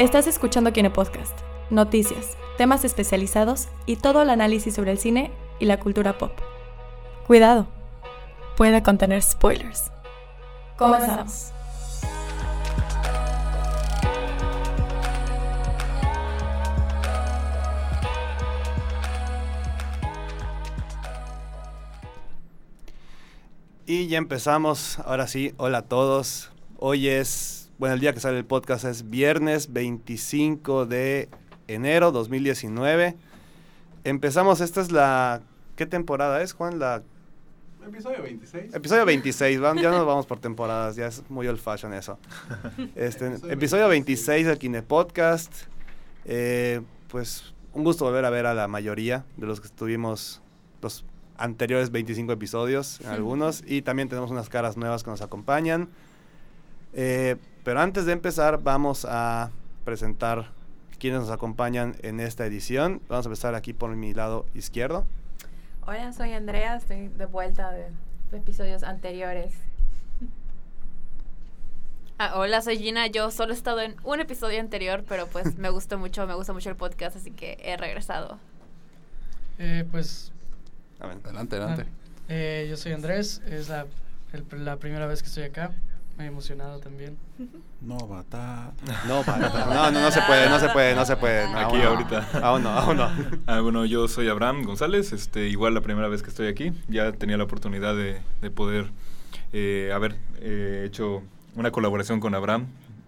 [0.00, 5.66] Estás escuchando Kine Podcast, noticias, temas especializados y todo el análisis sobre el cine y
[5.66, 6.32] la cultura pop.
[7.26, 7.66] Cuidado,
[8.56, 9.92] puede contener spoilers.
[10.78, 11.52] Comenzamos.
[23.84, 24.98] Y ya empezamos.
[25.00, 26.52] Ahora sí, hola a todos.
[26.78, 31.30] Hoy es, bueno, el día que sale el podcast es viernes 25 de
[31.66, 33.16] enero 2019.
[34.04, 35.40] Empezamos, esta es la...
[35.76, 36.78] ¿Qué temporada es, Juan?
[36.78, 37.02] La
[37.88, 38.74] Episodio 26.
[38.74, 42.18] Episodio 26, van- ya nos vamos por temporadas, ya es muy old fashion eso.
[42.94, 45.50] Este, episodio 26 del Kine Podcast.
[46.26, 50.42] Eh, pues un gusto volver a ver a la mayoría de los que estuvimos
[50.82, 51.06] los
[51.38, 55.88] anteriores 25 episodios, en algunos, y también tenemos unas caras nuevas que nos acompañan.
[56.92, 59.50] Eh, pero antes de empezar, vamos a
[59.84, 60.46] presentar
[60.98, 63.00] quienes nos acompañan en esta edición.
[63.08, 65.06] Vamos a empezar aquí por mi lado izquierdo.
[65.86, 67.86] Hola, soy Andrea, estoy de vuelta de,
[68.30, 69.52] de episodios anteriores.
[72.18, 73.06] Ah, hola, soy Gina.
[73.06, 76.52] Yo solo he estado en un episodio anterior, pero pues me gustó mucho, me gusta
[76.52, 78.38] mucho el podcast, así que he regresado.
[79.58, 80.32] Eh, pues.
[81.00, 81.84] Adelante, adelante.
[81.88, 81.94] ah,
[82.28, 83.86] eh, yo soy Andrés, es la,
[84.34, 85.72] el- la primera vez que estoy acá,
[86.20, 87.16] muy emocionado también.
[87.80, 88.74] No, batata.
[89.08, 91.50] No, no, no, no se puede, no se puede, no se puede.
[91.50, 91.88] no, Aquí aún no.
[91.88, 92.28] ahorita.
[92.42, 93.10] Aún no, aún no.
[93.46, 97.12] Ah, bueno, yo soy Abraham González, este, igual la primera vez que estoy aquí, ya
[97.12, 98.90] tenía la oportunidad de, de poder
[99.54, 101.22] eh, haber eh, hecho
[101.56, 102.66] una colaboración con Abraham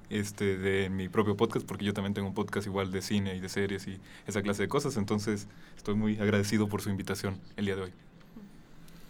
[0.09, 3.41] este, de mi propio podcast, porque yo también tengo un podcast igual de cine y
[3.41, 7.67] de series y esa clase de cosas, entonces estoy muy agradecido por su invitación el
[7.67, 7.93] día de hoy.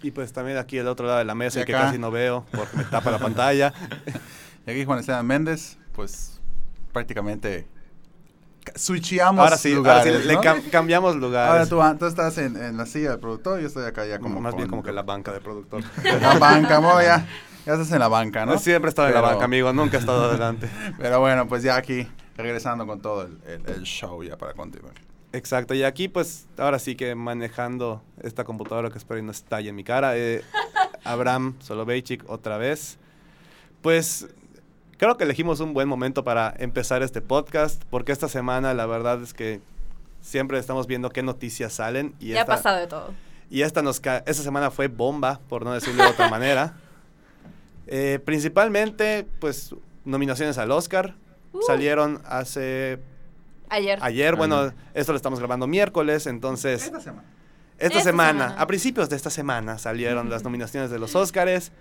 [0.02, 2.44] Y pues también aquí del otro lado de la mesa, Y que casi no veo
[2.52, 3.72] porque me tapa la pantalla.
[4.66, 6.40] Y aquí Juan Esteban Méndez, pues
[6.92, 7.66] prácticamente
[8.64, 10.40] ca- switcheamos Ahora sí, lugares, ahora sí, le ¿no?
[10.40, 11.68] cam- cambiamos Ahora lugares.
[11.68, 14.40] tú, ah, tú estás en, en la silla del productor, yo estoy acá ya como
[14.40, 15.82] Más bien con- como que la banca de productor.
[16.20, 17.26] la banca, mo, ya,
[17.66, 18.56] ya estás en la banca, ¿no?
[18.58, 20.70] Siempre he estado en la Pero- banca, amigo, nunca he estado adelante.
[20.98, 22.06] Pero bueno, pues ya aquí
[22.36, 24.94] regresando con todo el, el- el show ya para continuar.
[25.32, 29.70] Exacto, y aquí pues ahora sí que manejando esta computadora que espero y no estalle
[29.70, 30.42] en mi cara, eh,
[31.04, 32.98] Abraham Soloveitchik otra vez.
[33.80, 34.28] Pues
[34.98, 39.22] creo que elegimos un buen momento para empezar este podcast, porque esta semana la verdad
[39.22, 39.60] es que
[40.20, 42.14] siempre estamos viendo qué noticias salen.
[42.20, 43.12] Y ya ha pasado de todo.
[43.50, 46.76] Y esta, nos esta semana fue bomba, por no decirlo de otra manera.
[47.86, 51.16] Eh, principalmente, pues, nominaciones al Oscar.
[51.52, 51.60] Uh.
[51.62, 53.00] Salieron hace
[53.72, 53.98] Ayer.
[54.02, 54.74] ayer, bueno, Ayer.
[54.94, 57.24] esto lo estamos grabando miércoles, entonces Esta semana.
[57.78, 58.62] esta Esta semana, semana.
[58.62, 61.72] a principios de esta semana salieron las nominaciones de los Oscars.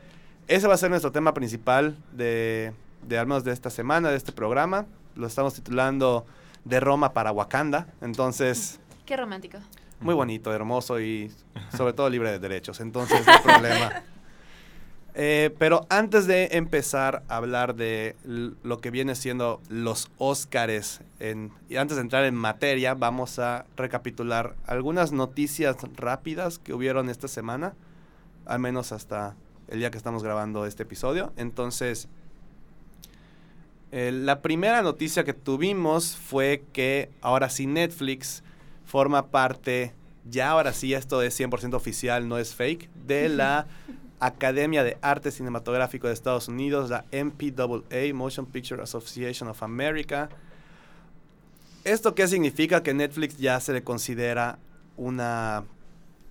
[0.47, 2.74] Ese va a ser nuestro tema principal de,
[3.07, 4.85] de al menos de esta semana, de este programa.
[5.16, 6.25] Lo estamos titulando
[6.66, 7.88] De Roma para Wakanda.
[8.02, 9.58] Entonces, Qué romántico.
[10.00, 11.31] muy bonito, hermoso y
[11.75, 12.79] sobre todo libre de derechos.
[12.79, 14.03] Entonces, no hay problema.
[15.13, 21.01] Eh, pero antes de empezar a hablar de lo que viene siendo los Óscares,
[21.69, 27.27] y antes de entrar en materia, vamos a recapitular algunas noticias rápidas que hubieron esta
[27.27, 27.73] semana,
[28.45, 29.35] al menos hasta
[29.67, 31.33] el día que estamos grabando este episodio.
[31.35, 32.07] Entonces,
[33.91, 38.43] eh, la primera noticia que tuvimos fue que ahora sí Netflix
[38.85, 39.93] forma parte,
[40.29, 43.67] ya ahora sí esto es 100% oficial, no es fake, de la
[44.22, 50.30] Academia de Arte Cinematográfico de Estados Unidos, la MPAA, Motion Picture Association of America.
[51.84, 52.84] ¿Esto qué significa?
[52.84, 54.59] Que Netflix ya se le considera
[54.96, 55.64] una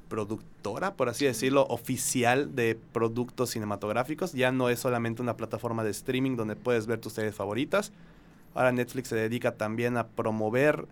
[0.08, 4.32] productora, por así decirlo, oficial de productos cinematográficos.
[4.34, 7.92] Ya no es solamente una plataforma de streaming donde puedes ver tus series favoritas.
[8.54, 10.86] Ahora Netflix se dedica también a promover,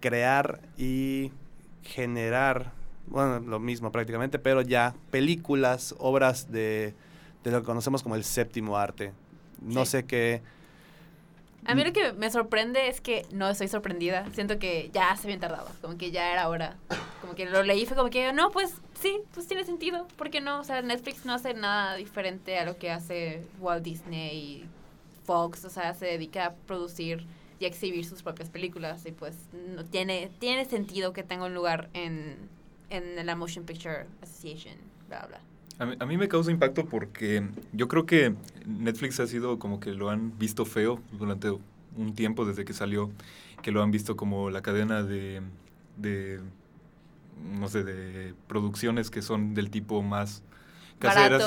[0.00, 1.32] crear y
[1.82, 2.72] generar,
[3.08, 6.94] bueno, lo mismo prácticamente, pero ya películas, obras de,
[7.44, 9.12] de lo que conocemos como el séptimo arte.
[9.60, 9.92] No Sí.
[9.92, 10.42] sé qué...
[11.68, 14.24] A mí lo que me sorprende es que no estoy sorprendida.
[14.34, 15.68] Siento que ya se habían tardado.
[15.82, 16.76] Como que ya era hora.
[17.20, 20.06] Como que lo leí fue como que, no, pues sí, pues tiene sentido.
[20.16, 20.60] ¿Por qué no?
[20.60, 24.64] O sea, Netflix no hace nada diferente a lo que hace Walt Disney y
[25.24, 25.64] Fox.
[25.64, 27.26] O sea, se dedica a producir
[27.58, 29.04] y a exhibir sus propias películas.
[29.04, 29.34] Y pues
[29.74, 32.36] no tiene, tiene sentido que tenga un lugar en,
[32.96, 34.74] en la Motion Picture Association.
[35.08, 35.40] Bla, bla.
[35.78, 38.34] A mí, a mí me causa impacto porque yo creo que
[38.66, 41.50] Netflix ha sido como que lo han visto feo durante
[41.96, 43.10] un tiempo desde que salió,
[43.62, 45.42] que lo han visto como la cadena de,
[45.96, 46.40] de
[47.58, 50.42] no sé, de producciones que son del tipo más
[50.98, 51.42] caseras.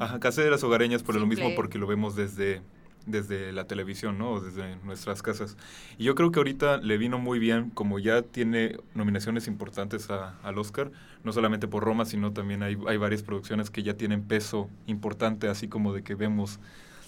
[0.00, 2.62] Ajá, caseras, hogareñas, por lo mismo porque lo vemos desde
[3.10, 4.32] desde la televisión, ¿no?
[4.32, 5.56] O desde nuestras casas.
[5.98, 10.38] Y yo creo que ahorita le vino muy bien, como ya tiene nominaciones importantes a-
[10.42, 10.90] al Oscar,
[11.24, 15.48] no solamente por Roma, sino también hay, hay varias producciones que ya tienen peso importante,
[15.48, 16.60] así como de que vemos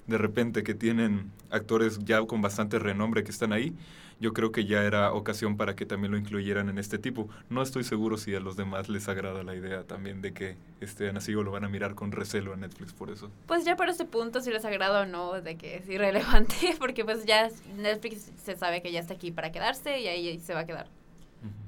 [0.06, 3.74] de repente que tienen actores ya con bastante renombre que están ahí.
[4.20, 7.28] Yo creo que ya era ocasión para que también lo incluyeran en este tipo.
[7.48, 11.16] No estoy seguro si a los demás les agrada la idea también de que estén
[11.16, 13.30] así o lo van a mirar con recelo a Netflix por eso.
[13.46, 17.04] Pues ya por este punto, si les agrada o no, de que es irrelevante, porque
[17.04, 20.60] pues ya Netflix se sabe que ya está aquí para quedarse y ahí se va
[20.60, 20.86] a quedar.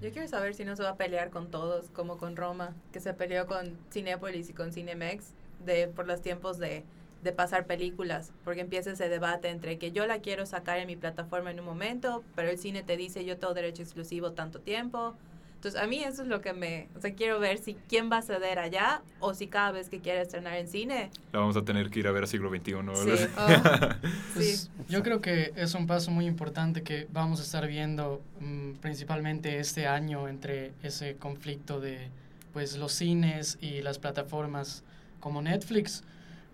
[0.03, 3.01] Yo quiero saber si no se va a pelear con todos, como con Roma, que
[3.01, 5.33] se peleó con Cinépolis y con Cinemex
[5.65, 6.85] de, por los tiempos de,
[7.23, 10.97] de pasar películas, porque empieza ese debate entre que yo la quiero sacar en mi
[10.97, 15.15] plataforma en un momento, pero el cine te dice yo tengo derecho exclusivo tanto tiempo.
[15.63, 18.17] Entonces a mí eso es lo que me, o sea, quiero ver si quién va
[18.17, 21.09] a ceder allá o si cada vez que quiere estrenar en cine.
[21.31, 22.73] La vamos a tener que ir a ver a siglo XXI.
[22.83, 22.97] ¿no?
[22.97, 23.11] Sí.
[24.35, 24.71] Pues, Sí.
[24.89, 29.61] Yo creo que es un paso muy importante que vamos a estar viendo mm, principalmente
[29.61, 32.09] este año entre ese conflicto de
[32.53, 34.83] pues los cines y las plataformas
[35.21, 36.03] como Netflix.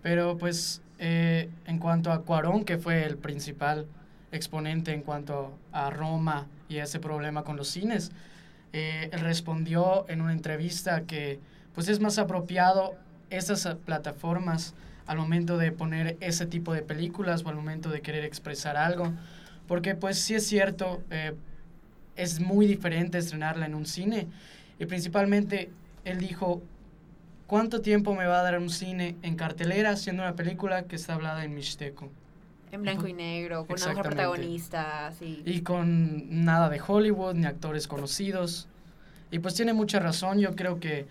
[0.01, 3.85] Pero pues eh, en cuanto a Cuarón, que fue el principal
[4.31, 8.11] exponente en cuanto a Roma y ese problema con los cines,
[8.73, 11.39] eh, respondió en una entrevista que
[11.73, 12.95] pues es más apropiado
[13.29, 14.75] esas plataformas
[15.07, 19.11] al momento de poner ese tipo de películas o al momento de querer expresar algo.
[19.67, 21.33] Porque pues sí es cierto, eh,
[22.15, 24.27] es muy diferente estrenarla en un cine.
[24.77, 25.71] Y principalmente
[26.05, 26.61] él dijo,
[27.49, 31.15] ¿cuánto tiempo me va a dar un cine en cartelera siendo una película que está
[31.15, 32.09] hablada en mixteco?
[32.71, 35.41] En blanco y negro, con una mujer protagonista, así.
[35.43, 38.67] Y con nada de Hollywood, ni actores conocidos.
[39.31, 41.07] Y pues tiene mucha razón, yo creo que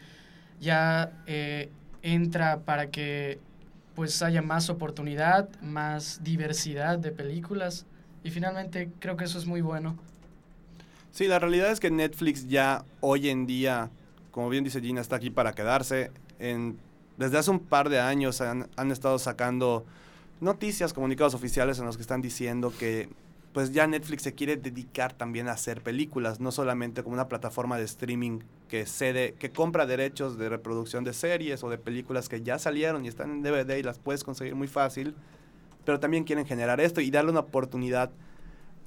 [0.61, 1.70] ya eh,
[2.02, 3.41] entra para que
[3.96, 7.84] pues haya más oportunidad, más diversidad de películas.
[8.23, 9.99] Y finalmente creo que eso es muy bueno.
[11.11, 13.91] Sí, la realidad es que Netflix ya hoy en día,
[14.31, 16.12] como bien dice Gina, está aquí para quedarse.
[16.38, 19.85] Desde hace un par de años han, han estado sacando
[20.40, 23.08] noticias, comunicados oficiales en los que están diciendo que
[23.52, 27.79] pues ya Netflix se quiere dedicar también a hacer películas, no solamente como una plataforma
[27.79, 32.43] de streaming que cede, que compra derechos de reproducción de series o de películas que
[32.43, 35.14] ya salieron y están en DVD y las puedes conseguir muy fácil,
[35.84, 38.11] pero también quieren generar esto y darle una oportunidad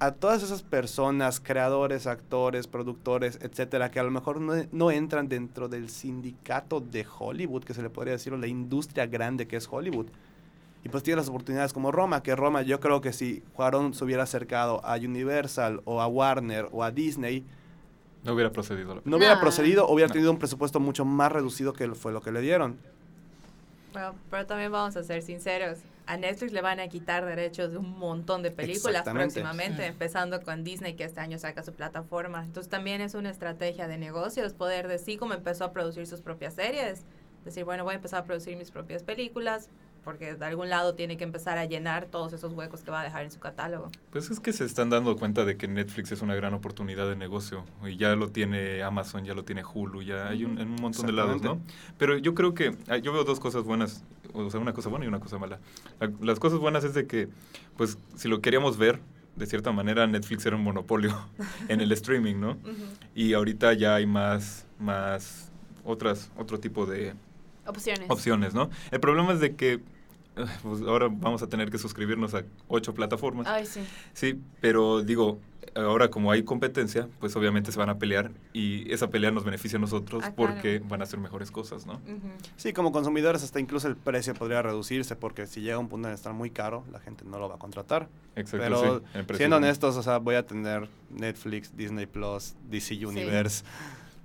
[0.02, 5.30] a todas esas personas, creadores, actores, productores, etcétera, que a lo mejor no, no entran
[5.30, 9.58] dentro del sindicato de Hollywood, que se le podría decir, o la industria grande que
[9.58, 10.08] es Hollywood.
[10.84, 14.04] Y pues tiene las oportunidades como Roma, que Roma yo creo que si Cuarón se
[14.04, 17.46] hubiera acercado a Universal o a Warner o a Disney,
[18.24, 18.96] No hubiera procedido.
[18.96, 20.14] la- no hubiera procedido o hubiera No.
[20.14, 22.76] tenido un presupuesto mucho más reducido que fue lo que le dieron.
[23.94, 25.78] Bueno, pero también vamos a ser sinceros.
[26.12, 29.88] A Netflix le van a quitar derechos de un montón de películas próximamente, Sí.
[29.88, 32.44] empezando con Disney, que este año saca su plataforma.
[32.44, 36.56] Entonces también es una estrategia de negocios, poder decir como empezó a producir sus propias
[36.56, 37.06] series.
[37.46, 39.70] Decir, bueno, voy a empezar a producir mis propias películas,
[40.04, 43.04] porque de algún lado tiene que empezar a llenar todos esos huecos que va a
[43.04, 43.90] dejar en su catálogo.
[44.10, 47.16] Pues es que se están dando cuenta de que Netflix es una gran oportunidad de
[47.16, 47.66] negocio.
[47.86, 51.06] Y ya lo tiene Amazon, ya lo tiene Hulu, ya hay un, en un montón
[51.06, 51.62] de lados, ¿no?
[51.98, 54.04] Pero yo creo que ah, yo veo dos cosas buenas,
[54.34, 55.60] o sea, una cosa buena y una cosa mala.
[56.00, 57.30] La- las cosas buenas es de que,
[57.78, 59.00] pues, si lo queríamos ver,
[59.36, 61.16] de cierta manera Netflix era un monopolio
[61.70, 62.58] en el streaming, ¿no?
[63.16, 65.52] Y ahorita ya hay más, más
[65.86, 67.14] otras, otro tipo de
[67.66, 68.06] Opciones.
[68.10, 68.70] opciones, ¿no?
[68.92, 69.80] El problema es de que
[70.64, 73.48] pues ahora vamos a tener que suscribirnos a ocho plataformas.
[73.48, 73.82] Ay, sí.
[74.14, 75.40] Sí, pero digo,
[75.76, 79.78] ahora como hay competencia, pues obviamente se van a pelear y esa pelea nos beneficia
[79.78, 80.54] a nosotros Ah, claro.
[80.54, 81.96] porque van a hacer mejores cosas, ¿no?
[81.96, 82.30] Ujú.
[82.56, 86.14] Sí, como consumidores hasta incluso el precio podría reducirse porque si llega un punto en
[86.14, 88.08] estar muy caro, la gente no lo va a contratar.
[88.38, 93.58] Exacto, Pero sí, siendo honestos, o sea, voy a tener Netflix, Disney Plus, DC Universe.
[93.60, 93.66] Sí,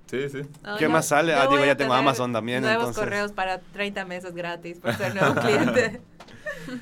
[0.09, 0.41] sí.
[0.63, 1.33] No, ¿Qué más sale?
[1.33, 3.03] Ah, digo, ya tengo Amazon también, Nuevos entonces.
[3.03, 6.01] correos para 30 meses gratis por ser nuevo cliente.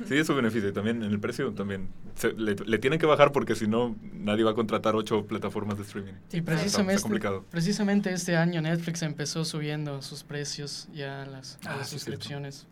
[0.08, 0.74] Sí, eso beneficia.
[0.74, 4.44] También en el precio también se- le, le tienen que bajar porque si no, nadie
[4.44, 6.14] va a contratar ocho plataformas de streaming.
[6.32, 7.46] Y precisamente, está complicado.
[7.52, 12.00] precisamente este año Netflix empezó subiendo sus precios ya a las, a Ah, las sí,
[12.00, 12.12] cierto.
[12.12, 12.68] suscripciones.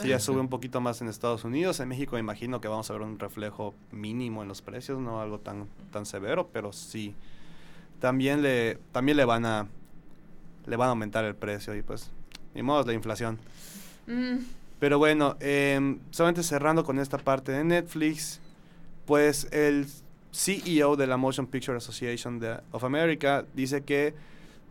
[0.00, 1.80] Sí, ya sube un poquito más en Estados Unidos.
[1.80, 5.20] En México me imagino que vamos a ver un reflejo mínimo en los precios, no
[5.20, 7.14] algo tan, tan severo, pero sí.
[8.00, 9.66] También le, también le van a
[10.66, 12.10] le van a aumentar el precio y pues
[12.54, 13.38] ni modo es la inflación.
[14.06, 14.36] Mm,
[14.78, 18.40] Pero bueno, em, solamente cerrando con esta parte de Netflix,
[19.06, 19.86] pues el
[20.32, 24.14] CEO de la Motion Picture Association de- of America dice que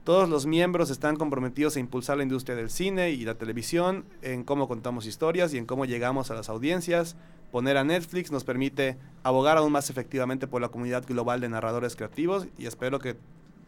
[0.04, 4.44] Todos los miembros están comprometidos a impulsar la industria del cine y la televisión, en
[4.44, 7.16] cómo contamos historias y en cómo llegamos a las audiencias.
[7.52, 11.96] Poner a Netflix nos permite abogar aún más efectivamente por la comunidad global de narradores
[11.96, 13.16] creativos y espero que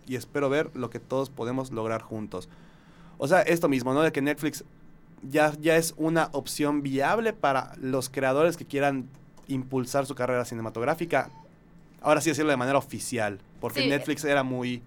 [0.08, 2.50] y espero ver lo que todos podemos lograr juntos.
[3.18, 4.02] O sea, esto mismo, ¿no?
[4.02, 4.64] De que Netflix
[5.28, 9.08] ya, ya es una opción viable para los creadores que quieran
[9.48, 11.30] impulsar su carrera cinematográfica.
[12.02, 13.88] Ahora sí decirlo de manera oficial, porque Sí.
[13.90, 14.82] Netflix era muy...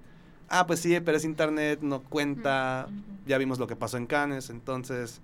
[0.48, 2.88] Ah, pues sí, pero es internet, no cuenta.
[3.26, 5.20] Ya vimos lo que pasó en Cannes, entonces...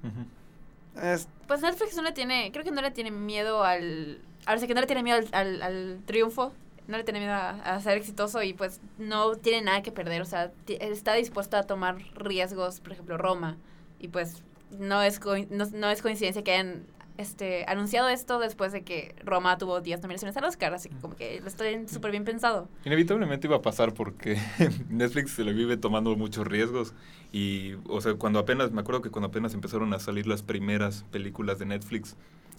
[1.03, 4.67] Es, Pues Netflix no le tiene, creo que no le tiene miedo al, ahora sí
[4.67, 6.53] que no le tiene miedo al, al- al triunfo,
[6.88, 10.25] no le tiene miedo a, ser exitoso y pues no tiene nada que perder, o
[10.26, 13.57] sea, está dispuesto a tomar riesgos, por ejemplo, Roma,
[13.99, 14.43] y pues
[14.78, 16.85] no es, coi- no, no es coincidencia que hayan
[17.19, 21.16] este, anunciado esto después de que Roma tuvo 10 nominaciones al Oscar, así que como
[21.16, 22.69] que lo estoy súper bien pensado.
[22.85, 24.38] Inevitablemente iba a pasar porque
[24.90, 26.95] Netflix se le vive tomando muchos riesgos
[27.33, 31.05] y, o sea, cuando apenas, me acuerdo que cuando apenas empezaron a salir las primeras
[31.11, 32.16] películas de Netflix,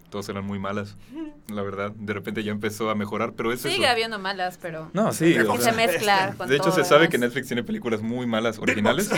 [0.10, 0.96] todas eran muy malas,
[1.48, 1.92] la verdad.
[1.92, 3.88] De repente ya empezó a mejorar, pero es Sigue eso.
[3.88, 5.38] habiendo malas, pero No, sí.
[5.38, 8.60] o sea, se mezcla con de hecho, se sabe que Netflix tiene películas muy malas
[8.60, 9.10] originales,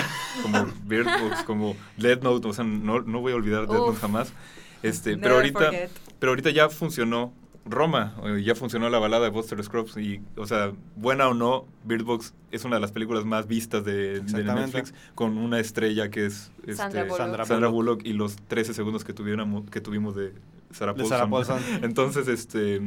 [0.42, 3.98] como Bird Box, como Dead Note, o sea, no, no voy a olvidar Dead Note
[4.00, 4.34] jamás.
[4.82, 5.92] Este, pero ahorita, forget.
[6.20, 7.34] pero ahorita ya funcionó
[7.66, 11.66] Roma, eh, ya funcionó la balada de Buster Scruggs y, o sea, buena o no,
[11.84, 14.22] Bird Box es una de las películas más vistas de.
[14.26, 17.46] Netflix con una estrella que es este, Sandra Bullock.
[17.46, 18.02] Sandra Bullock.
[18.06, 20.34] Y los 13 segundos que tuviéramos que tuvimos de
[20.72, 21.18] Sarah Paulson.
[21.18, 21.60] Sarah Paulson.
[21.84, 22.82] Entonces, este,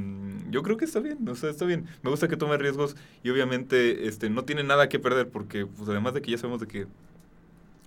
[0.51, 1.87] yo creo que está bien, o sea, está bien.
[2.03, 5.89] Me gusta que tome riesgos y obviamente, este, no tiene nada que perder porque, pues,
[5.89, 6.87] además de que ya sabemos de que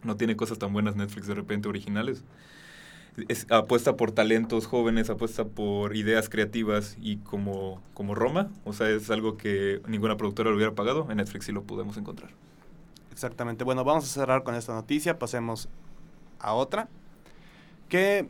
[0.04, 2.24] no tiene cosas tan buenas Netflix de repente originales.
[3.30, 8.90] Es, apuesta por talentos jóvenes, apuesta por ideas creativas y como, como Roma, o sea,
[8.90, 12.32] es algo que ninguna productora lo hubiera pagado, en Netflix sí lo podemos encontrar.
[13.16, 13.64] Exactamente.
[13.64, 15.18] Bueno, vamos a cerrar con esta noticia.
[15.18, 15.70] Pasemos
[16.38, 16.90] a otra.
[17.88, 18.28] Que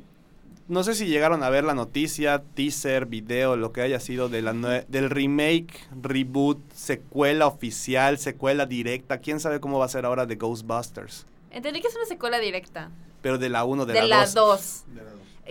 [0.67, 4.41] no sé si llegaron a ver la noticia, teaser, video, lo que haya sido de
[4.41, 4.53] la
[4.87, 9.19] del remake, reboot, secuela oficial, secuela directa.
[9.19, 11.27] ¿Quién sabe cómo va a ser ahora de Ghostbusters?
[11.51, 12.89] Entendí que es una secuela directa.
[13.21, 14.33] Pero de la 1, de, De, la la 2.
[14.33, 14.85] 2.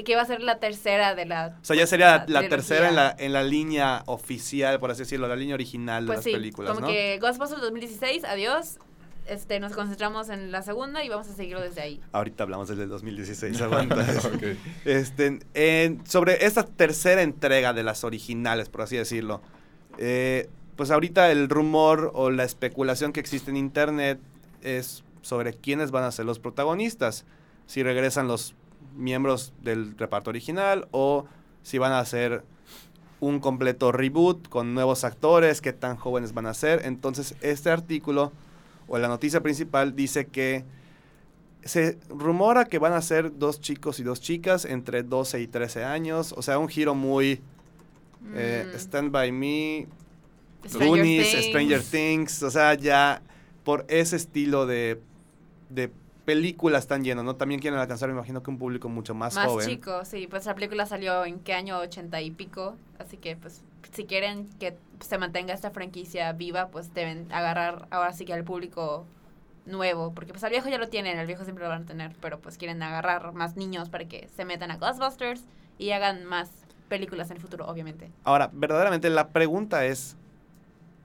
[0.04, 1.56] Que va a ser la tercera de la...
[1.62, 4.90] O sea, ya sería la, La la tercera en la, en la línea oficial, por
[4.90, 6.92] así decirlo, la línea original de Pues las sí, películas, como ¿no?
[6.92, 8.78] que Ghostbusters 2016, adiós.
[9.26, 12.00] Este, nos concentramos en la segunda y vamos a seguirlo desde ahí.
[12.12, 14.06] Ahorita hablamos del 2016, aguanta.
[14.34, 14.42] Ok.
[14.84, 19.40] Este, en- sobre esta tercera entrega de las originales, por así decirlo.
[19.98, 24.18] eh, pues ahorita el rumor o la especulación que existe en internet
[24.60, 27.24] es sobre quiénes van a ser los protagonistas.
[27.66, 28.56] Si regresan los
[28.96, 31.26] miembros del reparto original o
[31.62, 32.42] si van a hacer
[33.20, 36.82] un completo reboot con nuevos actores, qué tan jóvenes van a ser.
[36.84, 38.32] Entonces, este artículo
[38.88, 40.64] o la noticia principal dice que
[41.64, 45.84] se rumora que van a ser dos chicos y dos chicas entre 12 y 13
[45.84, 46.34] años.
[46.36, 47.40] O sea, un giro muy
[48.34, 49.86] eh, Mm, Stand By Me,
[50.66, 51.46] Stranger Goonies, Things.
[51.46, 52.42] Stranger Things.
[52.42, 53.22] O sea, ya
[53.64, 55.00] por ese estilo de,
[55.70, 55.90] de
[56.24, 57.36] películas tan lleno, ¿no?
[57.36, 59.68] También quieren alcanzar, me imagino que un público mucho más, Más joven.
[59.68, 60.26] chico, sí.
[60.28, 62.76] Pues la película salió en qué año, 80 y pico.
[62.98, 63.62] Así que, pues,
[63.94, 68.44] si quieren que se mantenga esta franquicia viva, pues deben agarrar ahora sí que al
[68.44, 69.06] público
[69.66, 70.12] nuevo.
[70.12, 72.14] Porque, pues, al viejo ya lo tienen, al viejo siempre lo van a tener.
[72.20, 75.44] Pero, pues, quieren agarrar más niños para que se metan a Ghostbusters
[75.78, 76.50] y hagan más
[76.88, 78.10] películas en el futuro, obviamente.
[78.24, 80.16] Ahora, verdaderamente la pregunta es,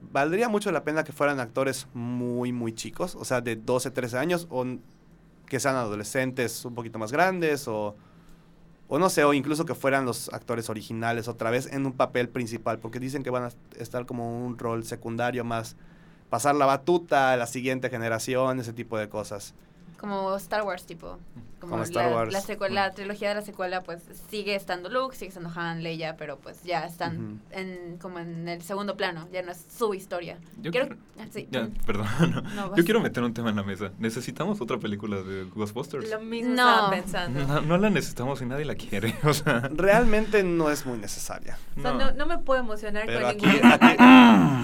[0.00, 3.14] ¿valdría mucho la pena que fueran actores muy, muy chicos?
[3.14, 4.64] O sea, de 12, 13 años, o
[5.46, 7.96] que sean adolescentes un poquito más grandes, o,
[8.90, 12.28] o no sé, o incluso que fueran los actores originales otra vez en un papel
[12.28, 15.76] principal, porque dicen que van a estar como un rol secundario más,
[16.28, 19.54] pasar la batuta a la siguiente generación, ese tipo de cosas.
[20.00, 21.18] Como Star Wars, tipo.
[21.60, 22.32] Como, Como Star la, Wars.
[22.32, 26.16] La, secuela, la trilogía de la secuela, pues sigue estando Luke, sigue estando Han, Leia,
[26.16, 30.38] pero pues ya están en, como en el segundo plano, ya no es su historia.
[30.62, 32.06] Yo Quiero- quiero- ah, sí, Ya, perdón.
[32.56, 32.74] no.
[32.76, 33.90] Yo quiero meter un tema en la mesa.
[33.98, 36.08] ¿Necesitamos otra película de Ghostbusters?
[36.08, 36.70] Lo mismo No.
[36.70, 37.44] estaba pensando.
[37.46, 39.14] No, no la necesitamos y nadie la quiere.
[39.24, 41.58] O sea, Realmente no es muy necesaria.
[41.76, 41.98] O sea, no.
[42.06, 43.96] no, no me puedo emocionar Pero con aquí, ningún aquí,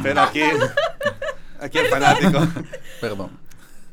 [0.02, 0.40] pero aquí,
[1.60, 2.38] aquí el fanático,
[3.02, 3.44] Perdón.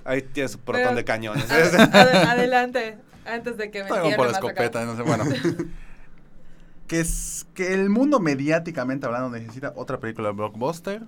[0.06, 1.50] Ahí tiene su Pero- de cañones.
[1.50, 5.24] Ade- ade- adelante, antes de que me cierre por la escopeta, no sé, bueno.
[6.88, 11.04] que es que el mundo mediáticamente hablando necesita otra película de blockbuster,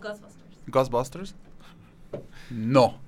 [0.00, 0.34] Ghostbusters.
[0.66, 1.34] Ghostbusters.
[2.50, 2.98] No.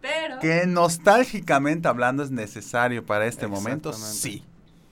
[0.00, 0.38] Pero.
[0.38, 4.44] Que nostálgicamente hablando es necesario para este momento, sí.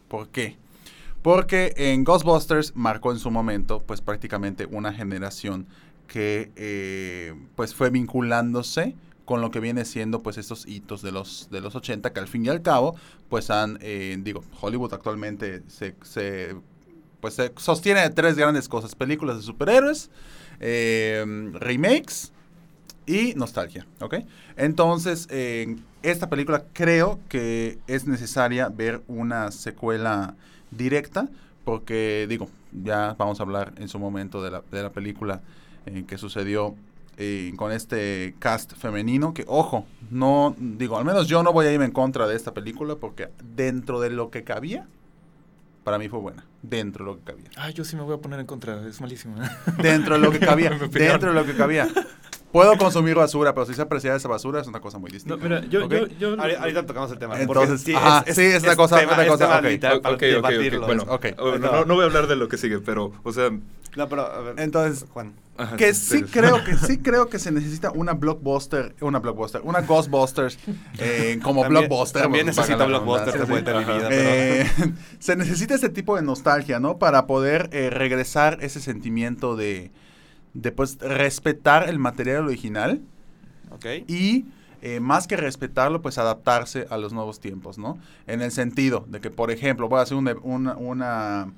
[0.09, 0.57] ¿Por qué?
[1.23, 5.67] Porque en Ghostbusters marcó en su momento, pues prácticamente una generación
[6.07, 8.95] que eh, pues fue vinculándose
[9.25, 12.29] con lo que viene siendo pues estos hitos de los de los 80 que al
[12.29, 12.95] fin y al cabo
[13.29, 15.95] pues han eh, digo Hollywood actualmente se,
[17.21, 20.11] pues se sostiene de tres grandes cosas películas de superhéroes
[20.61, 22.33] eh, remakes
[23.05, 24.17] y nostalgia, ¿ok?
[24.57, 25.29] Entonces,
[26.03, 30.35] esta película creo que es necesaria ver una secuela
[30.73, 31.29] directa,
[31.65, 35.41] porque digo, ya vamos a hablar en su momento de la, de la película
[35.87, 36.75] eh, que sucedió
[37.19, 41.73] eh, con este cast femenino, que ojo, no, digo, al menos yo no voy a
[41.73, 44.87] irme en contra de esta película, porque dentro de lo que cabía,
[45.85, 47.51] para mí fue buena, dentro de lo que cabía.
[47.57, 49.37] Ay, yo sí me voy a poner en contra, es malísimo.
[49.79, 51.89] Dentro de lo que cabía, dentro de lo que cabía.
[52.53, 55.37] Puedo consumir basura, pero si se aprecia esa basura es una cosa muy distinta.
[55.37, 55.93] No, mira, yo, ¿ok?
[55.93, 57.39] yo, yo, Ahorita, ahorita tocamos el tema.
[57.41, 59.65] Entonces, porque ajá, sí, es una cosa- tema- es cosa, tema ok.
[59.65, 60.87] literal Ok, para ok, ok, debatirlo.
[60.87, 61.05] bueno,
[61.39, 63.51] oh, no, no voy a hablar de lo que sigue, pero, o sea,
[63.97, 64.61] No, pero a ver.
[64.61, 65.33] Entonces, Juan.
[65.57, 69.63] ajá, que sí, sí creo que sí creo que se necesita una blockbuster, una blockbuster,
[69.65, 70.59] una Ghostbusters
[70.99, 72.23] eh, como También- blockbuster.
[72.23, 73.81] También necesita blockbuster mi Ajá.
[73.81, 74.09] vida.
[74.09, 74.67] pero- Eh,
[75.19, 76.99] se necesita ese tipo de nostalgia, ¿no?
[76.99, 79.91] Para poder eh, regresar ese sentimiento de,
[80.55, 83.01] de pues respetar el material original
[83.71, 83.87] Ok.
[84.09, 84.45] y
[84.83, 87.99] eh, más que respetarlo, pues adaptarse a los nuevos tiempos, ¿no?
[88.27, 91.53] En el sentido de que, por ejemplo, voy a hacer una, una, una,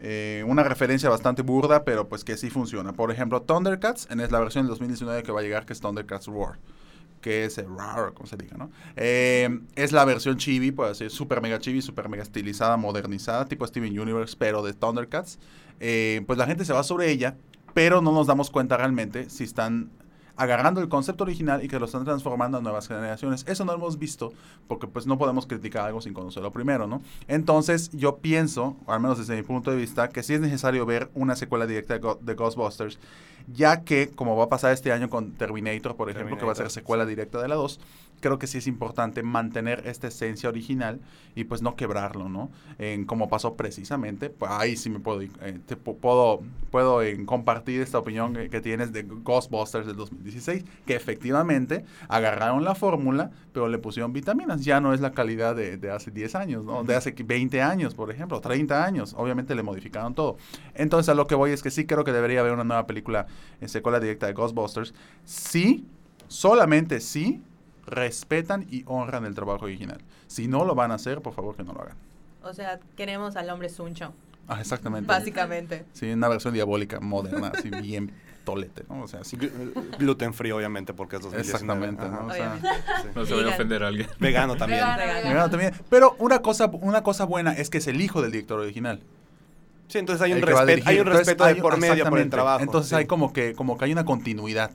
[0.00, 2.92] eh, una referencia bastante burda, pero pues que sí funciona.
[2.92, 5.80] Por ejemplo, Thundercats, en es la versión del 2019 que va a llegar, que es
[5.80, 6.58] Thundercats Roar
[7.20, 8.70] que es RAR, como se diga, ¿no?
[8.96, 13.66] Eh, es la versión chibi, puede ser super mega chibi, super mega estilizada, modernizada, tipo
[13.66, 15.38] Steven Universe, pero de Thundercats.
[15.80, 17.36] Eh, pues la gente se va sobre ella,
[17.74, 19.90] pero no nos damos cuenta realmente si están
[20.40, 23.44] agarrando el concepto original y que lo están transformando a nuevas generaciones.
[23.46, 24.32] Eso no lo hemos visto
[24.68, 27.02] porque pues no podemos criticar algo sin conocerlo primero, ¿no?
[27.28, 30.86] Entonces yo pienso, o al menos desde mi punto de vista, que sí es necesario
[30.86, 32.98] ver una secuela directa de, Go- de Ghostbusters,
[33.52, 36.54] ya que como va a pasar este año con Terminator, por ejemplo, que va a
[36.54, 37.80] ser secuela directa de la 2,
[38.20, 41.00] creo que sí es importante mantener esta esencia original
[41.34, 42.50] y pues no quebrarlo, ¿no?
[42.78, 47.24] En como pasó precisamente, pues ahí sí me puedo, eh, te pu- puedo, puedo eh,
[47.24, 49.96] compartir esta opinión que, que tienes de Ghostbusters del
[50.30, 55.54] 2016, que efectivamente agarraron la fórmula, pero le pusieron vitaminas, ya no es la calidad
[55.56, 56.84] de, de hace 10 años, ¿no?
[56.84, 60.36] De hace 20 años, por ejemplo, 30 años, obviamente le modificaron todo.
[60.74, 63.26] Entonces a lo que voy es que sí creo que debería haber una nueva película
[63.60, 65.84] en secuela directa de Ghostbusters, sí,
[66.28, 67.42] solamente sí,
[67.86, 70.00] respetan y honran el trabajo original.
[70.28, 71.96] Si no lo van a hacer, por favor que no lo hagan.
[72.42, 74.12] O sea, queremos al hombre suncho,
[74.48, 75.06] Ah, exactamente.
[75.06, 75.84] básicamente.
[75.92, 78.10] Sí, una versión diabólica, moderna, así bien
[78.50, 79.02] tolete, ¿no?
[79.02, 79.36] O sea, sí.
[79.36, 81.50] Gl- Gluten free, obviamente, porque es 2019.
[81.50, 82.08] Exactamente.
[82.08, 82.26] ¿no?
[82.26, 82.68] O sea, Obviamente.
[83.02, 83.08] Sí.
[83.14, 84.08] no se vaya a ofender a alguien.
[84.18, 84.80] Vegano también.
[84.80, 85.14] Vegano, Vegano.
[85.18, 85.34] vegano.
[85.34, 85.72] Claro, también.
[85.88, 89.00] Pero una cosa, una cosa buena es que es el hijo del director original.
[89.88, 92.62] Sí, entonces hay un, respeto, hay un Entonces, respeto de por medio por el trabajo.
[92.62, 92.94] Entonces sí.
[92.94, 94.70] hay como que, como que hay una continuidad.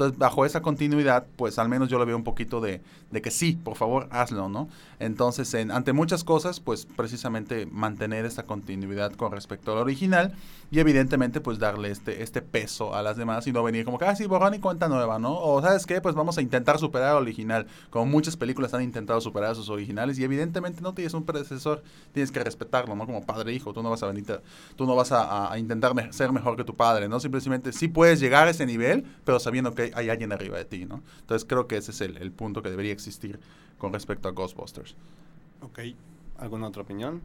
[0.00, 3.30] Entonces, bajo esa continuidad, pues al menos yo le veo un poquito de, de que
[3.30, 4.66] sí, por favor, hazlo, ¿no?
[4.98, 10.32] Entonces, en- ante muchas cosas, pues precisamente mantener esta continuidad con respecto al original
[10.70, 14.04] y evidentemente pues darle este, este peso a las demás y no venir como que,
[14.04, 15.36] ah, sí, borrón y cuenta nueva, ¿no?
[15.38, 19.20] O sabes qué, pues vamos a intentar superar al original, como muchas películas han intentado
[19.20, 21.82] superar sus originales y evidentemente no tienes un predecesor,
[22.14, 23.04] tienes que respetarlo, ¿no?
[23.04, 24.24] Como padre hijo, tú no vas a venir,
[24.76, 27.20] tú no vas a, intentar ser mejor que tu padre, ¿no?
[27.20, 30.84] Simplemente sí puedes llegar a ese nivel, pero sabiendo que hay alguien arriba de ti,
[30.86, 31.02] ¿no?
[31.20, 33.40] Entonces creo que ese es el, el punto que debería existir
[33.78, 34.94] con respecto a Ghostbusters.
[35.62, 35.80] Ok.
[36.38, 37.20] ¿Alguna otra opinión?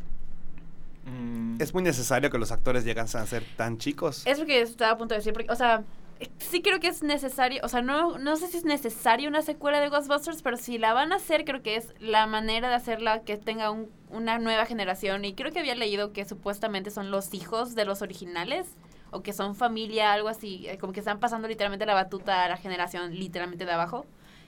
[1.05, 4.25] Mm, Es muy necesario que los actores lleguen a ser tan chicos.
[4.25, 5.83] Es lo que estaba a punto de decir, porque, o sea,
[6.39, 9.79] sí creo que es necesario, o sea, no, no sé si es necesario una secuela
[9.79, 13.21] de Ghostbusters, pero si la van a hacer, creo que es la manera de hacerla
[13.21, 15.25] que tenga un- una nueva generación.
[15.25, 18.65] Y creo que había leído que supuestamente son los hijos de los originales,
[19.15, 22.49] o que son familia, algo así, eh, como que están pasando literalmente la batuta a
[22.49, 24.05] la generación literalmente de abajo.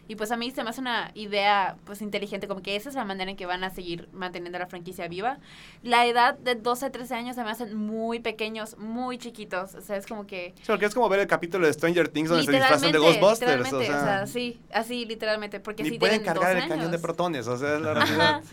[0.09, 2.95] Y pues a mí se me hace una idea pues inteligente, como que esa es
[2.95, 5.39] la manera en que van a seguir manteniendo la franquicia viva.
[5.83, 9.75] La edad de 12, 13 años se me hacen muy pequeños, muy chiquitos.
[9.75, 10.53] O sea, es como que...
[10.57, 13.57] Sí, porque es como ver el capítulo de Stranger Things donde se disfrazan de Ghostbusters.
[13.57, 16.87] literalmente, O sea, sí, así literalmente, porque ni si pueden cargar 12 el cañón de
[16.87, 17.01] años.
[17.01, 17.47] protones.
[17.47, 18.43] O sea, es la realidad.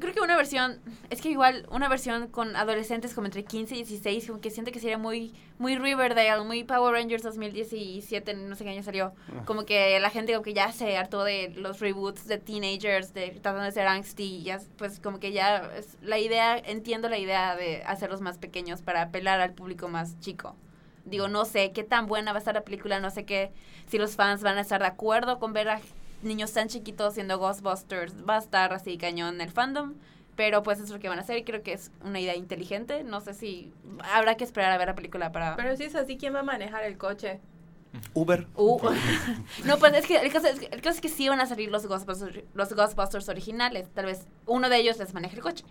[0.00, 3.78] Creo que una versión, es que igual una versión con adolescentes como entre 15 y
[3.78, 8.64] 16, como que siento que sería muy muy Riverdale, muy Power Rangers 2017, no sé
[8.64, 9.12] qué año salió.
[9.28, 9.42] Ah.
[9.44, 13.30] Como que la gente como que ya se hartó de los reboots de teenagers, de
[13.30, 17.18] tratando de ser angsty, y ya pues como que ya es la idea, entiendo la
[17.18, 20.56] idea de hacerlos más pequeños para apelar al público más chico.
[21.04, 23.52] Digo, no sé qué tan buena va a estar la película, no sé qué,
[23.86, 25.80] si los fans van a estar de acuerdo con ver a
[26.24, 29.94] niños tan chiquitos siendo Ghostbusters, va a estar así cañón el fandom.
[30.36, 33.04] Pero pues es lo que van a hacer y creo que es una idea inteligente.
[33.04, 33.72] No sé si
[34.12, 35.54] habrá que esperar a ver la película para...
[35.54, 37.40] Pero si es así, ¿quién va a manejar el coche?
[38.12, 38.46] Uber.
[38.56, 38.78] Uh,
[39.64, 41.46] no, pues es que el caso, es que el caso es que sí van a
[41.46, 43.88] salir los Ghostbusters, los Ghostbusters originales.
[43.92, 45.64] Tal vez uno de ellos les maneje el coche.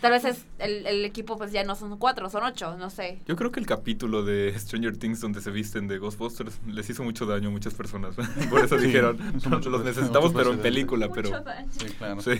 [0.00, 3.20] Tal vez es el, el equipo pues ya no son cuatro, son ocho, no sé.
[3.26, 7.02] Yo creo que el capítulo de Stranger Things donde se visten de Ghostbusters les hizo
[7.02, 8.16] mucho daño a muchas personas.
[8.50, 11.30] Por eso dijeron, son muchos los necesitamos pero en película, pero...
[11.30, 11.68] Mucho daño.
[11.70, 12.20] Sí, claro.
[12.20, 12.32] Sí.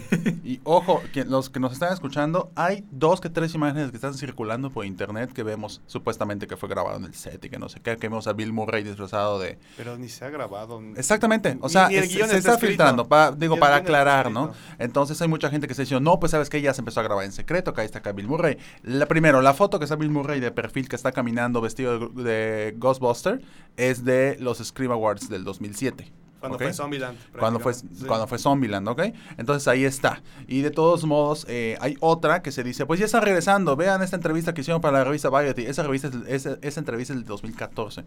[0.45, 4.15] Y ojo, que los que nos están escuchando, hay dos que tres imágenes que están
[4.15, 7.69] circulando por internet que vemos supuestamente que fue grabado en el set y que no
[7.69, 9.59] sé qué, que vemos a Bill Murray disfrazado de...
[9.77, 10.81] Pero ni se ha grabado.
[10.97, 14.53] Exactamente, o sea, ni es- se está está filtrando, pa- digo, para está aclarar, ¿no?
[14.79, 17.03] Entonces hay mucha gente que está diciendo, no, pues sabes que ya se empezó a
[17.03, 18.59] grabar en secreto, que ahí está acá Bill Murray.
[18.83, 22.23] La, primero, la foto que está Bill Murray de perfil que está caminando vestido de,
[22.23, 23.41] de Ghostbuster
[23.77, 26.13] es de los Scream Awards del 2007.
[26.41, 27.19] Cuando fue Zombieland.
[27.37, 27.75] Cuando fue.
[27.75, 27.85] Sí.
[28.07, 29.03] cuando fue Zombieland, ¿ok?
[29.39, 30.23] Entonces ahí está.
[30.47, 34.05] Y de todos modos, eh, hay otra que se dice, pues ya están regresando, vean
[34.05, 35.67] esta entrevista que hicieron para la revista Variety.
[35.67, 38.05] Esa, revista es- esa, esa entrevista es del 2014.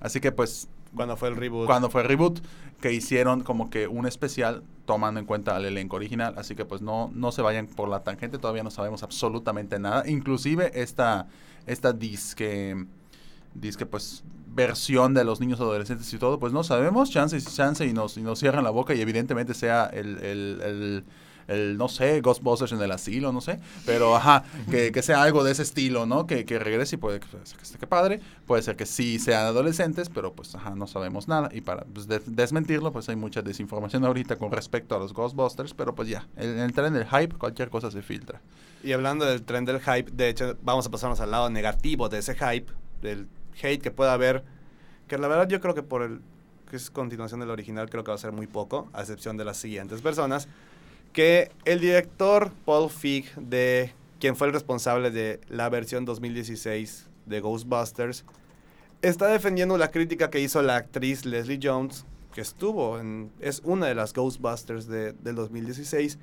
[0.00, 1.66] Así que pues Cuando fue el reboot.
[1.66, 2.40] cuando fue el reboot,
[2.80, 6.34] que hicieron como que un especial tomando en cuenta al elenco original.
[6.36, 10.08] Así que pues no, no se vayan por la tangente, todavía no sabemos absolutamente nada.
[10.08, 11.26] Inclusive esta,
[11.66, 12.86] esta disque,
[13.54, 14.22] disque pues
[14.54, 18.16] versión de los niños adolescentes y todo, pues no sabemos, chance y chance y nos,
[18.16, 21.04] y nos cierran la boca y evidentemente sea el, el, el-
[21.48, 25.44] el, no sé, Ghostbusters en el asilo, no sé, pero ajá, que, que sea algo
[25.44, 26.26] de ese estilo, ¿no?
[26.26, 30.08] Que, que regrese y puede que que esté padre, puede ser que sí sean adolescentes,
[30.08, 31.48] pero pues ajá, no sabemos nada.
[31.52, 35.74] Y para pues, de- desmentirlo, pues hay mucha desinformación ahorita con respecto a los Ghostbusters,
[35.74, 38.40] pero pues ya, en en el tren del hype cualquier cosa se filtra.
[38.82, 42.18] Y hablando del tren del hype, de hecho, vamos a pasarnos al lado negativo de
[42.18, 43.28] ese hype, del
[43.62, 44.44] hate que pueda haber,
[45.08, 46.20] que la verdad yo creo que por el
[46.70, 49.44] que es continuación del original, creo que va a ser muy poco, a excepción de
[49.44, 50.48] las siguientes personas,
[51.16, 57.40] que el director Paul Feig, de quien fue el responsable de la versión 2016 de
[57.40, 58.26] Ghostbusters,
[59.00, 63.86] está defendiendo la crítica que hizo la actriz Leslie Jones, que estuvo en, es una
[63.86, 66.18] de las Ghostbusters de- del 2016,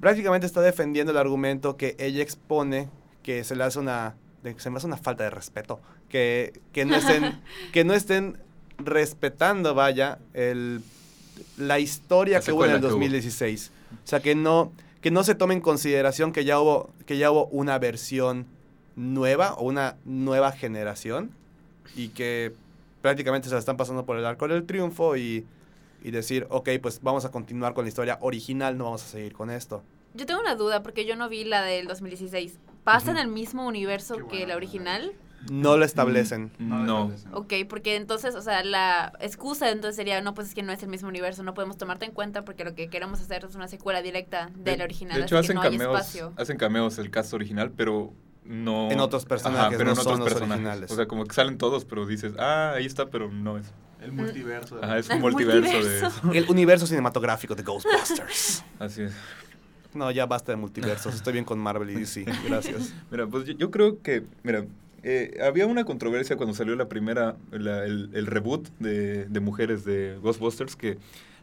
[0.00, 2.88] prácticamente está defendiendo el argumento que ella expone
[3.22, 4.16] que se le hace una
[4.58, 7.40] se me hace una falta de respeto que, que no estén
[7.72, 8.36] que no estén
[8.78, 10.82] respetando vaya el
[11.56, 13.00] la historia La que hubo en el secuela que hubo.
[13.00, 17.18] 2016 o sea que no que no se tome en consideración que ya hubo que
[17.18, 18.46] ya hubo una versión
[18.96, 21.30] nueva o una nueva generación
[21.96, 22.52] y que
[23.00, 25.44] prácticamente se la están pasando por el arco del triunfo y,
[26.02, 29.32] y decir, ok, pues vamos a continuar con la historia original, no vamos a seguir
[29.32, 29.82] con esto.
[30.14, 32.58] Yo tengo una duda porque yo no vi la del 2016.
[32.84, 35.12] ¿Pasa en el mismo universo Qué que buena la original?
[35.50, 36.52] No lo establecen.
[36.58, 37.10] No.
[37.32, 40.82] Ok, porque entonces, o sea, la excusa entonces sería, no, pues es que no es
[40.82, 43.68] el mismo universo, no podemos tomarte en cuenta porque lo que queremos hacer es una
[43.68, 46.32] secuela directa del De- original, De hecho, así que hacen no hay cameos, espacio.
[46.36, 48.12] hacen cameos el cast original, pero
[48.44, 48.90] no...
[48.90, 50.60] En otros personajes, pero no en son otros los personajes.
[50.64, 50.90] originales.
[50.90, 53.66] O sea, como que salen todos, pero dices, ah, ahí está, pero no es.
[54.00, 54.78] El multiverso.
[54.82, 56.28] Ajá, es un El multiverso, multiverso.
[56.32, 56.38] de...
[56.38, 58.64] El universo cinematográfico de Ghostbusters.
[58.80, 59.12] Así es.
[59.94, 61.14] No, ya basta de multiversos.
[61.14, 62.24] Estoy bien con Marvel y DC.
[62.48, 62.92] Gracias.
[63.10, 64.64] Mira, pues yo, yo creo que, mira,
[65.02, 69.84] eh, había una controversia cuando salió la primera, la- el, el reboot de, de mujeres
[69.84, 70.98] de Ghostbusters que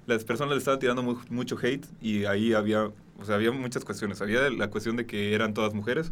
[0.08, 3.84] las personas le estaban tirando mu- mucho hate y ahí había, o sea, había muchas
[3.86, 4.22] cuestiones.
[4.22, 6.12] Había la cuestión de que eran todas mujeres,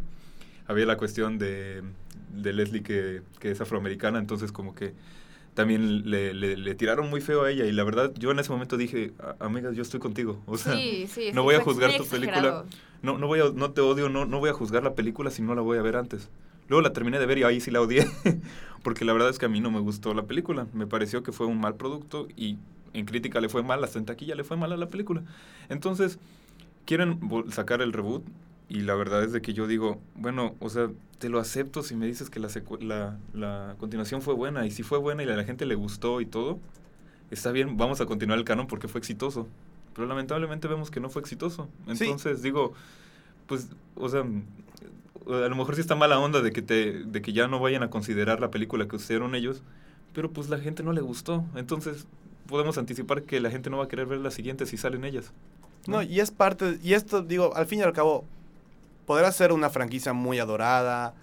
[0.66, 1.82] había la cuestión de,
[2.34, 4.92] de Leslie que, que es afroamericana, entonces como que
[5.54, 8.52] también le, le- le tiraron muy feo a ella y la verdad yo en ese
[8.52, 10.40] momento dije, "A- amigas, yo estoy contigo.
[10.46, 12.64] O sea, sí, sí, no sí, voy a juzgar tu exagerado.
[12.64, 12.64] película.
[13.02, 15.42] no, no, voy a, no te odio, no, no voy a juzgar la película si
[15.42, 16.28] no la voy a ver antes.
[16.68, 18.06] Luego la terminé de ver y ahí sí la odié,
[18.82, 20.66] porque la verdad es que a mí no me gustó la película.
[20.72, 22.58] Me pareció que fue un mal producto y
[22.92, 25.22] en crítica le fue mal, hasta en taquilla le fue mal a la película.
[25.68, 26.18] Entonces,
[26.84, 28.22] quieren sacar el reboot
[28.68, 31.96] y la verdad es de que yo digo, bueno, o sea, te lo acepto si
[31.96, 32.48] me dices que la,
[32.80, 36.20] la, la continuación fue buena y si fue buena y a la gente le gustó
[36.20, 36.58] y todo,
[37.30, 39.48] está bien, vamos a continuar el canon porque fue exitoso.
[39.94, 41.68] Pero lamentablemente vemos que no fue exitoso.
[41.94, 42.04] Sí.
[42.04, 42.72] Entonces digo,
[43.46, 44.24] pues, o sea,
[45.28, 47.82] a lo mejor sí está mala onda de que te, de que ya no vayan
[47.82, 49.62] a considerar la película que hicieron ellos,
[50.14, 51.44] pero pues la gente no le gustó.
[51.54, 52.06] Entonces
[52.46, 55.32] podemos anticipar que la gente no va a querer ver las siguientes si salen ellas.
[55.86, 58.24] No, y es parte, y esto, digo, al fin y al cabo,
[59.06, 61.14] podrá ser una franquicia muy adorada,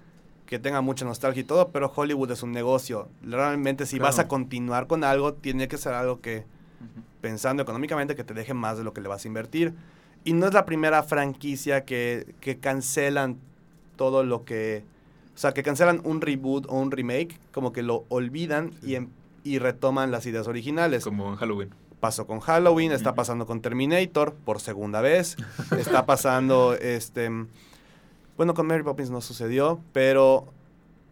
[0.45, 3.09] que tenga mucha nostalgia y todo, pero Hollywood es un negocio.
[3.23, 6.45] Realmente si vas a continuar con algo, tiene que ser algo que,
[7.21, 9.73] pensando económicamente, que te deje más de lo que le vas a invertir.
[10.23, 13.37] Y no es la primera franquicia que, que cancelan
[13.95, 14.83] todo lo que...
[15.33, 19.09] O sea, que cancelan un reboot o un remake, como que lo olvidan y, em-
[19.43, 21.03] y retoman las ideas originales.
[21.03, 21.69] Como en Halloween.
[21.99, 25.35] pasó con Halloween, está pasando con Terminator por segunda vez,
[25.77, 27.29] está pasando, este,
[28.37, 30.45] bueno, con Mary Poppins no sucedió, pero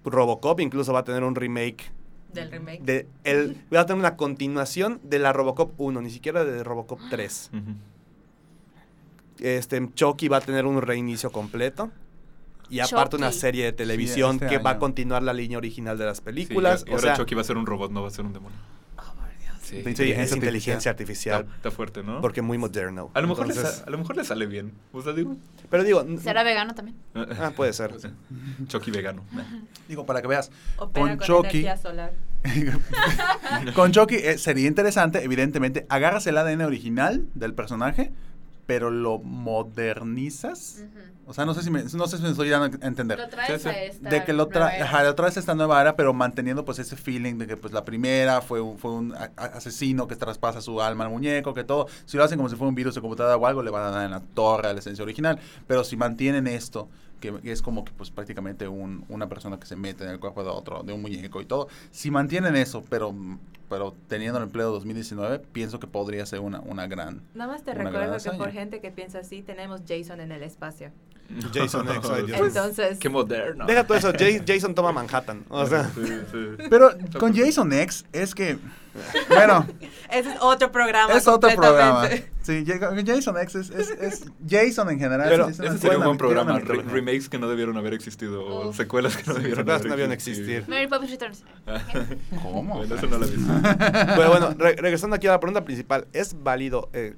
[0.06, 1.92] Robocop incluso va a tener un remake
[2.34, 2.82] Del remake.
[2.84, 7.00] de el, va a tener una continuación de la Robocop 1, ni siquiera de Robocop
[7.10, 7.50] 3.
[7.54, 7.62] Ujú.
[9.40, 11.92] Este, Chucky va a tener un reinicio completo.
[12.76, 13.40] Y aparte una Chucky.
[13.40, 14.80] serie de televisión este que va a año.
[14.80, 16.84] continuar la línea original de las Sí, películas.
[16.88, 18.34] y o ahora sea, Chucky va a ser un robot, no va a ser un
[18.34, 18.58] demonio.
[19.62, 21.42] Sí, De sí, inteligencia es inteligencia artificial.
[21.44, 22.20] Está, está fuerte, ¿no?
[22.22, 23.10] Porque muy moderno.
[23.14, 24.72] a lo, mejor le Entonces- sa- a lo mejor le sale bien.
[24.92, 25.36] O sea, digo.
[25.70, 26.98] pero digo, ¿Será vegano también?
[27.16, 27.96] ah, puede ser.
[28.68, 29.24] Chucky vegano.
[29.88, 31.60] Digo, para que veas, Opera con con, Chucky.
[31.66, 32.14] energía solar.
[33.76, 38.12] con Chucky eh, sería interesante, evidentemente, agarras el ADN original del personaje,
[38.66, 40.84] pero lo modernizas.
[41.26, 43.18] O sea, no sé si me, no sé si me estoy dando a entender.
[43.18, 43.76] Lo traes Sí, sí.
[43.76, 44.68] a esta de que lo era.
[44.68, 47.72] ajá, lo traes a esta nueva era, pero manteniendo pues ese feeling de que pues
[47.74, 51.88] la primera fue un, fue un asesino que traspasa su alma al muñeco, que todo,
[52.06, 53.92] si lo hacen como si fuera un virus de computadora o algo, le van a
[53.92, 56.90] dar en la torre a la esencia original, pero si mantienen esto,
[57.24, 60.44] que es como que pues prácticamente un- una persona que se mete en el cuerpo
[60.44, 63.16] de otro, de un muñeco y todo, si mantienen eso, pero
[63.70, 67.24] pero teniendo el empleo 2019, pienso que podría ser una, una gran...
[67.34, 70.92] Nada más te recuerdo que por gente que piensa así, tenemos Jason en el espacio.
[71.54, 72.40] Jason X, ay, Dios.
[72.40, 73.66] Entonces, Qué moderno.
[73.66, 75.44] Deja todo eso, Ja- Jason toma Manhattan.
[75.50, 76.48] O sea, Sí, sí.
[76.70, 78.58] Pero con Jason X es que,
[79.30, 79.66] bueno,
[80.12, 81.14] es otro programa.
[81.14, 82.08] Es otro programa.
[82.44, 85.28] Sí, Ja- Jason X es, es, es Jason en general.
[85.30, 86.60] Pero Ese un buen programa.
[86.60, 88.46] re- remakes que no debieron haber existido.
[88.46, 90.58] O secuelas que no debieron secuelas que haber no debieron existido.
[90.60, 90.70] existir.
[90.70, 91.44] Mary Poppins Returns.
[92.44, 92.76] ¿Cómo?
[92.78, 93.52] Bueno, eso no lo he visto.
[94.16, 96.90] Pero bueno, re- regresando aquí a la pregunta principal, ¿es válido?
[96.94, 97.16] eh,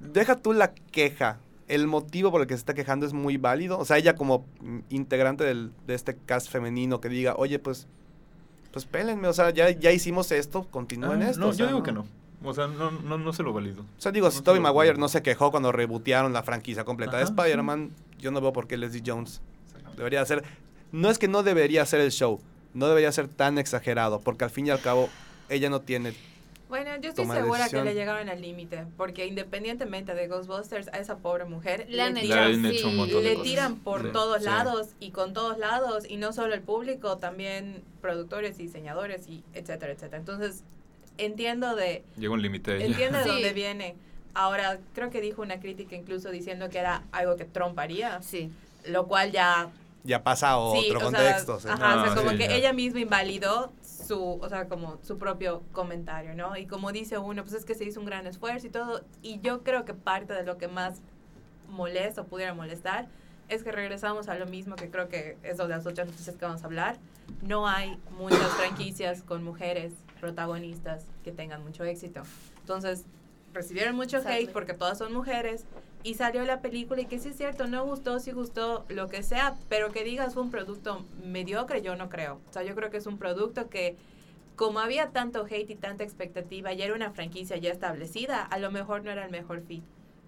[0.00, 1.38] deja tú la queja.
[1.68, 3.78] ¿El motivo por el que se está quejando es muy válido?
[3.78, 4.44] O sea, ella como
[4.90, 7.86] integrante del- de este cast femenino que diga, oye, pues,
[8.70, 11.40] pues pélenme, o sea, ya, ya hicimos esto, continúen Ah, esto.
[11.40, 12.06] no, o sea, yo digo que no.
[12.42, 13.82] O sea, no, no, no se lo valido.
[13.82, 17.22] O sea, digo, si Tobey Maguire no se quejó cuando rebotearon la franquicia completa de
[17.24, 19.40] Spider-Man, yo no veo por qué Leslie Jones
[19.96, 20.44] debería hacer...
[20.92, 22.40] No es que no debería hacer el show,
[22.74, 25.08] no debería ser tan exagerado, porque al fin y al cabo
[25.48, 26.12] ella no tiene
[26.74, 27.84] Bueno, yo estoy segura decisión.
[27.84, 32.16] que le llegaron al límite, porque independientemente de Ghostbusters, a esa pobre mujer Le han
[32.16, 33.20] hecho, Le un sí.
[33.22, 34.08] le tiran por Sí.
[34.12, 34.44] todos Sí.
[34.46, 39.44] lados y con todos lados, y no solo el público, también productores y diseñadores y
[39.52, 40.18] etcétera, etcétera.
[40.18, 40.64] Entonces,
[41.16, 43.30] entiendo de Llega un límite entiendo de Sí.
[43.30, 43.94] dónde viene.
[44.34, 48.50] Ahora, creo que dijo una crítica incluso diciendo que era algo que Trump haría, Sí.
[48.88, 49.70] lo cual ya
[50.06, 51.60] ya pasa a Sí, otro o sea, contexto.
[51.60, 51.68] sí.
[51.68, 52.54] Ajá, o sea, Ah, como sí, que ya.
[52.56, 53.72] ella misma invalidó
[54.04, 56.56] su, o sea, como su propio comentario, ¿no?
[56.56, 59.40] Y como dice uno, pues es que se hizo un gran esfuerzo y todo, y
[59.40, 61.00] yo creo que parte de lo que más
[61.68, 63.08] molesta o pudiera molestar
[63.48, 66.44] es que regresamos a lo mismo que creo que es de las otras noticias que
[66.44, 66.96] vamos a hablar.
[67.42, 72.22] No hay muchas franquicias con mujeres protagonistas que tengan mucho éxito.
[72.60, 73.04] Entonces,
[73.52, 75.64] recibieron mucho hate porque todas son mujeres
[76.04, 79.22] y salió la película y que sí es cierto, no gustó, sí gustó, lo que
[79.22, 82.40] sea, pero que digas fue un producto mediocre, yo no creo.
[82.48, 83.96] O sea, yo creo que es un producto que
[84.54, 88.70] como había tanto hate y tanta expectativa y era una franquicia ya establecida, a lo
[88.70, 89.82] mejor no era el mejor fit.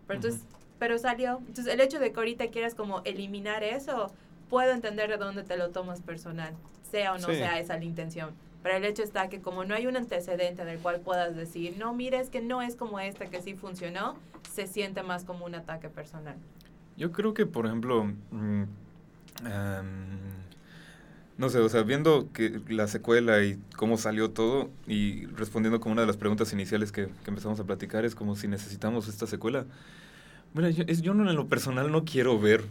[0.07, 0.41] Pero entonces,
[0.79, 1.39] pero salió.
[1.47, 4.11] Entonces, el hecho de que ahorita quieras como eliminar eso,
[4.49, 6.55] puedo entender de dónde te lo tomas personal,
[6.91, 7.35] sea o no Sí.
[7.37, 8.35] sea esa la intención.
[8.67, 11.95] Pero el hecho está que como no hay un antecedente del cual puedas decir, no,
[11.95, 14.17] mira, es que no es como esta que sí funcionó,
[14.53, 16.35] se siente más como un ataque personal.
[16.97, 18.03] Yo creo que, por ejemplo,
[18.33, 18.63] mm,
[19.45, 19.87] am,
[21.39, 25.93] no sé, o sea, viendo que la secuela y cómo salió todo y respondiendo como
[25.93, 29.29] una de las preguntas iniciales que, que empezamos a platicar, es como si necesitamos esta
[29.29, 29.65] secuela.
[30.55, 32.65] Mira, yo, es- yo no, en lo personal no quiero ver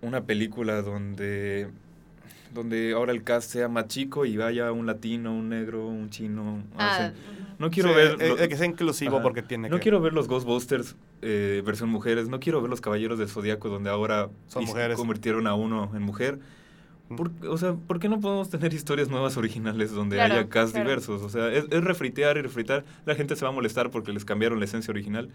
[0.00, 1.68] una película donde
[2.52, 6.62] donde ahora el cast sea más chico y vaya un latino, un negro, un chino.
[6.74, 7.14] o Ah, sea,
[7.58, 8.16] no quiero Sí, ver...
[8.20, 9.22] eh, lo- eh, que sea inclusivo Ajá.
[9.22, 9.82] porque tiene no que...
[9.82, 13.90] quiero ver los Ghostbusters eh, versión mujeres, no quiero ver los Caballeros del Zodíaco donde
[13.90, 14.96] ahora Son mujeres.
[14.96, 16.38] convirtieron a uno en mujer.
[17.16, 20.72] ¿Por, o sea, ¿por qué no podemos tener historias nuevas originales donde Claro, haya cast
[20.72, 20.88] claro.
[20.88, 21.20] diversos?
[21.22, 22.84] O sea, es, es refritear y refritar.
[23.04, 25.28] La gente se va a molestar porque les cambiaron la esencia original.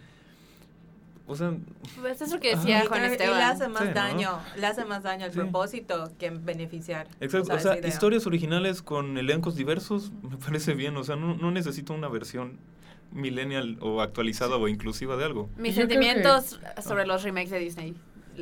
[1.30, 1.54] O sea,
[2.00, 3.42] Pues es lo que decía Juan creo- y le Esteban.
[3.42, 3.94] hace más Sí, ¿no?
[3.94, 5.38] daño, le hace más daño al Sí.
[5.40, 7.08] propósito que beneficiar.
[7.20, 7.54] exacto.
[7.54, 10.96] O sea, historias originales con elencos diversos me parece bien.
[10.96, 12.60] O sea, no, no necesito una versión
[13.12, 15.50] millennial o actualizada o inclusiva de algo.
[15.58, 17.96] Mis Yo creo que- sentimientos sobre los remakes de Disney.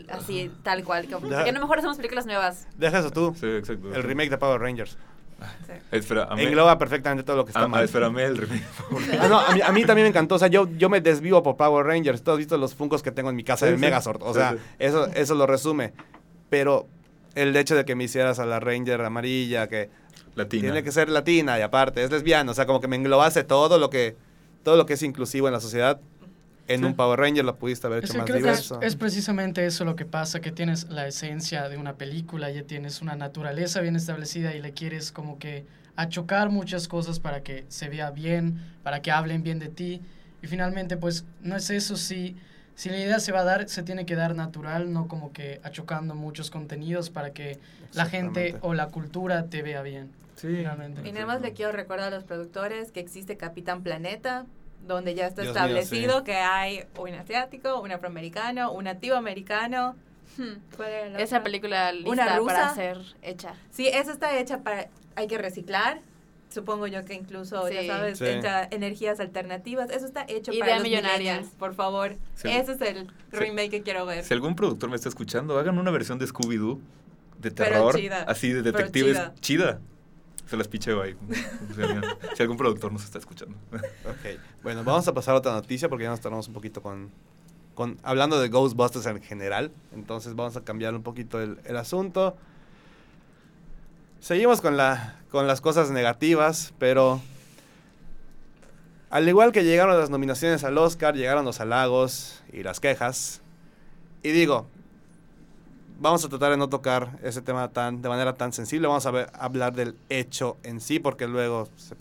[0.10, 1.08] Así, tal cual.
[1.08, 2.68] que- a lo mejor hacemos películas nuevas.
[2.78, 3.34] Deja eso tú.
[3.40, 3.94] Sí, exacto.
[3.96, 4.98] El remake de Power Rangers.
[5.68, 5.74] Sí.
[5.92, 7.84] Espera, a mí- Engloba perfectamente todo lo que está ah, mal.
[7.84, 8.64] espérame, el remake.
[9.20, 10.36] Ah, no, a, mí, a mí también me encantó.
[10.36, 12.24] O sea, yo, yo me desvivo por Power Rangers.
[12.24, 13.82] Tú has visto los funcos que tengo en mi casa Sí, del sí.
[13.82, 14.24] Megazord.
[14.24, 14.58] O sea, sí.
[14.80, 15.94] eso, eso lo resume.
[16.50, 16.88] Pero
[17.36, 19.90] el hecho de que me hicieras a la Ranger amarilla, que
[20.36, 20.62] Latina.
[20.64, 22.52] tiene que ser latina y aparte es lesbiana.
[22.52, 24.16] O sea, como que me englobaste todo lo que
[24.64, 26.00] todo lo que es inclusivo en la sociedad,
[26.68, 26.86] en Sí.
[26.86, 28.82] un Power Ranger lo pudiste haber Es hecho que más que es, diverso.
[28.82, 33.02] es precisamente eso lo que pasa, que tienes la esencia de una película, ya tienes
[33.02, 37.88] una naturaleza bien establecida y le quieres como que achocar muchas cosas para que se
[37.90, 40.02] vea bien, para que hablen bien de ti.
[40.42, 42.36] Y finalmente, pues, no es eso, si,
[42.76, 45.62] si la idea se va a dar, se tiene que dar natural, no como que
[45.64, 47.60] achocando muchos contenidos para que
[47.94, 50.10] la gente o la cultura te vea bien.
[50.36, 50.48] Sí.
[50.48, 51.08] Finalmente.
[51.08, 54.46] Y nada más le quiero recordar a los productores que existe Capitán Planeta,
[54.86, 56.24] donde ya está Dios mío, establecido sí.
[56.26, 59.96] que hay un asiático, un afroamericano, un nativo americano.
[60.38, 60.58] Hmm.
[60.76, 61.44] ¿Cuál era la Esa otra?
[61.44, 62.54] película lista Una rusa.
[62.54, 63.54] para ser hecha.
[63.72, 64.90] Sí, esa está hecha para...
[65.16, 66.02] Hay que reciclar.
[66.50, 67.88] Supongo yo que incluso, ya Sí.
[67.88, 68.26] sabes, Sí.
[68.26, 69.90] entra energías alternativas.
[69.90, 71.18] Eso está hecho Idea para los millonaria.
[71.34, 72.16] millennials, por favor.
[72.36, 72.50] Sí.
[72.50, 73.14] Ese es el Sí.
[73.32, 74.24] remake que quiero ver.
[74.24, 76.80] Si algún productor me está escuchando, hagan una versión de Scooby-Doo
[77.40, 78.24] de Pero terror, chida.
[78.28, 79.34] así de Pero detectives, chida.
[79.42, 79.80] chida.
[80.48, 81.16] Se las picheo ahí.
[82.36, 83.56] Si algún productor nos está escuchando.
[84.06, 87.10] Ok, bueno, vamos a pasar a otra noticia porque ya nos tardamos un poquito con,
[87.74, 89.72] con hablando de Ghostbusters en general.
[89.94, 92.38] Entonces vamos a cambiar un poquito el, el asunto.
[94.20, 97.22] Seguimos con, la, con las cosas negativas, pero
[99.10, 103.42] al igual que llegaron las nominaciones al Oscar, llegaron los halagos y las quejas.
[104.24, 104.68] Y digo,
[106.00, 108.88] vamos a tratar de no tocar ese tema tan, de manera tan sensible.
[108.88, 111.96] Vamos a ver- hablar del hecho en sí, porque luego se-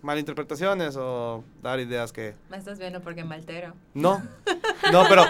[0.00, 3.74] malinterpretaciones o dar ideas que Me estás viendo porque me altero.
[3.94, 4.22] no.
[4.92, 5.24] No, pero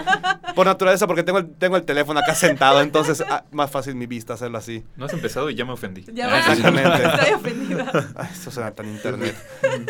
[0.55, 4.05] por naturaleza, porque tengo el, tengo el teléfono acá sentado, entonces ah, más fácil mi
[4.05, 4.85] vista hacerlo así.
[4.95, 6.05] No has empezado y ya me ofendí.
[6.13, 7.03] Ya Ah, me- exactamente.
[7.03, 7.91] Estoy ofendida.
[8.15, 9.35] Ay, esto suena tan internet.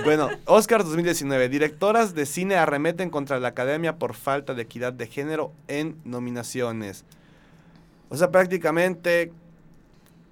[0.05, 1.49] Bueno, Oscar 2019.
[1.49, 7.03] Directoras de cine arremeten contra la academia por falta de equidad de género en nominaciones.
[8.09, 9.31] O sea, prácticamente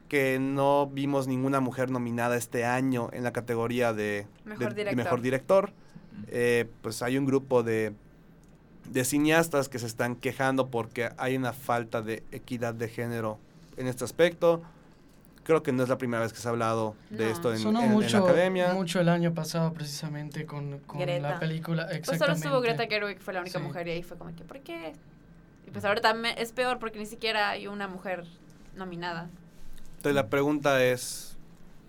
[0.10, 4.76] que no vimos ninguna mujer nominada este año en la categoría de Mejor de- de
[4.76, 4.96] director.
[5.04, 5.72] mejor director.
[6.30, 7.94] Eh, pues hay un grupo de,
[8.90, 13.38] de cineastas que se están quejando porque hay una falta de equidad de género
[13.76, 14.62] en este aspecto.
[15.44, 17.32] Creo que no es la primera vez que se ha hablado de No.
[17.32, 18.74] esto en, Sonó en- en la academia.
[18.74, 21.88] mucho el año pasado precisamente con, la película.
[22.06, 23.64] Pues solo estuvo Greta Gerwig, fue la única Sí.
[23.66, 24.94] mujer y ahí fue como que, ¿por qué?
[25.68, 28.24] Y pues ahora también es peor porque ni siquiera hay una mujer
[28.76, 29.30] nominada.
[29.98, 31.38] Entonces la pregunta es,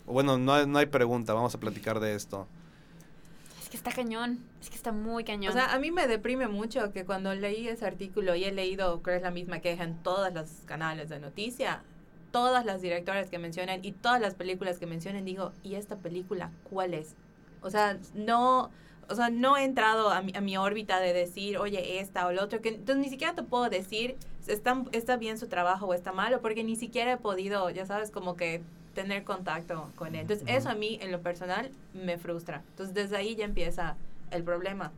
[0.05, 2.47] bueno, no, hay- no hay pregunta, vamos a platicar de esto.
[3.63, 5.51] Es que está cañón, es que está muy cañón.
[5.51, 9.01] O sea, a mí me deprime mucho que cuando leí ese artículo y he leído,
[9.03, 11.83] creo que es la misma queja en todos los canales de noticia,
[12.33, 16.51] todas las directoras que mencionan y todas las películas que mencionan, digo, ¿y esta película
[16.71, 17.15] cuál es?
[17.61, 18.71] O sea, no,
[19.09, 22.33] o sea, no he entrado a mi, a mi órbita de decir, oye, esta o
[22.33, 24.17] la otra, que entonces ni siquiera te puedo decir,
[24.47, 28.11] está, está bien su trabajo o está malo, porque ni siquiera he podido, ya sabes,
[28.11, 28.63] como que
[28.95, 30.23] tener contacto con él.
[30.23, 32.63] Entonces, eso a mí, en lo personal, me frustra.
[32.71, 33.97] Entonces, desde ahí ya empieza
[34.31, 34.93] el problema.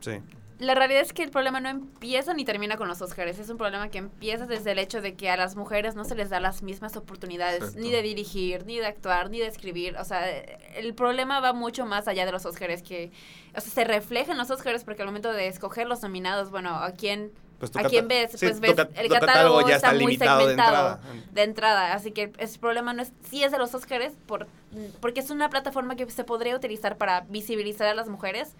[0.00, 0.20] Sí.
[0.58, 3.38] La realidad es que el problema no empieza ni termina con los Oscars.
[3.38, 6.14] Es un problema que empieza desde el hecho de que a las mujeres no se
[6.14, 7.80] les da las mismas oportunidades Exacto.
[7.80, 9.96] ni de dirigir, ni de actuar, ni de escribir.
[9.98, 13.12] O sea, el problema va mucho más allá de los Oscars, que
[13.54, 16.70] o sea, se refleja en los Oscars porque al momento de escoger los nominados, bueno,
[16.74, 18.32] a quién Pues ¿A quién ves?
[18.32, 20.50] sí, Pues ves, el tu catálogo ya está muy de segmentado.
[20.50, 21.00] entrada.
[21.32, 21.92] de entrada.
[21.94, 24.46] Así que el problema no es si es de los Oscars, por,
[25.00, 28.54] porque es una plataforma que se podría utilizar para visibilizar a las mujeres,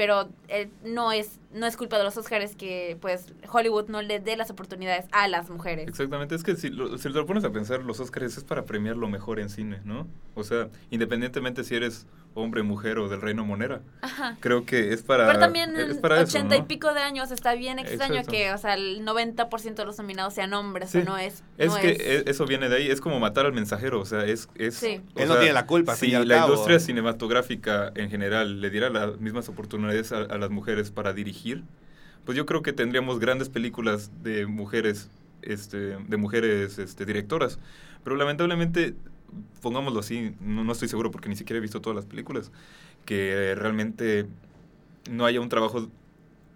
[0.00, 4.18] pero eh, no es no es culpa de los Oscars que pues Hollywood no le
[4.18, 5.88] dé las oportunidades a las mujeres.
[5.88, 8.96] Exactamente, es que si lo, si lo pones a pensar, los Oscars es para premiar
[8.96, 10.06] lo mejor en cine, ¿no?
[10.34, 14.36] O sea, independientemente si eres hombre, mujer o del reino monera, Ajá.
[14.40, 15.26] creo que es para...
[15.26, 16.66] Pero también es en para eso, 80 y ¿no?
[16.68, 18.30] pico de años está bien extraño Exacto.
[18.32, 20.98] que, o sea, el 90% de los nominados sean hombres, Sí.
[20.98, 21.42] o no es...
[21.58, 24.04] Es no que es- e- eso viene de ahí, es como matar al mensajero, o
[24.06, 24.48] sea, es...
[24.54, 25.00] es Sí.
[25.14, 26.48] o Él no sea, tiene la culpa, Si la cabo.
[26.52, 31.64] industria cinematográfica en general le diera las mismas oportunidades a, a las mujeres para dirigir,
[32.24, 35.10] pues yo creo que tendríamos grandes películas de mujeres,
[35.42, 37.58] este, de mujeres este, directoras.
[38.04, 38.94] Pero lamentablemente,
[39.62, 42.50] pongámoslo así, no, no estoy seguro porque ni siquiera he visto todas las películas,
[43.04, 44.26] que realmente
[45.10, 45.88] no haya un trabajo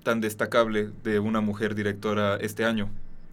[0.02, 2.88] tan destacable de una mujer directora este año.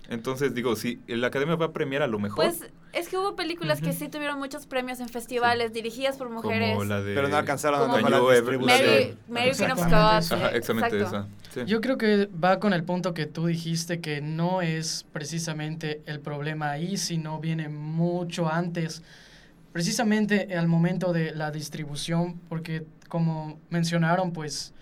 [0.10, 3.36] Entonces digo, si la academia va a premiar a lo mejor, Pues es que hubo
[3.38, 3.98] películas que Ujú.
[4.00, 6.72] sí tuvieron muchos premios en festivales dirigidas por mujeres.
[6.72, 7.14] como la de...
[7.16, 9.84] Pero no alcanzaron Como- a la Mary, Mary Queen of Exactamente.
[9.90, 10.32] Scots.
[10.34, 11.28] Ajá, exactamente exacto.
[11.52, 11.54] esa.
[11.54, 11.62] sí.
[11.66, 16.20] Yo creo que va con el punto que tú dijiste que no es precisamente el
[16.20, 19.04] problema ahí, sino viene mucho antes,
[19.72, 24.74] precisamente al momento de la distribución, porque como mencionaron, pues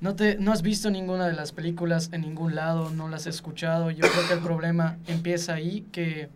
[0.00, 3.34] no, te, no has visto ninguna de las películas en ningún lado, no las has
[3.36, 3.90] escuchado.
[3.90, 6.28] Yo creo que el problema empieza ahí, que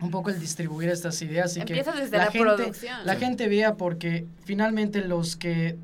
[0.00, 3.06] un poco el distribuir estas ideas y Empieza que desde la, gente, producción.
[3.06, 5.78] la gente vea porque finalmente los que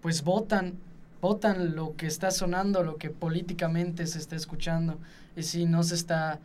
[0.00, 0.74] pues votan
[1.20, 4.98] votan lo que está sonando, lo que políticamente se está escuchando.
[5.36, 6.40] Y si no se está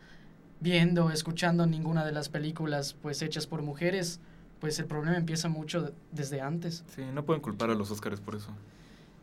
[0.60, 4.20] viendo, escuchando ninguna de las películas pues hechas por mujeres,
[4.60, 6.84] pues el problema empieza mucho de- desde antes.
[6.94, 8.48] Sí, no pueden culpar a los Oscars por eso.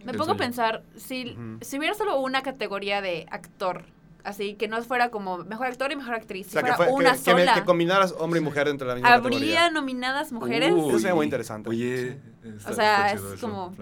[0.06, 3.86] Me pongo a pensar, si, si hubiera solo una categoría de actor,
[4.26, 6.92] así que no fuera como mejor actor y mejor actriz, O si sea, que, fuera
[6.92, 9.72] fue, una que, que sola, que combinaras hombre y mujer entre la misma ¿habría categoría.
[9.72, 10.74] nominadas mujeres?
[10.74, 11.70] Eso sería muy interesante.
[11.70, 13.74] Oye, está- O sea, está es como-.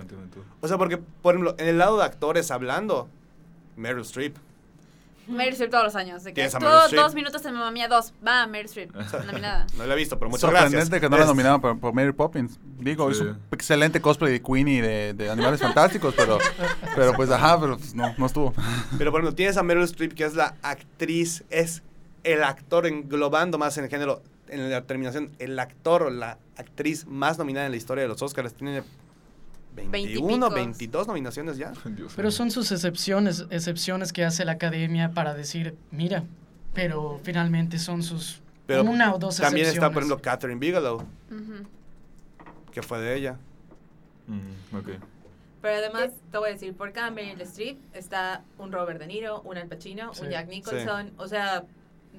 [0.62, 3.10] O sea, porque, por ejemplo, en el lado de actores hablando,
[3.76, 4.36] Meryl Streep.
[5.28, 6.24] Meryl Streep todos los años.
[6.24, 7.01] De que Tienes a Meryl Streep.
[7.03, 8.13] dos minutos en Mamma Mía, dos.
[8.26, 8.91] Va, Meryl Streep,
[9.26, 9.67] nominada.
[9.78, 10.99] No la he visto, pero muchas Sorprendente gracias.
[11.01, 12.59] que no la Es- nominaban por, por Mary Poppins.
[12.80, 13.24] Digo, es Sí.
[13.24, 16.38] un excelente cosplay de Queenie de, de Animales Fantásticos, pero,
[16.95, 18.53] pero pues ajá, pero pues, no, no estuvo.
[18.97, 21.84] Pero, por ejemplo, tienes a Meryl Streep, que es la actriz, es
[22.24, 27.05] el actor englobando más en el género, en la terminación, el actor o la actriz
[27.07, 28.53] más nominada en la historia de los Oscars.
[28.53, 28.84] Tiene
[29.76, 30.53] 21, Veintipicos.
[30.53, 31.74] 22 nominaciones ya.
[31.86, 36.24] Dios Pero son sus excepciones, excepciones que hace la academia para decir, mira,
[36.74, 41.03] pero finalmente son sus Pero una o dos También está, por ejemplo, Catherine Bigelow,
[42.72, 43.38] que fue de ella.
[44.28, 44.89] Mm, ok.
[45.61, 49.41] Pero además, te voy a decir, por cada Meryl Streep está un Robert De Niro,
[49.41, 50.24] un Al Pacino, Sí.
[50.24, 51.11] un Jack Nicholson.
[51.17, 51.63] O sea,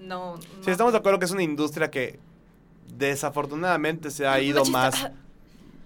[0.00, 0.36] no.
[0.40, 2.18] Sí, no- estamos de acuerdo que es una industria que
[2.96, 5.08] desafortunadamente se ha ido Machista.
[5.08, 5.10] más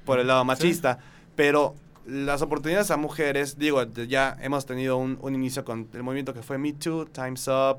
[0.04, 0.98] por el lado machista,
[1.36, 1.74] pero
[2.06, 6.42] las oportunidades a mujeres, digo, ya hemos tenido un, un inicio con el movimiento que
[6.42, 7.78] fue Me Too, Time's Up,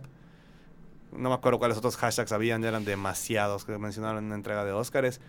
[1.14, 4.74] no me acuerdo cuáles otros hashtags habían, eran demasiados que mencionaron en una entrega de
[4.74, 5.22] Óscares.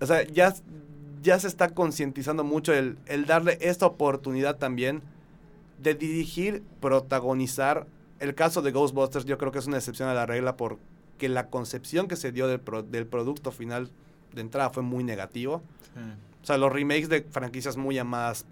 [0.00, 0.54] O sea, ya,
[1.22, 5.02] ya se está concientizando mucho el, el darle esta oportunidad también
[5.82, 7.86] de dirigir, protagonizar.
[8.20, 11.46] El caso de Ghostbusters yo creo que es una excepción a la regla porque la
[11.48, 13.90] concepción que se dio del, pro- del producto final
[14.34, 15.62] de entrada fue muy negativo.
[15.94, 16.00] Sí.
[16.48, 18.46] O sea, los remakes de franquicias muy amadas,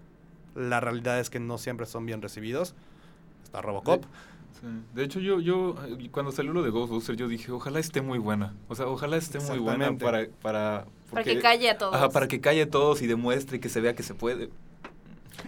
[0.53, 2.75] la realidad es que no siempre son bien recibidos.
[3.43, 4.03] Está Robocop.
[4.61, 4.67] Sí.
[4.93, 8.19] De hecho, yo, yo, eh, cuando salió lo de Ghostbusters, yo dije, ojalá esté muy
[8.19, 8.53] buena.
[8.67, 10.27] O sea, ojalá esté muy buena para...
[10.43, 11.95] Para, Para que calle a todos.
[11.95, 14.51] Ajá, para que calle a todos y demuestre que se vea que se puede.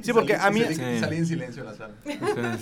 [0.01, 0.61] Sí, porque a mí...
[0.61, 1.93] salí- salí en silencio en la sala.
[2.05, 2.11] Sí,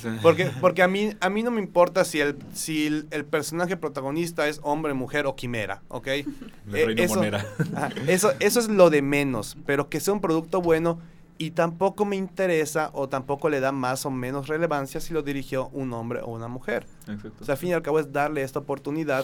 [0.02, 0.08] sí.
[0.22, 3.78] Porque, porque a, mí, a mí no me importa si el, si el, el personaje
[3.78, 6.08] protagonista es hombre, mujer o quimera, ¿ok?
[6.08, 6.26] El
[6.74, 7.46] Eh, reino eso- monera.
[7.76, 11.00] Ajá, eso, eso es lo de menos, pero que sea un producto bueno
[11.38, 15.68] y tampoco me interesa o tampoco le da más o menos relevancia si lo dirigió
[15.70, 16.88] un hombre o una mujer.
[17.08, 17.34] Exacto.
[17.42, 19.24] O sea, al fin y al cabo es darle esta oportunidad.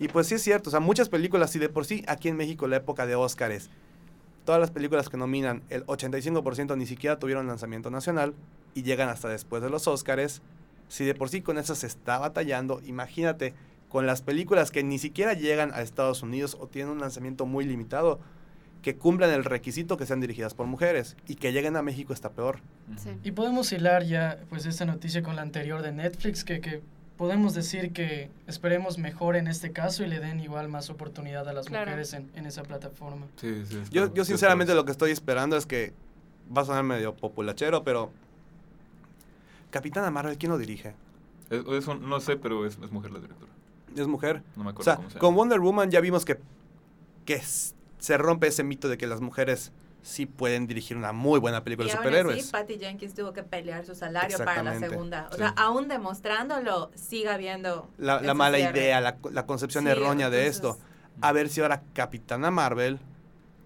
[0.00, 2.36] Y pues sí es cierto, o sea, muchas películas, y de por sí aquí en
[2.36, 3.70] México la época de Óscares,
[4.46, 8.32] todas las películas que nominan, el 85% ni siquiera tuvieron lanzamiento nacional
[8.74, 10.40] y llegan hasta después de los Óscares.
[10.88, 13.52] Si de por sí con eso se está batallando, imagínate
[13.90, 17.64] con las películas que ni siquiera llegan a Estados Unidos o tienen un lanzamiento muy
[17.64, 18.20] limitado,
[18.82, 22.30] que cumplan el requisito que sean dirigidas por mujeres y que lleguen a México está
[22.30, 22.60] peor.
[22.96, 23.10] Sí.
[23.24, 26.82] Y podemos hilar ya pues esta noticia con la anterior de Netflix, que, que
[27.16, 31.52] podemos decir que esperemos mejor en este caso y le den igual más oportunidad a
[31.52, 31.86] las Claro.
[31.86, 33.26] mujeres en, en esa plataforma.
[33.40, 35.92] Sí, sí, Yo, yo sinceramente lo que estoy esperando es que
[36.56, 38.10] va a sonar medio populachero, pero
[39.70, 40.94] Capitana Marvel, ¿quién lo dirige?
[41.50, 43.52] Es- eso no sé, pero es, es mujer la directora.
[43.96, 44.42] Es mujer.
[44.56, 45.34] No me O acuerdo sea, cómo se con.
[45.34, 46.38] Wonder Woman ya vimos que,
[47.24, 49.72] que se rompe ese mito de que las mujeres
[50.06, 52.38] sí pueden dirigir una muy buena película Y de superhéroes.
[52.44, 55.26] así, Patty Jenkins tuvo que pelear su salario para la segunda.
[55.30, 55.38] O Sí.
[55.38, 57.88] sea, aún demostrándolo, sigue habiendo.
[57.98, 58.78] la, la mala cierre.
[58.78, 60.78] idea, la, la concepción Sí, errónea de esto.
[61.20, 62.98] A ver si ahora Capitana Marvel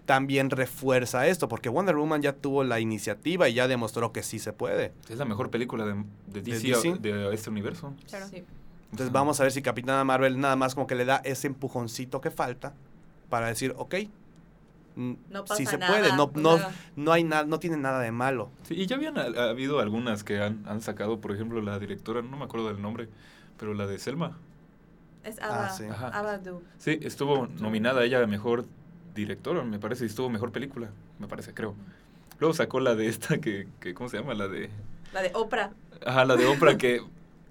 [0.05, 4.39] también refuerza esto, porque Wonder Woman ya tuvo la iniciativa y ya demostró que sí
[4.39, 4.93] se puede.
[5.09, 6.93] Es la mejor película de, de DC, DC?
[6.99, 7.93] de este universo.
[8.09, 8.27] Claro.
[8.27, 8.37] Sí.
[8.85, 9.13] Entonces Ajá.
[9.13, 12.31] vamos a ver si Capitana Marvel nada más como que le da ese empujoncito que
[12.31, 12.73] falta
[13.29, 13.95] para decir, ok,
[14.95, 16.57] No pasa sí se nada, puede, no, o no,
[16.95, 18.49] no, hay nada, no tiene nada de malo.
[18.63, 21.79] Sí, y ya habían ha- ha habido algunas que han, han sacado, por ejemplo, la
[21.79, 23.07] directora, no me acuerdo del nombre,
[23.57, 24.37] pero la de Selma.
[25.23, 25.85] Es Ah, sí.
[25.85, 26.07] Ajá.
[26.09, 26.61] Ava Du.
[26.77, 28.65] Sí, estuvo nominada ella a mejor
[29.15, 30.89] directora, me parece, y estuvo mejor película,
[31.19, 31.75] me parece, creo.
[32.39, 34.33] Luego sacó la de esta que, que ¿cómo se llama?
[34.33, 34.69] La de...
[35.13, 35.71] La de Oprah.
[36.05, 37.01] Ajá, la de Oprah que...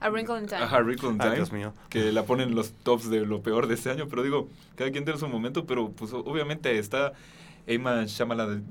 [0.01, 0.63] A Wrinkle in Time.
[0.63, 1.75] Ajá, Wrinkle in Ay, Time, Dios mío.
[1.91, 4.91] que la ponen en los tops de lo peor de este año, pero digo, cada
[4.91, 7.13] quien tiene su momento, pero pues obviamente está
[7.67, 8.05] Emma.
[8.07, 8.65] Shyamalan.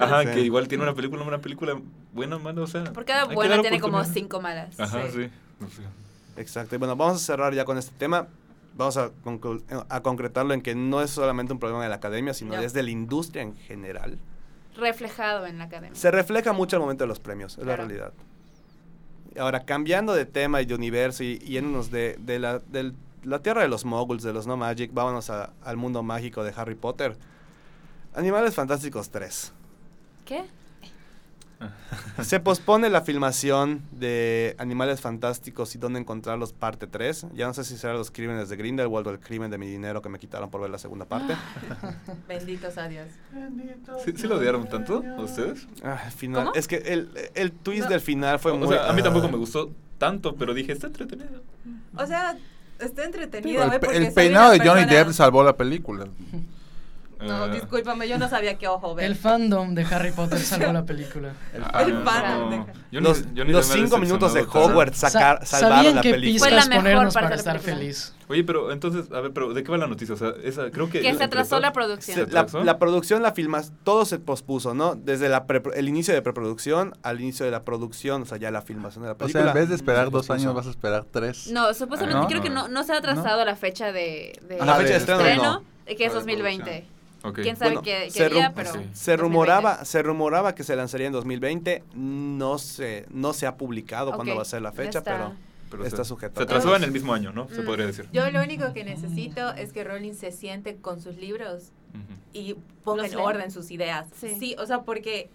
[0.00, 0.28] Ajá, Sí.
[0.30, 1.78] que igual tiene una película, una película
[2.12, 2.84] buena, mala, o sea...
[2.92, 4.78] Por cada buena tiene como cinco malas.
[4.78, 5.28] Ajá, Sí.
[6.36, 6.74] Exacto.
[6.76, 8.28] Y bueno, vamos a cerrar ya con este tema.
[8.76, 12.32] Vamos a, conclu- a concretarlo en que no es solamente un problema de la academia,
[12.32, 12.62] sino No.
[12.62, 14.18] es de la industria en general.
[14.76, 15.96] Reflejado en la academia.
[15.98, 18.12] Se refleja mucho al momento de los premios, es la realidad.
[19.38, 22.60] Ahora, cambiando de tema y de universo y yéndonos de, de la,
[23.40, 27.16] tierra de los moguls, de los no magic, vámonos al mundo mágico de Harry Potter.
[28.14, 29.52] Animales Fantásticos 3.
[30.24, 30.44] ¿Qué?
[32.22, 37.26] Se pospone la filmación de Animales Fantásticos y Dónde Encontrarlos parte 3.
[37.34, 40.00] Ya no sé si será Los Crímenes de Grindelwald o El Crimen de mi dinero
[40.02, 41.34] que me quitaron por ver la segunda parte.
[42.28, 43.08] Benditos a Dios.
[44.04, 45.66] ¿Sí, sí lo odiaron tanto a ustedes?
[45.82, 46.44] Ah, final.
[46.46, 46.54] ¿Cómo?
[46.54, 47.88] Es que el, el twist No.
[47.90, 48.68] del final fue O muy...
[48.68, 49.30] sea, a mí tampoco ah.
[49.30, 51.42] me gustó tanto, pero dije, está entretenido.
[51.96, 52.36] O sea,
[52.78, 56.06] está entretenido, El, porque el peinado de Johnny persona- Depp salvó la película.
[57.20, 59.06] No, Ah, discúlpame, yo no sabía qué ojo ver.
[59.06, 61.32] El fandom de Harry Potter salvó la película.
[61.72, 62.50] ah, el no, fan no.
[62.50, 65.58] de- Yo ni- Los, yo ni los me había cinco minutos de Hogwarts sacar, Sa-
[65.60, 66.38] salvaron la película.
[66.38, 67.76] Fue la pistas mejor parte para de la estar película.
[67.76, 68.14] feliz.
[68.28, 70.14] Oye, pero entonces, a ver, pero ¿de qué va la noticia?
[70.14, 71.00] O sea, esa, creo que...
[71.00, 72.26] Que se atrasó la ¿Se producción.
[72.28, 74.94] Se- la, la producción, la filmas, todo se pospuso, ¿no?
[74.94, 78.50] Desde la pre- el inicio de preproducción al inicio de la producción, o sea, ya
[78.50, 79.42] la filmación de la O película.
[79.44, 81.48] sea, en vez de esperar dos años, vas a esperar tres.
[81.50, 82.26] No, supuestamente ¿No?
[82.28, 84.84] creo que no, no se ha atrasado la fecha de, de A la Ah, fecha
[84.88, 85.64] de de estreno, estreno, no.
[85.96, 86.86] que es Ah, de 2020.
[87.24, 87.40] Ok.
[87.42, 88.70] Quién sabe Bueno, qué, se qué día, rum- pero.
[88.70, 89.16] Se 2020.
[89.16, 91.82] rumoraba, se rumoraba que se lanzaría en 2020.
[91.94, 95.12] No se, no se ha publicado cuándo Ok, va a ser la fecha, está.
[95.16, 95.32] pero
[95.70, 96.36] Pero está se- sujeto.
[96.36, 97.48] Se atrasó en el mismo año, ¿no?
[97.48, 97.64] Se Mm.
[97.64, 98.08] podría decir.
[98.12, 102.18] Yo lo único que necesito es que Rowling se siente con sus libros Ujú.
[102.32, 102.54] y
[102.84, 104.06] ponga ¿Los en orden sus ideas.
[104.14, 104.36] Sí.
[104.38, 104.56] Sí.
[104.58, 105.28] o sea, porque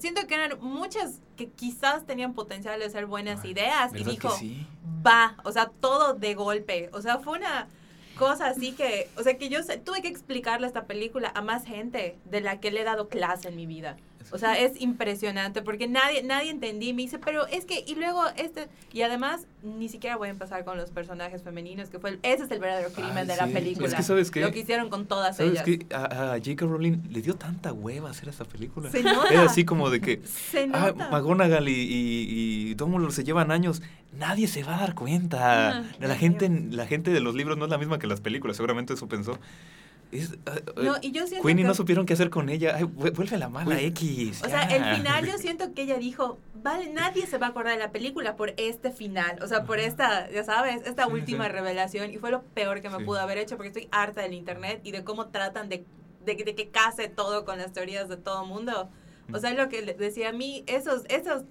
[0.00, 4.10] siento que eran muchas que quizás tenían potencial de ser buenas Ay, ideas y ¿Verdad
[4.10, 4.66] dijo, que sí?
[5.06, 6.90] va, o sea, todo de golpe.
[6.92, 7.68] O sea, fue una
[8.16, 12.16] cosa así que, o sea, que yo tuve que explicarle esta película a más gente
[12.24, 13.96] de la que le he dado clase en mi vida.
[14.32, 16.92] O sea, es impresionante porque nadie nadie entendí.
[16.92, 20.64] Me dice, pero es que, y luego este, y además ni siquiera voy a empezar
[20.64, 23.46] con los personajes femeninos, que fue, el- ese es el verdadero crimen Ay, de la
[23.46, 23.86] película.
[23.88, 24.40] Es que, ¿sabes qué?
[24.40, 25.86] Lo que hicieron con todas ¿Sabes ellas.
[25.92, 26.66] A, a J.K.
[26.66, 28.90] Rowling le dio tanta hueva hacer esta película.
[28.90, 29.28] Se nota.
[29.28, 30.22] Era así como de que...
[30.50, 31.10] Se Ah, nota.
[31.10, 33.82] McGonagall y, y, y Dumbledore se llevan años.
[34.12, 35.78] Nadie se va a dar cuenta.
[35.80, 38.56] Ah, la, gente, la gente de los libros no es la misma que las películas.
[38.56, 39.38] Seguramente eso pensó.
[40.12, 42.74] Es, ah, No, eh, y yo siento Queenie que- no supieron qué hacer con ella.
[42.76, 43.84] Ay, vu- vuelve la mala Uy.
[43.86, 44.42] X.
[44.44, 44.76] O sea, ya.
[44.76, 47.90] el final yo siento que ella dijo, vale, nadie se va a acordar de la
[47.90, 51.52] película por este final, o sea, por esta, ya sabes, esta Sí, última sí.
[51.52, 53.04] revelación y fue lo peor que me Sí.
[53.04, 55.84] pudo haber hecho porque estoy harta del internet y de cómo tratan de,
[56.24, 58.88] de, de que case todo con las teorías de todo mundo.
[59.32, 61.42] O sea, lo que decía a mí, esos, esos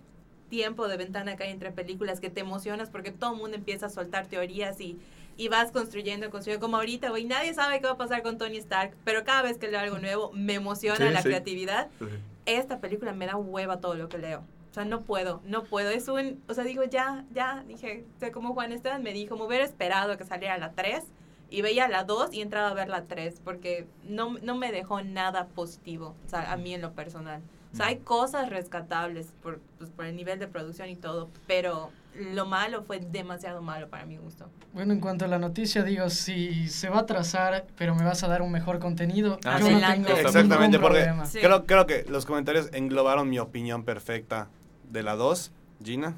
[0.49, 3.87] tiempos de ventana que hay entre películas que te emocionas porque todo el mundo empieza
[3.87, 4.97] a soltar teorías y,
[5.37, 8.57] y vas construyendo, construyendo, como ahorita, güey, nadie sabe qué va a pasar con Tony
[8.57, 11.27] Stark, pero cada vez que leo algo nuevo me emociona Sí, la sí.
[11.29, 12.05] creatividad Sí.
[12.45, 14.43] esta película me da hueva todo lo que leo.
[14.71, 15.89] O sea, no puedo, no puedo.
[15.89, 19.37] Es un, o sea, digo, ya, ya, dije, o sea, como Juan Esteban me dijo,
[19.37, 21.03] me hubiera esperado que saliera la 3
[21.49, 25.01] y veía la 2 y entraba a ver la 3 porque no, no me dejó
[25.01, 27.41] nada positivo, o sea, a mí en lo personal.
[27.71, 31.89] O sea, hay cosas rescatables por, pues, por el nivel de producción y todo, pero
[32.33, 34.49] lo malo fue demasiado malo para mi gusto.
[34.73, 38.23] Bueno, en cuanto a la noticia, digo, si se va a atrasar, pero me vas
[38.23, 39.73] a dar un mejor contenido, Ah, yo sí.
[39.73, 41.11] no tengo Exactamente, porque.
[41.25, 41.39] Sí.
[41.39, 44.47] creo, creo que los comentarios englobaron mi opinión perfecta
[44.91, 45.51] de la 2.
[45.83, 46.15] Gina,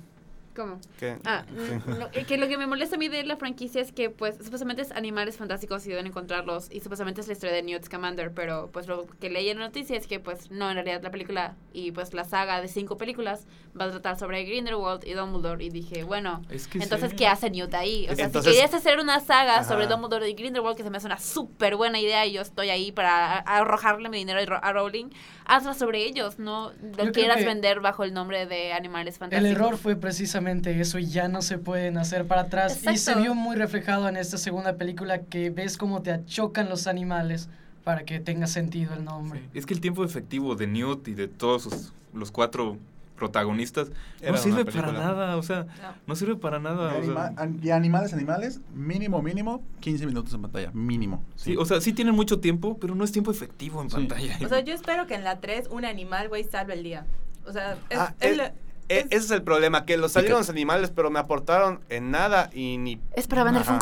[0.57, 0.79] ¿Cómo?
[0.99, 1.17] ¿qué?
[1.23, 1.91] Ah, Sí.
[1.97, 4.35] lo, eh, que lo que me molesta a mí de la franquicia es que, pues,
[4.43, 8.33] supuestamente es animales fantásticos y deben encontrarlos, y supuestamente es la historia de Newt Scamander,
[8.33, 11.11] pero, pues, lo que leí en la noticia es que, pues, no, en realidad la
[11.11, 13.45] película y, pues, la saga de cinco películas
[13.79, 17.15] va a tratar sobre Grindelwald y Dumbledore, y dije, bueno, Es que entonces, sí.
[17.15, 18.07] ¿qué hace Newt ahí?
[18.09, 19.63] O sea, Entonces- si querías hacer una saga Ajá.
[19.63, 22.69] sobre Dumbledore y Grindelwald, que se me hace una súper buena idea, y yo estoy
[22.71, 25.09] ahí para arrojarle mi dinero a Ro- a Rowling,
[25.47, 29.51] hazla sobre ellos, no lo quieras vender bajo el nombre de animales El fantásticos.
[29.55, 32.81] error fue precisamente eso y ya no se pueden hacer para atrás.
[32.91, 36.87] Y se vio muy reflejado en esta segunda película que ves cómo te achocan los
[36.87, 37.49] animales
[37.83, 39.39] para que tenga sentido el nombre.
[39.39, 39.59] Sí.
[39.59, 42.77] Es que el tiempo efectivo de Newt y de todos sus- los cuatro
[43.17, 43.89] protagonistas
[44.21, 45.93] Era no sirve para nada, o sea, No.
[46.07, 46.93] no sirve para nada.
[46.97, 51.23] Y, o sea, anima- an- y animales, animales, mínimo, mínimo, 15 minutos en pantalla, mínimo.
[51.35, 53.97] sí, o sea, sí tienen mucho tiempo, pero no es tiempo efectivo en Sí.
[53.97, 54.37] pantalla.
[54.45, 57.05] O sea, yo espero que en la 3 un animal, güey, salve el día.
[57.45, 58.43] O sea, es, Ah, es es- lo-
[58.89, 62.09] E- es- ese es el problema, que los salieron los animales, pero me aportaron en
[62.11, 63.01] nada y ni...
[63.17, 63.73] Es para vender Ajá.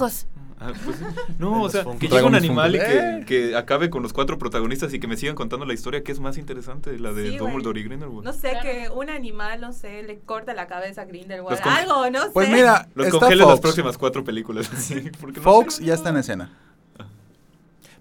[0.58, 0.98] Ah, pues,
[1.38, 3.24] no, o sea, que llegue un animal y que, ¡Eh!
[3.28, 6.20] que acabe con los cuatro protagonistas y que me sigan contando la historia que es
[6.22, 7.38] más interesante, la de Sí.
[7.38, 8.24] Dumbledore y Grindelwald.
[8.24, 8.62] No sé, Claro.
[8.62, 11.60] que un animal, no sé, le corta la cabeza a Grindelwald.
[11.62, 12.54] Algo, no Pues sé.
[12.54, 14.68] mira, Los está congelen las próximas cuatro películas.
[14.78, 16.50] sí, porque no Fox ya está en escena.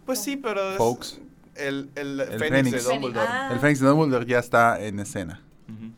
[0.07, 1.19] Pues sí, pero Fox.
[1.57, 2.85] el, el, El Fénix, Fénix.
[2.87, 3.27] de Dumbledore.
[3.29, 3.49] Ah.
[3.53, 5.41] El Fénix de Dumbledore ya está en escena.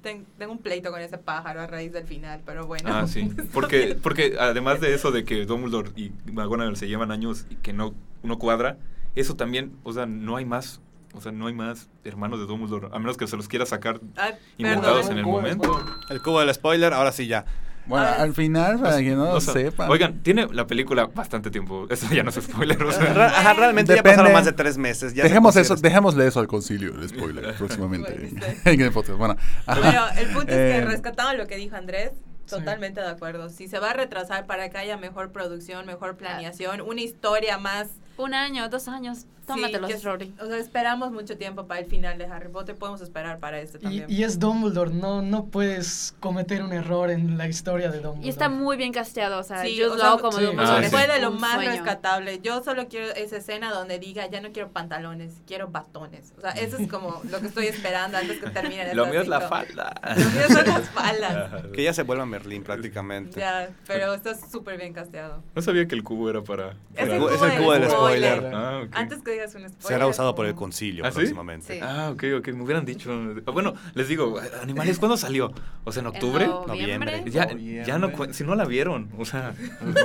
[0.03, 2.89] Ten- tengo un pleito con ese pájaro a raíz del final, pero bueno.
[2.93, 3.29] Ah, sí.
[3.53, 7.73] Porque, porque además de eso de que Dumbledore y McGonagall se llevan años y que
[7.73, 7.93] no,
[8.23, 8.79] no cuadra,
[9.17, 10.81] eso también, o sea, no hay más,
[11.14, 14.01] o sea, no hay más hermanos de Dumbledore, a menos que se los quiera sacar
[14.17, 15.12] Ah, inventados perdón.
[15.12, 15.85] en el momento.
[16.11, 17.45] El cubo del spoiler, ahora sí ya.
[17.87, 19.91] Bueno, al final, para que no lo O sea, sepan.
[19.91, 21.87] Oigan, tiene la película bastante tiempo.
[21.91, 22.82] Eso ya no es spoiler.
[22.82, 23.26] o sea.
[23.26, 24.16] Ajá, realmente ya Depende.
[24.16, 25.14] pasaron más de tres meses.
[25.14, 28.12] Ya Dejemos eso, dejémosle eso al concilio, el spoiler, próximamente.
[28.12, 29.18] Bueno, en el podcast.
[29.18, 29.80] Bueno, ajá.
[29.82, 32.11] Pero el punto es que Eh, rescatando lo que dijo Andrés,
[32.47, 32.51] Sí.
[32.57, 33.51] totalmente de acuerdo.
[33.51, 37.89] Si se va a retrasar para que haya mejor producción, mejor planeación, una historia más...
[38.18, 39.26] Un año, dos años.
[39.47, 40.34] Tómatelos, sí, que- Rory.
[40.40, 43.78] O sea, esperamos mucho tiempo para el final de Harry Potter, podemos esperar para este
[43.78, 44.07] Y, también.
[44.09, 48.26] y es Dumbledore, no, no puedes cometer un error en la historia de Dumbledore.
[48.26, 50.44] Y está muy bien casteado, o sea, Sí, yo o lo sea, hago como sí.
[50.44, 51.70] Dumbledore, Ah, es Fue de lo un más sueño.
[51.70, 52.40] rescatable.
[52.42, 56.32] Yo solo quiero esa escena donde diga, ya no quiero pantalones, quiero batones.
[56.36, 59.28] O sea, eso es como lo que estoy esperando antes que termine Lo mío es
[59.28, 59.94] la falda.
[60.16, 61.62] Lo mío son las faldas.
[61.72, 63.38] Que ya se vuelva Merlín prácticamente.
[63.40, 65.42] Ya, pero está súper bien casteado.
[65.55, 66.74] No sabía que el cubo era para.
[66.94, 68.32] Es el cu- es cubo el cubo del spoiler.
[68.38, 68.55] spoiler.
[68.55, 68.82] Ah.
[68.92, 69.82] Antes que digas un spoiler.
[69.89, 71.74] Será usado por el concilio ¿Ah, próximamente.
[71.74, 71.80] Sí.
[71.82, 72.49] Ah, ok, ok.
[72.49, 73.11] Me hubieran dicho.
[73.53, 75.53] Bueno, les digo, Animales, ¿cuándo salió?
[75.84, 76.45] O sea, en octubre.
[76.45, 77.20] En noviembre.
[77.20, 77.30] Noviembre.
[77.30, 79.55] Ya, ya no si no la vieron, o sea,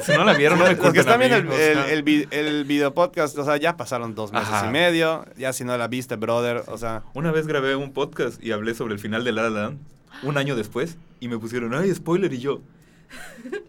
[0.03, 1.83] si no la vieron, no me Los que cuenten están a mí, viendo el, o
[1.85, 4.67] el, el el video podcast, o sea, ya pasaron dos meses Ajá.
[4.67, 5.25] y medio.
[5.37, 8.73] Ya si no la viste, brother, o sea, Una vez grabé un podcast y hablé
[8.75, 9.79] sobre el final de La La Land,
[10.23, 12.61] un año después, y me pusieron, ay, spoiler, y yo...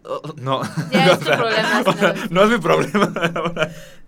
[0.03, 0.61] "Oh, no.
[0.91, 3.11] Ya es O tu sea, problema, o sea, no es mi problema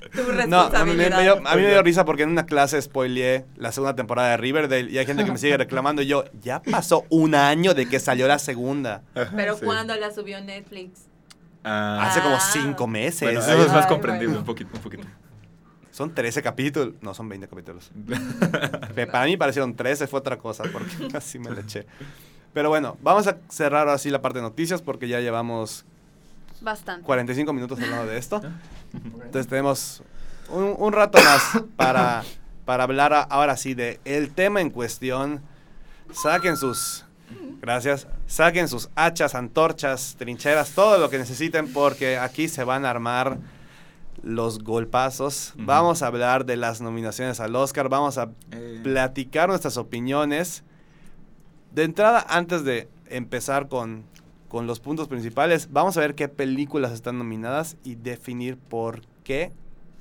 [0.48, 2.82] No, a mí me, me dio, a mí me dio risa porque en una clase
[2.82, 6.26] spoileé la segunda temporada de Riverdale y hay gente que me sigue reclamando y yo,
[6.42, 9.02] ya pasó un año de que salió la segunda.
[9.36, 9.66] Pero Sí.
[9.66, 11.02] cuando la subió Netflix.
[11.64, 12.40] Ah, Hace como Ah.
[12.52, 13.22] cinco meses.
[13.22, 14.40] bueno, eso es más comprendible, bueno.
[14.42, 15.04] un poquito, un poquito.
[15.92, 16.94] Son 13 capítulos.
[17.02, 17.90] No, son 20 capítulos.
[19.12, 21.86] Para mí parecieron 13, fue otra cosa porque casi me le eché.
[22.54, 25.86] Pero bueno, vamos a cerrar así la parte de noticias porque ya llevamos
[26.62, 27.06] Bastante.
[27.06, 28.42] 45 minutos hablando de esto.
[29.04, 30.04] Entonces tenemos
[30.50, 32.24] un, un rato más para,
[32.66, 35.42] para hablar a- ahora sí de el tema en cuestión.
[36.14, 37.06] Saquen sus...
[37.62, 38.08] Gracias.
[38.28, 43.40] Saquen sus hachas, antorchas, trincheras, todo lo que necesiten porque aquí se van a armar
[44.22, 45.54] los golpazos.
[45.58, 47.90] Vamos a hablar de las nominaciones al Oscar.
[47.90, 50.64] Vamos a Eh, platicar nuestras opiniones.
[51.72, 54.04] De entrada, antes de empezar con,
[54.56, 59.52] con los puntos principales, vamos a ver qué películas están nominadas y definir por qué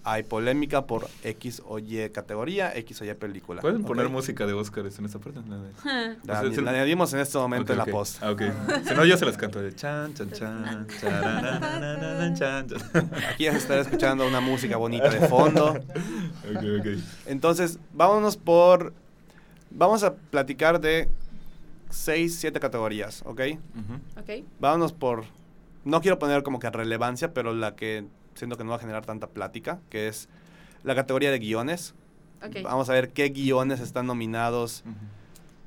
[0.05, 3.61] hay polémica por X o Y categoría, X o Y película.
[3.61, 5.41] ¿Pueden poner música de Oscars en esta parte?
[5.49, 8.23] La de- La, O sea, sí- la añadimos en este momento en la post.
[8.23, 8.43] Ah, ok.
[8.87, 13.11] Si no, yo se las canto de chan, chan, chan, charananananan, chan, chan.
[13.33, 15.75] Aquí ya se estará escuchando una música bonita de fondo.
[16.55, 16.87] Ok, ok.
[17.27, 18.93] Entonces, vámonos por...
[19.73, 21.09] Vamos a platicar de
[21.95, 23.41] 6, 7 categorías, ¿ok?
[24.21, 24.31] Ok.
[24.61, 25.25] Vámonos por.
[25.85, 29.05] No quiero poner como que relevancia, pero la que siento que no va a generar
[29.07, 30.29] tanta plática, que es
[30.83, 31.95] la categoría de guiones.
[32.45, 32.57] Ok.
[32.63, 34.83] Vamos a ver qué guiones están nominados,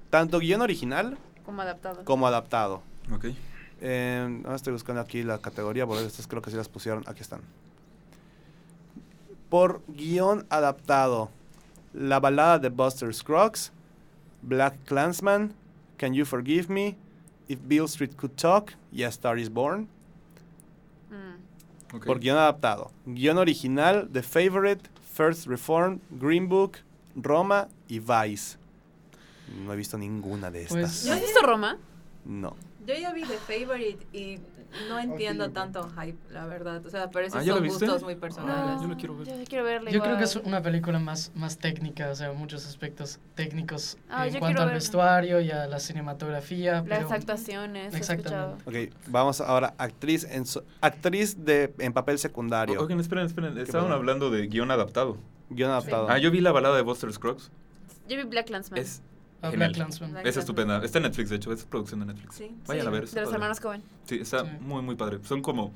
[0.09, 2.03] tanto guion original Como adaptado.
[2.03, 2.81] como adaptado.
[3.13, 3.25] Ok.
[3.79, 7.03] Eh, ahora estoy buscando aquí la categoría, porque estas creo que sí las pusieron.
[7.07, 7.41] Aquí están.
[9.49, 11.29] Por guion adaptado,
[11.93, 13.71] La balada de Buster Scruggs,
[14.41, 15.53] Black Clansman,
[15.97, 16.95] Can You Forgive Me,
[17.47, 19.87] If Bill Street Could Talk y A Star Is Born.
[21.09, 21.95] Mm.
[21.95, 22.05] ok.
[22.05, 22.91] Por guion adaptado.
[23.05, 26.79] Guión original, The Favorite, First Reform, Green Book,
[27.15, 28.57] Roma y Vice.
[29.65, 30.75] No he visto ninguna de estas.
[30.79, 31.77] Pues- ¿No has visto Roma?
[32.25, 32.55] no.
[32.85, 34.39] Yo ya vi The Favorite y
[34.89, 36.85] no entiendo tanto hype, la verdad.
[36.85, 37.85] O sea, pero esos Ah, ¿ya la son viste?
[37.85, 38.81] gustos muy personales.
[38.81, 39.27] yo la quiero ver.
[39.27, 42.65] Yo quiero verla Yo creo que es una película más, más técnica, o sea, muchos
[42.67, 44.73] aspectos técnicos Ah, en cuanto al verla.
[44.73, 46.83] vestuario y a la cinematografía.
[46.85, 48.57] Las pero- actuaciones, he Exactamente.
[48.63, 48.87] escuchado.
[48.87, 49.73] Ok, vamos ahora.
[49.77, 52.79] Actriz en, so- actriz de, en papel secundario.
[52.81, 53.57] Oigan, esperen, esperen.
[53.57, 53.95] Estaban pasó?
[53.97, 55.17] hablado de guion adaptado.
[55.49, 56.07] Guión adaptado.
[56.09, 57.51] Ah, yo vi la balada de Buster Scruggs.
[58.09, 58.79] Yo vi Black Landsman.
[58.81, 59.01] Es,
[59.41, 59.77] Black
[60.25, 60.83] es estupenda.
[60.83, 61.51] Está en Netflix, de hecho.
[61.53, 62.35] Es producción de Netflix.
[62.35, 62.51] Sí.
[62.67, 63.07] Vayan Sí, a ver.
[63.09, 63.83] De los hermanos Cohen.
[64.05, 64.51] Sí, está Sí.
[64.61, 65.19] muy, muy padre.
[65.23, 65.71] Son como...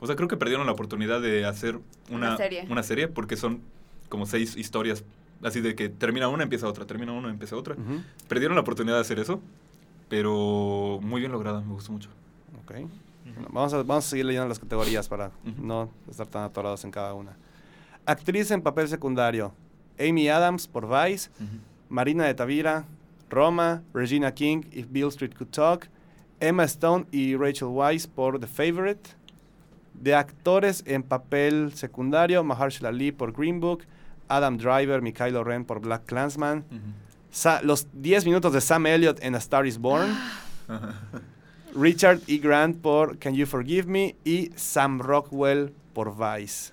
[0.00, 1.78] O sea, creo que perdieron la oportunidad de hacer
[2.10, 2.66] una, Una serie.
[2.70, 3.60] una serie porque son
[4.08, 5.04] como seis historias.
[5.42, 6.86] Así de que termina una, empieza otra.
[6.86, 7.76] Termina una, empieza otra.
[8.28, 9.40] Perdieron la oportunidad de hacer eso.
[10.08, 11.60] Pero muy bien lograda.
[11.60, 12.08] Me gustó mucho.
[12.64, 12.72] ok.
[13.34, 15.62] Bueno, vamos, a, vamos a seguir leyendo las categorías para Ujú.
[15.64, 17.36] no estar tan atorados en cada una.
[18.06, 19.52] Actriz en papel secundario.
[20.00, 21.28] Amy Adams por Vice.
[21.88, 22.84] Marina de Tavira,
[23.30, 25.88] Roma, Regina King, If Bill Street Could Talk,
[26.40, 29.10] Emma Stone y Rachel Weisz por The Favorite.
[29.94, 33.84] De actores en papel secundario, Mahershala Ali por Green Book,
[34.28, 36.64] Adam Driver, Mikhailo Ren por Black Clansman,
[37.62, 40.16] los 10 minutos de Sam Elliott en A Star Is Born.
[41.74, 42.38] Richard E.
[42.38, 46.72] Grant por Can You Forgive Me y Sam Rockwell por Vice.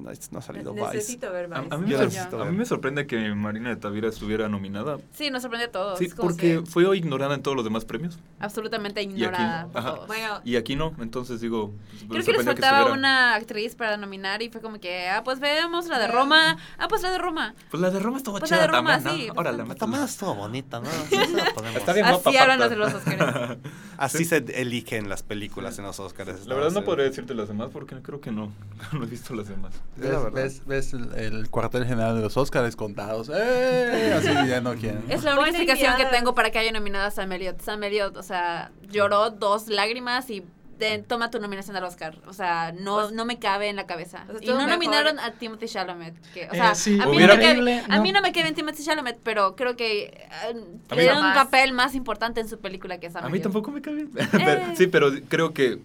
[0.00, 0.86] No, no ha salido Vice.
[0.94, 1.74] Necesito ver A, Vice.
[1.74, 2.52] a mí me Yo sor- necesito a ver.
[2.52, 4.98] mí me sorprende que Marina de Tavira estuviera nominada.
[5.12, 5.98] Sí, nos sorprendió a todos.
[5.98, 8.18] Sí, porque que fue ignorada en todos los demás premios.
[8.38, 9.94] absolutamente Y aquí, ignorada ajá.
[9.94, 10.06] todos.
[10.06, 11.72] Bueno, Y aquí no, entonces digo...
[12.08, 15.22] pues, Creo que les faltaba estuviera- una actriz para nominar y fue como que, ah,
[15.24, 16.56] pues veamos la de Roma.
[16.78, 17.54] Ah, pues la de Roma.
[17.70, 19.34] Pues la de Roma estuvo Pues la chida de Roma, también, sí, ¿no?
[19.34, 19.80] pues, Órale, pues, métela.
[19.80, 20.86] También estuvo bonita, ¿no?
[21.08, 21.42] Sí, la
[21.78, 22.70] Está bien Así guapa, hablan los aparte.
[22.70, 23.58] de los Oscars.
[24.00, 26.46] Así se eligen las películas en los Oscars.
[26.46, 28.50] La verdad no podría decirte las demás porque creo que no.
[28.92, 29.74] No he visto las demás.
[29.98, 30.32] Es la ¿Ves, verdad.
[30.32, 33.30] ves, ves el, el cuartel general de los Óscares contados?
[33.32, 34.14] ¡Eh!
[34.16, 35.04] Así ya no quieren.
[35.08, 37.60] Es la única explicación que tengo para que haya nominado a Sam Elliott.
[37.60, 40.44] Sam Elliott, o sea, lloró dos lágrimas y
[40.80, 42.18] de- toma tu nominación al Oscar.
[42.26, 44.24] O sea, no, Pues- no me cabe en la cabeza.
[44.28, 44.70] O sea, y no mejor.
[44.70, 46.14] nominaron a Timothy Chalamet.
[46.32, 48.20] Que, o Eh, sea, sí, a, mí no me Horrible, a mí no.
[48.22, 50.54] me cae bien Timothy Chalamet, pero creo que eh,
[50.90, 51.44] le dieron un más.
[51.44, 54.10] papel más importante en su película que Sam A mí tampoco me bien.
[54.32, 55.78] Pero- sí, pero creo que,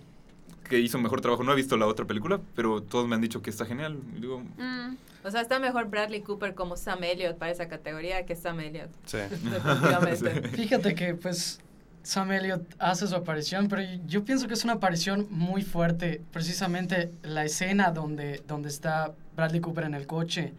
[0.69, 1.43] que hizo un mejor trabajo.
[1.43, 3.99] No he visto la otra película, pero todos me han dicho que está genial.
[4.19, 4.95] Digo, Mm.
[5.23, 8.89] o sea, está mejor Bradley Cooper como Sam Elliott para esa categoría que Sam Elliott.
[9.05, 9.17] Sí.
[9.43, 10.47] Definitivamente.
[10.57, 11.59] Fíjate que pues
[12.05, 17.11] Sam Elliott hace su aparición, pero yo pienso que es una aparición muy fuerte, precisamente
[17.23, 20.53] la escena donde, donde está Bradley Cooper en el coche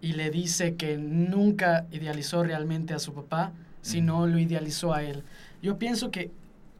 [0.00, 5.22] y le dice que nunca idealizó realmente a su papá, sino lo idealizó a él.
[5.62, 6.30] Yo pienso que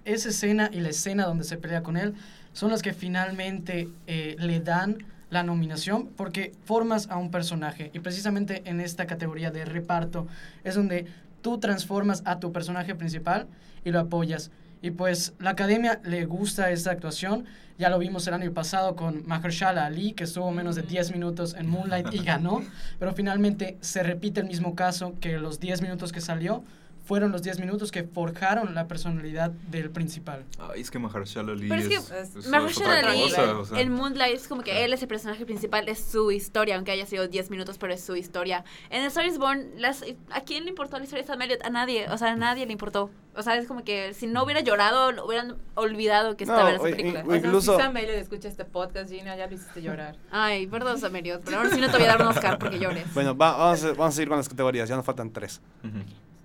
[0.06, 2.14] esa escena y la escena donde se pelea con él
[2.54, 4.96] son las que finalmente eh, le dan
[5.28, 10.26] la nominación porque formas a un personaje y precisamente en esta categoría de reparto
[10.64, 11.04] es donde
[11.42, 13.46] tú transformas a tu personaje principal
[13.86, 14.50] y lo apoyas.
[14.82, 17.44] Y pues la academia le gusta esta actuación.
[17.78, 21.54] Ya lo vimos el año pasado con Mahershala Ali, que estuvo menos de 10 minutos
[21.54, 22.62] en Moonlight y ganó.
[22.98, 26.64] Pero finalmente se repite el mismo caso que los 10 minutos que salió
[27.06, 30.44] fueron los 10 minutos que forjaron la personalidad del principal.
[30.58, 33.64] ay, es que Mahershala Ali Pero es que es, es- es Mahershala Ali cosa, o
[33.64, 33.80] sea.
[33.80, 37.06] en Moonlight es como que él es el personaje principal, es su historia, aunque haya
[37.06, 38.64] sido 10 minutos, pero es su historia.
[38.90, 41.64] En The Star is Born, las, ¿a quién le importó la historia de Sam Elliott?
[41.64, 43.10] A nadie, o sea, a nadie le importó.
[43.38, 46.70] O sea, es como que si no hubiera llorado, lo hubieran olvidado que No, estaba
[46.70, 47.20] en esa película.
[47.20, 50.16] y- O sea, Incluso- si Sam Elliott escucha este podcast, Gina, ya lo hiciste llorar.
[50.30, 52.78] Ay, perdón, Sam Elliott, pero ahora sí no te voy a dar un Oscar porque
[52.78, 53.12] llores.
[53.14, 54.88] Bueno, va- vamos, a, vamos a seguir con las categorías.
[54.88, 55.60] Ya nos faltan tres.
[55.84, 55.98] Ujú.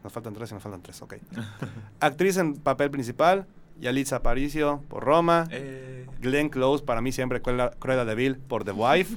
[0.04, 1.16] Nos faltan tres y nos faltan tres, ok.
[2.00, 3.46] Actriz en papel principal,
[3.80, 5.48] Yalitza Aparicio por Roma.
[5.52, 9.16] Eh, Glenn Close, para mí siempre Cruella, Cruella de Vil por The Wife.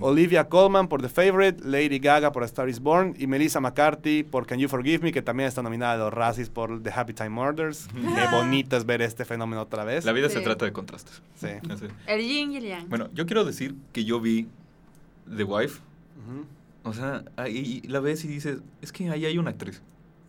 [0.00, 4.22] Olivia Colman por The Favorite, Lady Gaga por A Star is Born y Melissa McCarthy
[4.22, 7.12] por Can You Forgive Me, que también está nominada a los Razzies por The Happy
[7.12, 7.88] Time Murders.
[7.92, 10.04] Qué bonito es ver este fenómeno otra vez.
[10.04, 11.22] La vida se trata de contrastes.
[11.36, 11.48] Sí.
[12.06, 12.88] El yin y el yang.
[12.88, 14.48] Bueno, yo quiero decir que yo vi
[15.36, 15.80] The Wife.
[16.24, 16.46] Ujú.
[16.84, 19.80] O sea, ahí la ves y dices, es que ahí hay una actriz.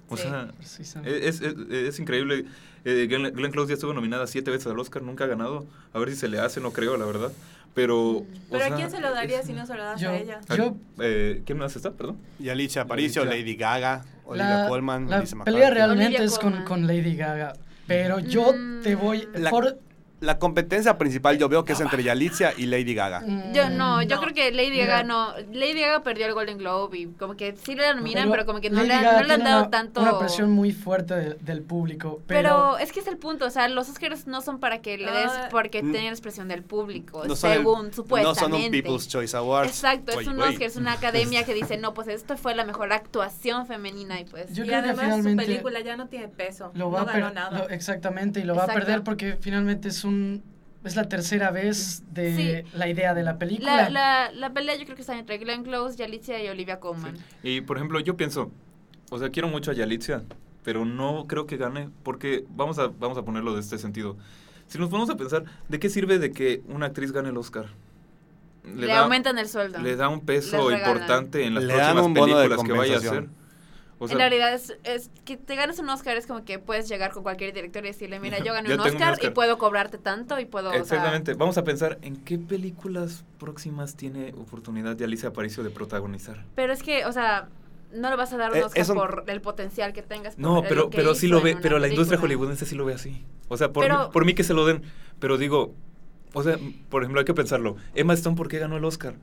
[0.08, 0.24] O Sí.
[0.24, 1.28] sea, Precisamente.
[1.28, 2.46] es, es, es increíble.
[2.86, 5.66] Eh, Glenn, Glenn Close ya estuvo nominada siete veces al Oscar, nunca ha ganado.
[5.94, 7.32] A ver si se le hace, no creo, la verdad.
[7.74, 8.00] Pero.
[8.20, 10.10] o Pero ¿a sea, quién se lo daría es- si no se lo das Yo-
[10.12, 10.40] a ella?
[10.56, 11.92] Yo- Eh, ¿Quién más está?
[11.92, 12.18] Perdón.
[12.40, 13.40] Yalitza Aparicio, Yalitza.
[13.42, 17.54] Lady Gaga, Olivia La, Colman, la pelea realmente Olivia es con, con Lady Gaga,
[17.88, 18.82] pero yo Mm.
[18.82, 19.28] te voy...
[19.36, 19.78] La- por-
[20.26, 23.24] La competencia principal yo veo que es entre Yalitza y Lady Gaga.
[23.54, 24.22] Yo no, yo No.
[24.22, 24.78] creo que Lady.
[24.78, 25.34] Gaga no.
[25.54, 28.70] Lady Gaga perdió el Golden Globe y como que sí le nominan, pero, como que
[28.70, 30.02] no Lady le, han- no le han dado una, tanto.
[30.02, 32.78] Una presión muy fuerte de- del público, pero, pero...
[32.80, 35.28] es que es el punto, o sea, los Oscars no son para que le des
[35.32, 38.42] Ah, porque n- tienen expresión del público, No son el- según supuestamente.
[38.42, 39.70] No son un People's Choice Awards.
[39.70, 40.40] Exacto, es un.
[40.42, 44.26] Oscar, es una academia que dice, no, pues esto fue la mejor actuación femenina y
[44.26, 44.54] pues...
[44.54, 46.72] Yo y creo que además finalmente su película ya no tiene peso.
[46.74, 47.58] Lo va no a ganó nada.
[47.60, 48.86] lo- exactamente, y lo va a Exacto.
[48.86, 50.15] perder porque finalmente es un...
[50.84, 53.76] Es la tercera vez de la idea de la película.
[53.76, 57.18] La, la, la pelea yo creo que está entre Glenn Close, Yalitza y Olivia Colman.
[57.42, 58.52] Y por ejemplo, yo pienso,
[59.10, 60.22] o sea, quiero mucho a Yalitza,
[60.64, 64.16] pero no creo que gane, porque vamos a, vamos a ponerlo de este sentido.
[64.68, 67.68] Si nos ponemos a pensar, ¿de qué sirve de que una actriz gane el Oscar?
[68.64, 69.80] Le, aumentan el sueldo.
[69.80, 73.28] le da un peso importante en las Le próximas películas que vaya a hacer.
[74.12, 77.24] En realidad es, es que te ganes un Oscar es como que puedes llegar con
[77.24, 80.46] cualquier director y decirle, mira, yo gané Yo un Oscar, y puedo cobrarte tanto y
[80.46, 80.70] puedo...
[80.70, 81.34] o sea, Exactamente.
[81.34, 86.44] Vamos a pensar en qué películas próximas tiene oportunidad de Alicia Aparicio de protagonizar.
[86.56, 87.50] pero es que, o sea,
[87.92, 90.38] no le vas a dar un Eh, Oscar eso- por el potencial que tengas.
[90.38, 93.26] No, pero, pero sí lo ve, pero la industria hollywoodense sí lo ve así.
[93.48, 94.82] O sea, por, Pero- mí, por mí que se lo den,
[95.20, 95.74] pero digo,
[96.34, 96.58] o sea,
[96.90, 97.78] por ejemplo, hay que pensarlo.
[97.94, 99.16] Emma Stone, ¿por qué ganó el Oscar?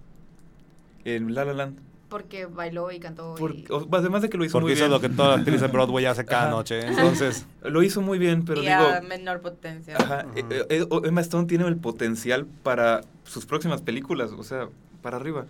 [1.04, 1.78] En La La Land.
[2.12, 3.34] Porque bailó y cantó.
[3.36, 3.64] Por- y...
[3.90, 5.00] además de que lo hizo Porque muy eso es bien.
[5.02, 6.86] lo que toda actriz de Broadway hace cada noche.
[6.86, 8.82] Entonces, Lo hizo muy bien, pero y digo...
[8.84, 9.96] a menor potencia.
[9.96, 10.38] Ajá, Ujú.
[10.50, 14.68] eh, eh, o- Emma Stone tiene el potencial para sus próximas películas, o sea,
[15.00, 15.46] para arriba.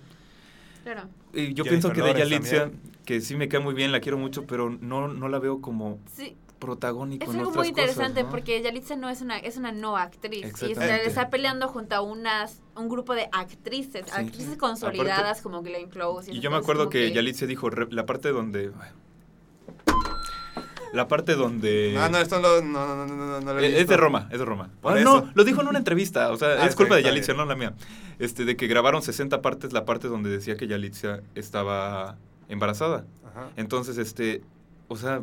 [0.84, 1.02] Claro.
[1.34, 2.80] Y yo Jennifer pienso que de Yalitza, también.
[3.04, 5.98] que sí me cae muy bien, la quiero mucho, pero no, no la veo como...
[6.14, 6.36] Sí,
[6.66, 8.30] protagónico Es en algo otras muy interesante cosas, ¿no?
[8.30, 12.62] porque Yalitza no es una es una no actriz y está peleando junto a unas
[12.76, 14.12] un grupo de actrices, Sí.
[14.14, 16.30] actrices consolidadas como Glenn Close.
[16.30, 18.70] Y esas yo me acuerdo que Yalitza dijo re- la parte donde...
[20.92, 21.96] La parte donde...
[21.98, 24.28] Ah, no, esto no, no, no, no, no, no lo he Eh, Es de Roma,
[24.30, 24.68] es de Roma.
[24.82, 25.22] Por Ah, eso.
[25.24, 27.46] no, lo dijo en una entrevista, o sea, Ah, es culpa sí, de Yalitza, no
[27.46, 27.72] la mía.
[28.18, 32.18] Este, de que grabaron 60 partes, la parte donde decía que Yalitza estaba
[32.50, 33.06] embarazada.
[33.26, 33.48] Ajá.
[33.56, 34.42] Entonces, este,
[34.88, 35.22] o sea,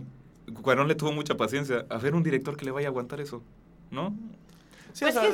[0.54, 1.86] Cuarón le tuvo mucha paciencia.
[1.89, 3.43] A ver un director que le vaya a aguantar eso,
[3.91, 4.16] ¿no?
[4.93, 5.30] Sí, Pues o sea,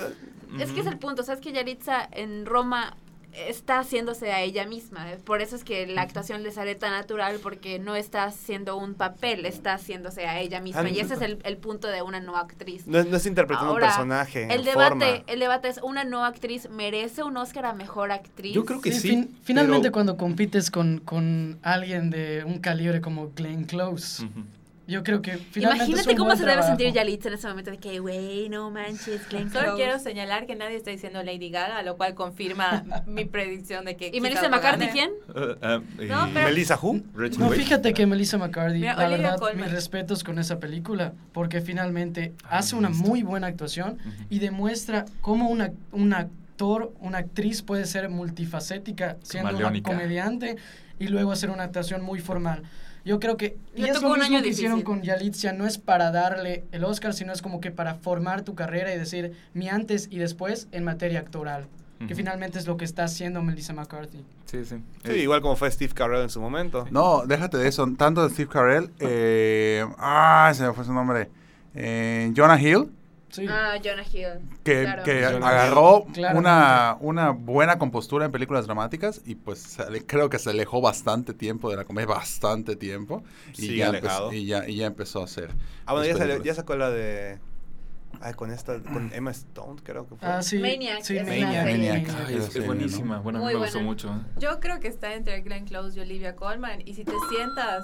[0.57, 2.95] que Es que es el punto, sabes que Yaritza en Roma
[3.49, 6.91] está haciéndose a ella misma, eh, por eso es que la actuación le sale tan
[6.91, 11.16] natural porque no está haciendo un papel, está haciéndose a ella misma Ah, y ese
[11.16, 12.88] es el, el punto de una no actriz.
[12.88, 14.43] no, es- no es interpretando Ahora, un personaje.
[14.45, 15.24] El en debate, forma.
[15.28, 18.53] el debate es una no actriz merece un Oscar a mejor actriz.
[18.53, 19.09] Yo creo que Sí, sí.
[19.09, 24.26] fin- finalmente pero- cuando compites con, con alguien de un calibre como Glenn Close.
[24.88, 26.77] Yo creo que finalmente es Imagínate un cómo buen se debe trabajo.
[26.77, 30.55] sentir Yalitza en ese momento de que, güey, no manches, Glenn Solo quiero señalar que
[30.55, 34.88] nadie está diciendo Lady Gaga, lo cual confirma mi predicción de que ¿Y Melissa McCarthy
[34.88, 35.09] quién?
[35.61, 37.01] Ah, y- No, pero- Melissa Who?
[37.39, 42.33] No, fíjate que Melissa McCarthy, Mira, la verdad, mis respetos con esa película, porque finalmente
[42.43, 43.97] Ah, hace una muy buena actuación
[44.29, 50.57] y demuestra cómo una, un actor, una actriz puede ser multifacética, siendo una comediante
[50.99, 52.63] y luego hacer una actuación muy formal.
[53.06, 55.78] Yo creo que y es lo un mismo año que hicieron con Yalitza, no es
[55.78, 59.70] para darle el Oscar, sino es como que para formar tu carrera y decir mi
[59.70, 61.68] antes y después en materia actoral,
[62.08, 64.26] que finalmente es lo que está haciendo Melissa McCarthy.
[64.45, 64.78] Sí, sí.
[65.03, 66.88] Sí, igual como fue Steve Carell en su momento.
[66.89, 67.88] No, déjate de eso.
[67.95, 71.30] Tanto de Steve Carell, eh, ah, se me fue su nombre.
[71.76, 72.89] Eh, Jonah Hill,
[73.30, 73.45] Sí.
[73.49, 74.39] Ah, Jonah Hill.
[74.63, 75.03] que, Claro.
[75.03, 76.05] que Jonah agarró
[76.36, 80.80] una, una buena compostura en películas dramáticas y pues se ale- creo que se alejó
[80.80, 83.23] bastante tiempo de la comedia, bastante tiempo.
[83.57, 84.26] Y, ya, alejado.
[84.30, 85.49] empezó, y, ya, y ya empezó a hacer.
[85.86, 87.39] Ah, bueno, ya, salió- ya sacó la de...
[88.21, 90.26] Ay, con esta, con Emma Stone, creo que fue.
[90.26, 90.57] Ah, sí.
[90.59, 91.65] Maniac, sí, es Maniac.
[91.65, 92.09] Maniac.
[92.26, 92.65] Ay, es, Sí, es ¿no?
[92.67, 93.19] buenísima.
[93.19, 94.21] Bueno, a mí Muy me gustó mucho.
[94.38, 96.82] Yo creo que está entre Glenn Close y Olivia Colman.
[96.88, 97.84] Y si te sientas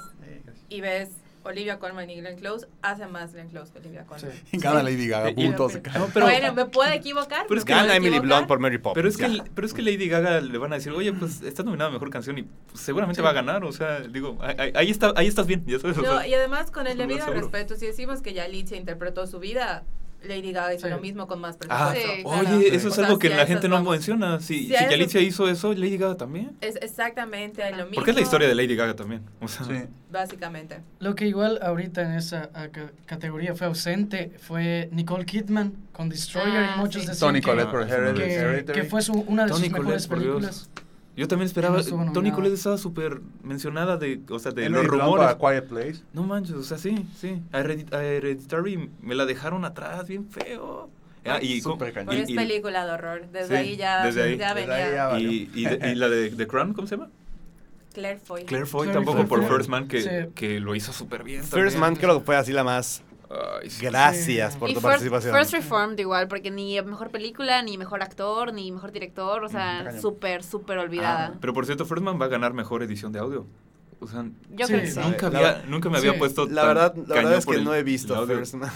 [0.70, 1.10] y ves
[1.44, 4.32] Olivia Colman y Glenn Close, hace más Glenn Close que Olivia Colman.
[4.52, 4.58] Sí.
[4.60, 5.68] Gana Lady Gaga, Y- punto.
[5.70, 5.98] y- se cae.
[6.00, 7.46] No, pero, bueno, me puedo equivocar.
[7.48, 8.20] Pero es que Gana Emily.
[8.20, 8.94] Blunt por Mary Poppins.
[8.96, 9.44] pero, es que, ya.
[9.56, 12.10] pero es que Lady Gaga le van a decir, oye, pues estás nominada a Mejor
[12.10, 13.64] Canción y pues, seguramente va a ganar.
[13.64, 15.64] O sea, digo, ahí, ahí está, ahí estás bien.
[15.66, 18.34] Ya sabes, o No, sea, y además, con el lo debido respeto, si decimos que
[18.34, 19.84] Yalitza interpretó su vida,
[20.24, 20.94] Lady Gaga hizo Sí.
[20.94, 22.12] lo mismo con más Ah, presupuesto.
[22.22, 22.60] Sí, oye, claro.
[22.76, 23.92] eso O es sea, algo que si la gente no vamos.
[23.94, 24.40] menciona.
[24.40, 26.56] Si, Si si hizo eso, Lady Gaga también.
[26.62, 27.96] Es exactamente lo mismo.
[27.96, 29.24] Porque es la historia de Lady Gaga también.
[29.42, 29.74] O sea, Sí.
[30.12, 30.82] Básicamente.
[31.00, 36.10] Lo que igual ahorita en esa ah, ca- categoría fue ausente fue Nicole Kidman con
[36.10, 37.08] Destroyer Ah, y muchos sí.
[37.08, 38.34] decían Tony que, Collette por Ah, lo que-.
[38.36, 38.82] Hereditary.
[38.82, 40.70] que fue su- una de Toni sus mejores por Dios.
[41.16, 41.82] Yo también esperaba.
[41.82, 42.32] No Tony.
[42.32, 45.36] Collette estaba súper mencionada de, o sea, de los rumores.
[45.36, 46.04] para Quiet Place.
[46.14, 47.42] No manches, o sea, sí, sí.
[47.52, 50.90] A, Heredit- a Hereditary me la dejaron atrás, bien feo.
[51.26, 52.16] Ah, y, Súper cañón.
[52.16, 53.28] Es película de horror.
[53.32, 54.38] Desde Sí, ahí ya, desde ahí.
[54.38, 54.86] ya Desde venía.
[54.88, 55.32] ahí ya valió.
[55.32, 57.10] y, y de- y la de The Crown, ¿cómo se llama?
[57.94, 58.46] Claire Foy.
[58.46, 59.48] Claire Foy, Claire tampoco Foy, por.
[59.58, 60.10] First Man, que, Sí.
[60.34, 61.42] que lo hizo súper bien.
[61.42, 61.80] First también.
[61.82, 63.04] Man creo que fue así la más...
[63.62, 63.86] Ay, sí.
[63.86, 65.34] Gracias por y tu First, participación.
[65.36, 69.92] First Reformed igual, porque ni mejor película, ni mejor actor, ni mejor director, o Está
[69.92, 71.32] sea, súper, súper olvidada.
[71.34, 73.46] Ah, pero por cierto, First Man va a ganar mejor edición de audio.
[74.00, 74.74] O sea, Yo Sí.
[74.74, 74.94] creo que sí.
[74.94, 76.48] Sabe, nunca, había, nunca me había puesto.
[76.48, 78.38] La verdad, la verdad es que el- no he visto audio.
[78.38, 78.72] First Man.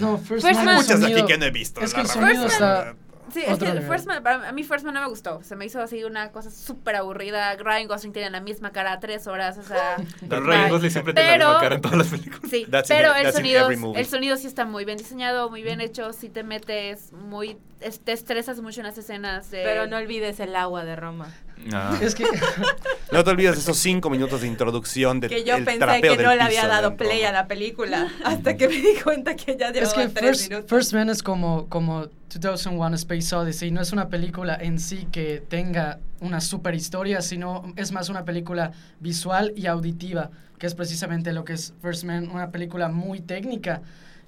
[0.00, 1.80] No, First First Muchas aquí que no he visto.
[1.80, 2.96] Es que el sonido está...
[3.32, 3.88] Sí, es Otro que nivel.
[3.88, 5.42] First Man, para- a mí First Man no me gustó.
[5.42, 7.54] Se me hizo así una cosa súper aburrida.
[7.56, 9.96] Ryan Gosling tiene la misma cara tres horas, o sea...
[10.28, 12.50] Pero Ryan Gosling siempre tiene la misma cara en todas las películas.
[12.50, 15.80] Sí, That's in- pero el sonido, el sonido sí está muy bien diseñado, muy bien
[15.80, 16.12] hecho.
[16.12, 17.56] Si te metes muy,
[18.04, 19.50] te estresas mucho en las escenas.
[19.50, 21.28] De, Pero no olvides el agua de Roma.
[21.72, 21.98] Ah.
[22.00, 22.24] Es que
[23.12, 26.16] No te olvides de esos cinco minutos de introducción de Que yo el pensé que
[26.16, 28.08] no le había dado play a la película.
[28.24, 30.70] Hasta que me di cuenta que ya es llevaba que tres First, minutos.
[30.70, 33.70] First Man es como, como 2001 Space Odyssey.
[33.70, 38.24] No es una película en sí que tenga una super historia, sino es más una
[38.24, 43.20] película visual y auditiva, que es precisamente lo que es First Man, una película muy
[43.20, 43.82] técnica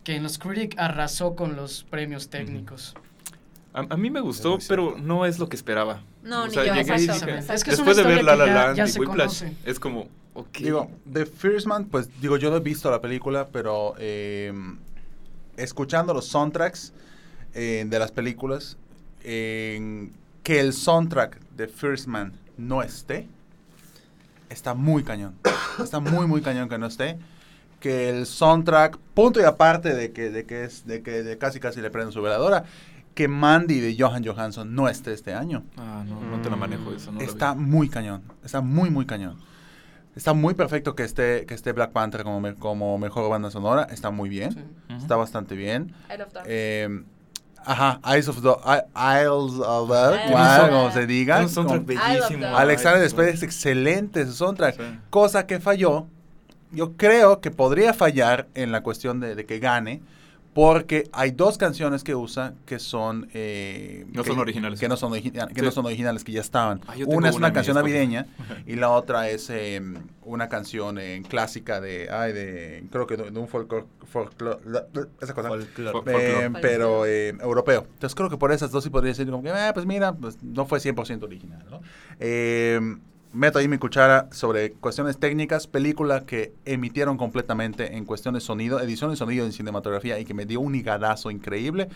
[0.04, 2.94] que en los Critic arrasó con los premios técnicos.
[3.76, 6.02] A, a mí me gustó, pero no es lo que esperaba.
[6.22, 7.26] No, O ni sea, yo, llegué y exacto.
[7.26, 7.54] dije- Exactamente.
[7.54, 9.40] Es que es una después de ver La La que ya- Land ya y Whiplash,
[9.40, 9.52] conoce.
[9.64, 10.56] es como, ok.
[10.58, 14.52] Digo, The First Man, pues digo, yo no he visto la película, pero eh,
[15.56, 16.92] escuchando los soundtracks
[17.54, 18.76] eh, de las películas,
[19.24, 20.10] en
[20.42, 23.28] que el soundtrack de First Man no esté,
[24.48, 25.34] está muy cañón.
[25.82, 27.18] Está muy, muy cañón que no esté.
[27.80, 31.60] Que el soundtrack, punto y aparte de que, de que es, de que de casi
[31.60, 32.64] casi le prenden su veladora,
[33.16, 35.64] que Mandy de Johan Johansson no esté este año.
[35.76, 37.10] Ah, no, no te la manejo eso.
[37.10, 37.20] No.
[37.20, 38.22] Está muy cañón.
[38.44, 39.38] Está muy, muy cañón.
[40.14, 43.84] Está muy perfecto que esté, que esté Black Panther como, me- como mejor banda sonora.
[43.90, 44.52] Está muy bien.
[44.52, 44.94] Sí.
[44.98, 45.94] Está bastante bien.
[46.14, 46.42] I love that.
[46.46, 47.04] Eh,
[47.64, 48.48] ajá, Eyes of the,
[48.94, 51.40] Isles of son- como se diga.
[51.40, 52.46] Un soundtrack bellísimo.
[52.54, 53.16] Alexander sí.
[53.34, 54.76] es excelente su soundtrack.
[54.76, 54.98] Sí.
[55.10, 56.06] Cosa que falló,
[56.70, 60.02] yo creo que podría fallar en la cuestión de, de que gane,
[60.56, 63.28] porque hay dos canciones que usa que son...
[63.34, 64.80] eh, No que- son originales.
[64.80, 65.66] Que no son, origi- que Sí.
[65.66, 66.80] no son originales, que ya estaban.
[66.86, 68.26] Ah, una es una canción navideña
[68.66, 69.82] y la otra es eh,
[70.22, 72.08] una canción eh, clásica de...
[72.10, 72.84] Ay, de...
[72.90, 73.84] Creo que de, de un folclore...
[74.10, 74.58] folclore
[75.20, 75.48] esa cosa.
[75.50, 75.98] Folclore.
[75.98, 76.60] Fol- Eh, folclore.
[76.62, 77.86] pero eh, europeo.
[77.92, 80.42] Entonces creo que por esas dos sí podría decir como que, eh, pues mira, pues
[80.42, 81.82] no fue 100% original, ¿no?
[83.36, 88.80] Meto ahí mi cuchara sobre cuestiones técnicas, película que emitieron completamente en cuestiones de sonido,
[88.80, 91.88] edición de sonido en cinematografía y que me dio un higadazo increíble.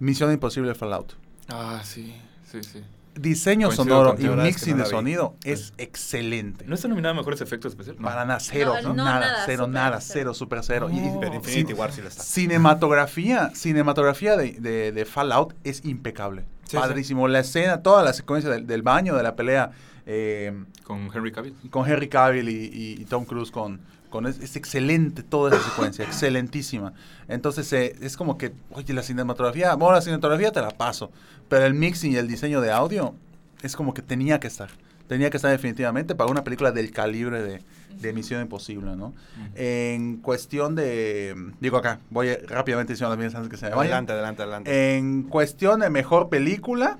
[0.00, 1.12] Misión Imposible Fallout.
[1.48, 2.16] Ah, sí,
[2.50, 2.80] sí, sí.
[3.14, 4.90] Diseño Coincido sonoro y mixing no de vi.
[4.90, 5.50] sonido Sí.
[5.52, 6.64] es excelente.
[6.66, 8.00] ¿No está nominada a mejores efectos especiales?
[8.00, 8.08] No.
[8.08, 10.12] Para nada, cero, No, no, no, nada, nada, cero, nada, cero.
[10.12, 10.88] cero, super cero.
[10.90, 10.98] Y-
[11.36, 12.24] Infinity War sí lo está.
[12.24, 16.44] Cinematografía, cinematografía de, de- de Fallout es impecable.
[16.64, 17.28] Sí, Padrísimo.
[17.28, 19.70] La escena, toda la secuencia del, del baño, de la pelea
[20.06, 20.52] eh,
[20.84, 21.54] Con Henry Cavill.
[21.70, 25.68] con Henry Cavill y, y- y Tom Cruise con, con es, es excelente toda esa
[25.68, 26.92] secuencia, excelentísima.
[27.28, 31.10] Entonces eh, es como que, oye, la cinematografía, bueno, la cinematografía te la paso,
[31.48, 33.14] pero el mixing y el diseño de audio
[33.62, 34.70] es como que tenía que estar.
[35.08, 37.62] Tenía que estar definitivamente para una película del calibre de,
[38.00, 39.14] de Misión Imposible, ¿no?
[39.54, 41.52] En cuestión de...
[41.60, 43.84] Digo acá, voy a- rápidamente diciendo las mías antes que se me vayan.
[43.92, 44.96] Adelante, adelante, adelante.
[44.96, 46.98] En cuestión de mejor película,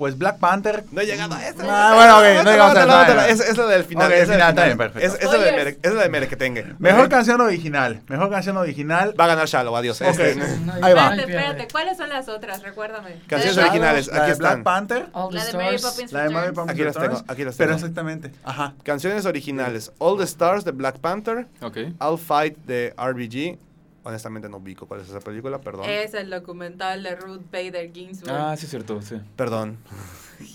[0.00, 0.82] pues Black Panther...
[0.92, 1.62] No he llegado a esa.
[1.68, 3.28] Ah, bueno, ok, no llegamos a aguántala.
[3.28, 4.10] Es, la del final.
[4.10, 5.06] Es la del final, está bien, perfecto.
[5.06, 6.66] Es, es la de mere, de merequetengue.
[6.78, 8.00] Mejor canción original.
[8.08, 9.14] Mejor canción original.
[9.20, 10.00] Va a ganar Shallow, adiós.
[10.00, 10.08] Ok.
[10.08, 10.40] Este,
[10.80, 11.10] Ahí va.
[11.10, 11.68] Espérate, espérate.
[11.70, 12.62] ¿Cuáles son las otras?
[12.62, 13.20] Recuérdame.
[13.26, 14.64] Canciones originales, la aquí de Black están.
[14.64, 15.06] Panther.
[15.12, 15.92] All the La de Mary Stars.
[15.92, 16.52] Poppins La de Mary.
[16.52, 17.86] Poppins Aquí las tengo, aquí las Pero tengo.
[17.86, 18.30] exactamente.
[18.42, 18.72] Ajá.
[18.82, 19.92] Canciones originales.
[19.98, 21.46] All the Stars de Black Panther.
[21.60, 21.76] Ok.
[22.00, 23.58] I'll Fight de RBG.
[24.02, 25.84] Honestamente no ubico cuál es esa película, perdón.
[25.88, 28.32] Es el documental de Ruth Bader Ginsburg.
[28.32, 29.16] Ah, sí, es cierto, sí.
[29.36, 29.78] Perdón.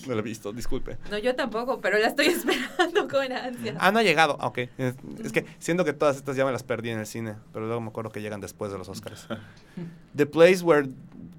[0.07, 0.97] No lo he visto, disculpe.
[1.11, 3.75] No, yo tampoco, pero la estoy esperando con ansia.
[3.77, 4.35] Ah, no ha llegado.
[4.39, 4.57] Ah, ok.
[4.79, 7.67] Es, es que siento que todas estas ya me las perdí en el cine, pero
[7.67, 9.27] luego me acuerdo que llegan después de los Oscars.
[10.15, 10.89] The Place Where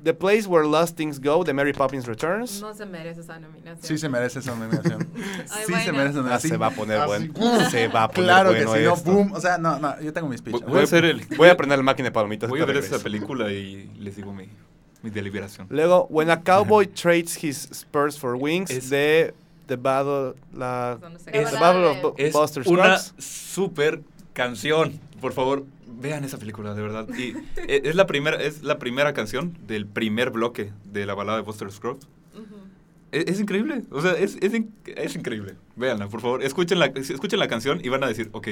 [0.02, 2.60] The Place Where Lost Things Go de Mary Poppins Returns.
[2.60, 3.82] No se merece esa nominación.
[3.82, 5.08] Sí se merece esa nominación.
[5.16, 5.92] Ay, sí se bueno.
[5.94, 6.62] merece esa Ah, se nominación.
[6.62, 7.70] va a poner Así, bueno.
[7.70, 9.10] Se va a poner Claro bueno que sí, no, esto.
[9.12, 9.32] boom.
[9.32, 10.52] O sea, no, no, yo tengo mi speech.
[10.60, 11.26] Voy, voy a hacer el.
[11.36, 12.48] Voy a prender la máquina de palomitas.
[12.48, 14.48] Voy a ver esa película y les digo mi,
[15.02, 15.66] mi deliberación.
[15.70, 19.34] Luego, When a Cowboy Trades His Spurs for Wings Es- de
[19.66, 21.32] The Battle, la, No sé.
[21.32, 23.24] The Es- Battle of Es Buster una Scruggs.
[23.24, 24.02] super
[24.34, 25.00] canción.
[25.20, 25.64] Por favor,
[25.98, 27.08] vean esa película, de verdad.
[27.16, 31.38] Y eh, es la primera, es la primera canción del primer bloque de la balada
[31.38, 32.06] de Buster Scruggs.
[32.34, 32.56] Ujú.
[33.12, 34.52] Es, es increíble, o sea, es, es,
[34.84, 35.56] es increíble.
[35.76, 36.42] Véanla, por favor.
[36.42, 38.48] Escuchen la, escuchen la canción y van a decir, ok,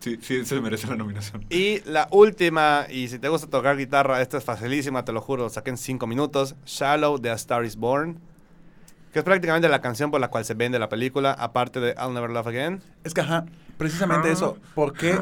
[0.00, 1.44] sí, sí se merece la nominación.
[1.50, 5.44] Y la última, y si te gusta tocar guitarra, esta es facilísima, te lo juro,
[5.44, 6.56] lo saqué en 5 minutos.
[6.66, 8.18] Shallow de A Star is Born.
[9.12, 12.12] Que es prácticamente la canción por la cual se vende la película, aparte de I'll
[12.12, 12.82] Never Love Again.
[13.04, 13.46] Es que, ajá,
[13.76, 14.58] precisamente eso.
[14.74, 15.18] Porque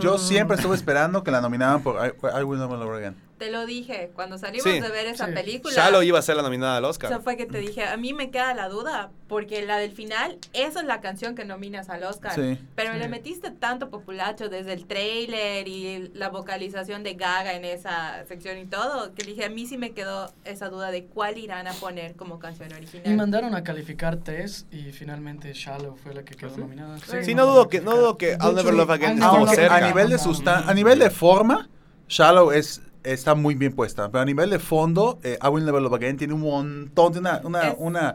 [0.00, 3.16] yo siempre estuve esperando que la nominaban por I, I Will Never Love Again.
[3.44, 4.80] Te lo dije, cuando salimos Sí.
[4.80, 5.32] de ver esa Sí.
[5.32, 5.74] película.
[5.74, 7.20] Shallow iba a ser la nominada al Eso Oscar.
[7.22, 10.80] fue que te dije, a mí me queda la duda, porque la del final, esa
[10.80, 12.34] es la canción que nominas al Oscar.
[12.34, 12.58] Sí.
[12.74, 12.98] Pero Sí.
[13.00, 18.56] le metiste tanto populacho desde el trailer y la vocalización de Gaga en esa sección
[18.56, 21.74] y todo, que dije, a mí sí me quedó esa duda de cuál irán a
[21.74, 23.12] poner como canción original.
[23.12, 26.60] Y mandaron a calificar tres y finalmente Shallow fue la que quedó ¿Ah, sí?
[26.62, 26.98] nominada.
[27.22, 30.08] Sí, no dudo que, no dudo que I'll Never Love Again Never Love a nivel
[30.08, 31.68] de sustan a nivel de forma,
[32.08, 35.80] Shallow es está muy bien puesta, pero a nivel de fondo, eh, I Will Never
[35.82, 38.14] Love Again tiene un montón, tiene una, una, Es- una,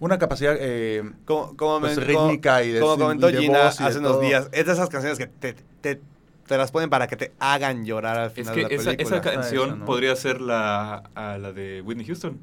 [0.00, 3.80] una capacidad eh, Como, como, Pues rítmica y de- como y comentó de Gina voz
[3.80, 4.20] y de hace unos todo.
[4.22, 6.00] días, es de esas canciones que te, te,
[6.46, 8.90] te las ponen para que te hagan llorar al Es final que de la esa,
[8.92, 9.16] película.
[9.18, 9.84] esa canción Eso, ¿no?
[9.84, 12.38] podría ser la, a la de Whitney Houston,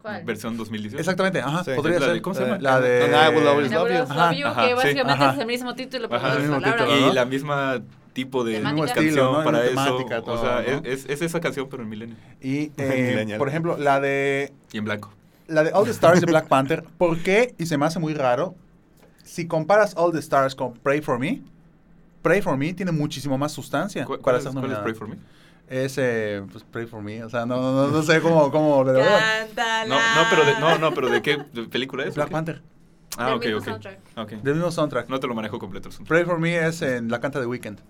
[0.00, 0.22] ¿Cuál?
[0.24, 1.00] versión 2018.
[1.00, 1.72] exactamente, ajá, Sí.
[1.74, 2.58] podría La de- ser ¿cómo se llama?
[2.60, 4.46] la de And I Will Always Love You.
[4.46, 4.74] Ajá, que sí.
[4.74, 5.32] básicamente Ajá.
[5.32, 6.34] es el mismo título, pero Ajá.
[6.34, 6.84] El mismo palabras.
[6.86, 7.12] título, Y ¿no?
[7.14, 7.82] la misma
[8.14, 8.72] tipo de Temática.
[8.72, 9.44] mismo canción estilo, ¿no?
[9.44, 9.70] Para eso.
[9.70, 10.78] temática, o sea, ¿no?
[10.88, 12.16] es, es, es esa canción, pero en milenio.
[12.40, 15.12] y eh, por ejemplo, la de Y en blanco.
[15.48, 17.54] la de All the Stars de Black Panther, ¿por qué?
[17.58, 18.54] Y se me hace muy raro.
[19.24, 21.42] Si comparas All the Stars con Pray for Me,
[22.22, 24.78] Pray for Me tiene muchísimo más sustancia ¿Cuál, para es, cuál es.
[24.78, 25.18] Pray for Me?
[25.68, 28.84] Es, eh, pues, Pray for Me, o sea, no, no, no, sé cómo, cómo.
[28.84, 29.86] Cántala.
[29.86, 31.38] No, no, pero de, no, no, pero ¿de qué
[31.70, 32.14] película es?
[32.14, 32.30] Black.
[32.30, 32.62] Panther,
[33.16, 33.64] Ah, Del ok, mismo ok.
[33.64, 33.98] soundtrack.
[34.16, 34.30] Ok.
[34.42, 35.08] del mismo soundtrack.
[35.08, 35.88] No te lo manejo completo.
[35.88, 36.08] el soundtrack.
[36.08, 37.80] Pray for Me es en la canta de Weekend.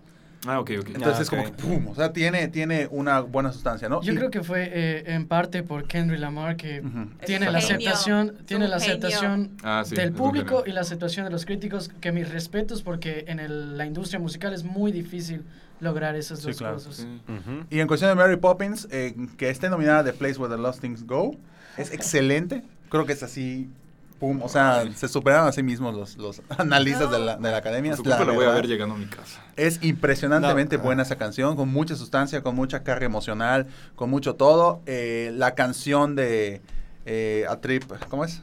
[0.46, 0.86] Ah, ok, ok.
[0.94, 4.02] Entonces Ah, es como que, pum, o sea, tiene, tiene una buena sustancia, ¿no?
[4.02, 7.06] Yo Y- creo que fue eh, en parte por Kendrick Lamar que Ujú.
[7.24, 8.96] tiene un la genio, aceptación, tiene la genio.
[8.96, 13.24] aceptación Ah, sí, del público y la aceptación de los críticos, que mis respetos porque
[13.28, 15.44] en el- la industria musical es muy difícil
[15.80, 16.74] lograr esas Sí, dos claro.
[16.74, 16.96] cosas.
[16.96, 17.20] Sí.
[17.28, 17.64] Ujú.
[17.70, 20.80] Y en cuestión de Mary Poppins, eh, que esté nominada The Place Where the Lost
[20.80, 21.36] Things Go,
[21.76, 22.62] es excelente.
[22.90, 23.68] Creo que es así,
[24.18, 27.56] pum, o sea, se superaron a sí mismos los, los analistas de, la, de la
[27.56, 27.96] academia.
[27.96, 29.42] Por la voy a ver llegando a mi casa.
[29.56, 30.82] Es impresionantemente No.
[30.84, 34.80] buena esa canción, con mucha sustancia, con mucha carga emocional, con mucho todo.
[34.86, 36.62] Eh, la canción de
[37.06, 38.42] eh, A Trip, ¿cómo es?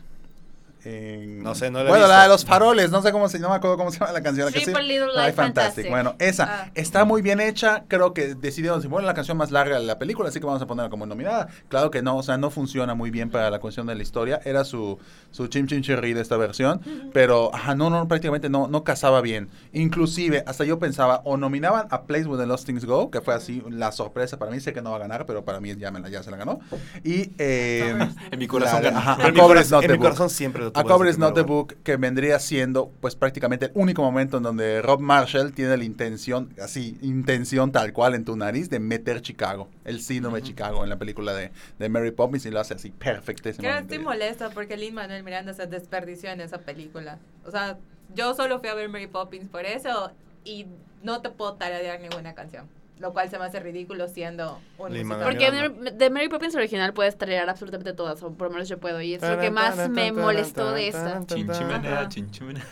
[0.84, 2.18] Eh, No sé, no la he Bueno, visto.
[2.18, 4.22] la de los faroles, no sé cómo se, no me acuerdo cómo se llama la
[4.24, 4.46] canción.
[4.48, 5.36] La que sí- Little Lies Fantastic.
[5.36, 5.90] Fantastic.
[5.90, 6.72] Bueno, esa Ah.
[6.76, 7.84] está muy bien hecha.
[7.88, 10.62] Creo que decidieron decir, bueno, la canción más larga de la película, así que vamos
[10.62, 11.48] a ponerla como nominada.
[11.70, 14.40] Claro que no, o sea, no funciona muy bien para la cuestión de la historia.
[14.44, 14.98] Era su,
[15.32, 16.82] su chim chim cherry de esta versión,
[17.14, 19.50] pero ajá, no, no, prácticamente no, no casaba bien.
[19.74, 23.34] Inclusive, hasta yo pensaba, o nominaban a Place Where the Lost Things Go, que fue
[23.34, 25.92] así la sorpresa para mí, sé que no va a ganar, pero para mí ya,
[25.92, 26.60] me la, ya se la ganó.
[27.04, 27.96] Y eh,
[28.32, 31.08] En mi corazón la- ajá, En mi, corazón, en mi corazón siempre tuvo A Cover
[31.10, 31.42] is Not the.
[31.42, 35.84] Book, que vendría siendo pues prácticamente el único momento en donde Rob Marshall tiene la
[35.84, 40.84] intención, así, intención tal cual en tu nariz de meter Chicago, el síndrome de Chicago
[40.84, 43.96] en la película de, de Mary Poppins y lo hace así Que perfectísimamente.
[43.96, 47.20] estoy molesta porque Lin Manuel Miranda se desperdició en esa película.
[47.46, 47.78] O sea,
[48.16, 50.12] yo solo fui a ver Mary Poppins por eso
[50.44, 50.68] y
[51.04, 52.68] no te puedo tararear ninguna canción.
[53.02, 55.24] Lo cual se me hace ridículo siendo un musical.
[55.24, 59.02] Porque de Mary Poppins original puedes traer absolutamente todas, o por lo menos yo puedo.
[59.02, 61.26] Y es lo que más me molestó de esta.
[61.26, 62.64] Chinchimenea, chinchimenea.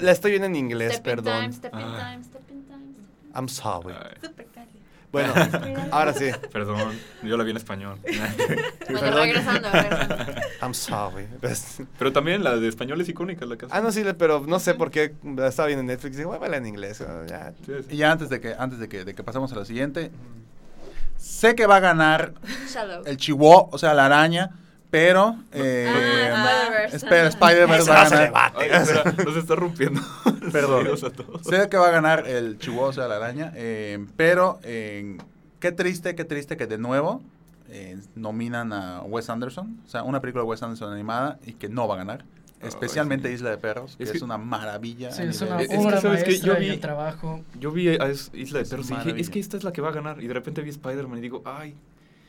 [0.00, 1.40] La estoy, viendo en inglés, Step in perdón.
[1.42, 2.10] time, step in Ah.
[2.12, 2.92] time, step in time.
[2.94, 3.94] step in I'm sorry.
[5.12, 5.32] Bueno,
[5.90, 6.30] ahora sí.
[6.52, 7.98] Perdón, yo la vi en español.
[8.88, 10.16] Bueno, regresando, regresando.
[10.62, 11.26] I'm sorry.
[11.98, 13.78] Pero también la de español es icónica la canción.
[13.78, 16.16] Ah, no, sí, pero no sé por qué estaba viendo en Netflix.
[16.16, 17.02] Dije, voy a en inglés.
[17.26, 17.52] ya.
[17.64, 17.94] Sí, sí.
[17.94, 20.10] Y ya antes de que, antes de que, de que pasemos a la siguiente,
[21.18, 22.34] sé que va a ganar
[23.04, 24.50] el Chihuahua, o sea, la araña,
[24.96, 25.36] pero...
[25.52, 26.96] eh, Ah, Spider-Verse.
[26.96, 29.24] espera, Spider-Verse va a ganar.
[29.26, 30.00] nos está rompiendo.
[30.52, 30.86] Perdón.
[30.86, 31.42] a todos.
[31.42, 35.18] Sé que va a ganar el Chihuahua, o sea, la araña, eh, pero eh,
[35.60, 37.20] qué triste, qué triste que de nuevo
[37.68, 41.68] eh, nominan a Wes Anderson, o sea, una película de Wes Anderson animada y que
[41.68, 42.24] no va a ganar,
[42.62, 43.34] especialmente sí.
[43.34, 45.10] Isla de Perros, que Es una maravilla.
[45.12, 47.42] Sí, es una Es que, ¿sabes Yo vi- el trabajo.
[47.60, 49.90] Yo vi a Isla de Perros y dije, es que esta es la que va
[49.90, 50.22] a ganar.
[50.22, 51.74] Y de repente vi Spider-Man y digo, ay.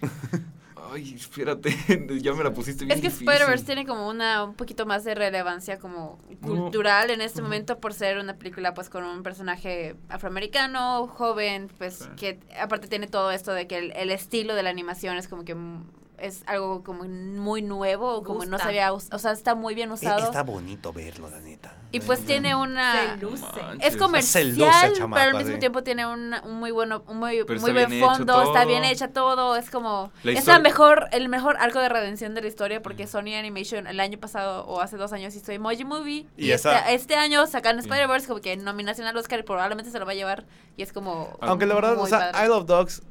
[0.92, 1.70] Ay, espérate,
[2.22, 3.08] ya me la pusiste bien Es que.
[3.08, 7.94] Spider-Verse tiene como una un poquito más de relevancia como cultural en este momento por
[7.94, 12.10] ser una película pues con un personaje afroamericano, joven, pues Sí.
[12.16, 15.44] que aparte tiene todo esto de que el, el estilo de la animación es como
[15.44, 15.84] que mm,
[16.18, 19.92] es algo como muy nuevo, como no se había, us- o sea, está muy bien
[19.92, 20.24] usado.
[20.26, 21.74] Está bonito verlo, la neta.
[21.92, 23.46] Y pues tiene una Se luce.
[23.82, 27.44] Es comercial, Se luce, pero al mismo tiempo tiene un, un muy bueno, un muy,
[27.44, 28.68] muy está buen bien hecho fondo, está todo.
[28.68, 32.42] bien hecha todo, es como La es la mejor, el mejor arco de redención de
[32.42, 36.28] la historia porque Sony Animation el año pasado o hace dos años hizo Emoji Movie
[36.36, 37.88] Y y, esa- este, este año sacan Sí.
[37.88, 40.46] Spider-Verse como que nominación al Oscar y probablemente se lo va a llevar
[40.76, 42.46] y es como Aunque la verdad, o sea, padre.
[42.46, 43.02] I Love Dogs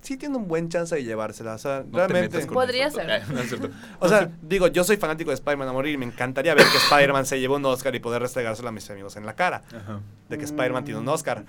[0.00, 1.54] sí tiene un buen chance de llevársela.
[1.54, 2.46] O sea, No realmente.
[2.46, 2.96] Podría eso.
[2.96, 3.10] ser.
[3.10, 3.70] Eh, no es cierto.
[4.00, 6.76] O sea, digo, yo soy fanático de Spider-Man a morir y me encantaría ver que
[6.78, 9.62] Spider-Man se llevó un Oscar y poder restregárselo a mis amigos en la cara.
[9.68, 10.00] Ajá.
[10.28, 11.44] De que Spider-Man tiene un Oscar.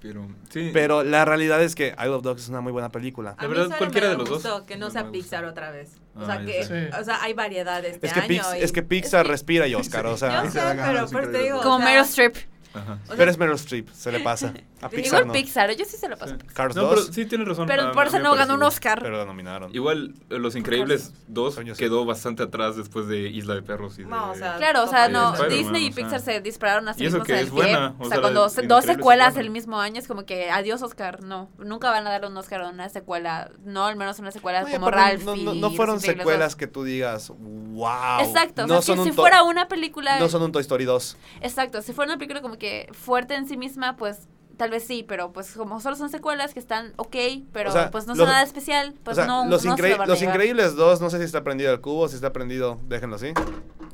[0.00, 0.68] Pero, sí.
[0.74, 3.36] Pero la realidad es que I Love Dogs es una muy buena película.
[3.40, 5.10] La verdad, cualquiera me de los dos que no me sea.
[5.10, 5.92] Pixar otra vez.
[6.14, 8.28] O Ah, sea, que, o sea, hay variedad este Es que, año.
[8.28, 10.42] Pix- y- es que Pixar es respira y Oscar, o sea.
[10.44, 11.60] Yo sé, se va a ganar pero por te digo.
[11.62, 12.36] como o sea, Meryl Streep.
[12.74, 12.98] Ajá.
[13.04, 14.52] o sea, Pero es Meryl Streep, se le pasa.
[14.84, 15.32] A Pixar Igual no.
[15.32, 16.36] Pixar, yo sí se lo paso.
[16.38, 16.46] Sí.
[16.52, 17.66] Cars No, pero 2, sí tienes razón.
[17.66, 19.00] Pero a- por eso no ganó un Oscar.
[19.02, 19.74] pero la nominaron.
[19.74, 21.78] Igual, eh, Los Increíbles 2 Coño, sí.
[21.82, 24.08] quedó bastante atrás después de Isla de Perros y de...
[24.08, 26.04] No, o sea, Claro, o sea, no, Disney y o sea.
[26.04, 27.62] Pixar se dispararon a sí Y eso mismos que en el es pie.
[27.62, 31.22] buena, O o sea, cuando dos secuelas el mismo año es como que adiós Oscar,
[31.22, 34.64] no, nunca van a darle un Oscar a una secuela, no al menos una secuela
[34.70, 38.20] como Ralph no, y no, no fueron secuelas que tú digas, wow.
[38.20, 41.16] Exacto, o no si, fuera una película, No son un Toy Story 2.
[41.40, 45.04] exacto, si fuera una película como que fuerte en sí misma, pues tal vez sí,
[45.06, 47.16] pero pues como solo son secuelas que están ok,
[47.52, 49.76] pero O sea, pues no los- son nada especial, pues o sea, no, los, no
[49.76, 50.22] Increí- los.
[50.22, 53.32] Increíbles 2, no sé si está prendido el cubo, si está prendido, déjenlo así.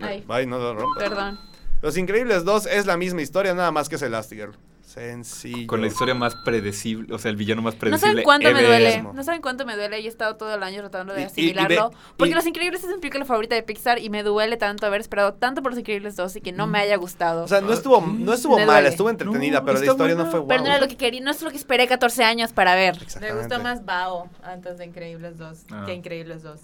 [0.00, 0.24] Ay.
[0.26, 1.02] Bye, no lo rompas.
[1.02, 1.38] Perdón.
[1.82, 4.54] Los Increíbles 2 es la misma historia, nada más que es Elastigirl.
[4.92, 5.66] Sencillo.
[5.68, 8.10] Con la historia más predecible, o sea, el villano más No predecible.
[8.10, 10.80] saben cuánto me duele, no saben cuánto me duele y he estado todo el año
[10.80, 11.90] tratando de Y- y- y asimilarlo.
[11.90, 14.86] ve- porque y- Los Increíbles es mi película favorita de Pixar y me duele tanto
[14.86, 17.44] haber esperado tanto por Los Increíbles 2 y que no me haya gustado.
[17.44, 18.88] O sea, no estuvo, no estuvo Me duele.
[18.88, 20.48] estuvo entretenida, No, pero la historia no fue wow.
[20.48, 22.96] Pero no era lo que quería, no es lo que esperé 14 años para ver.
[23.20, 25.84] Me gusta más Bao antes de Increíbles 2 Ah.
[25.86, 26.60] que Increíbles 2.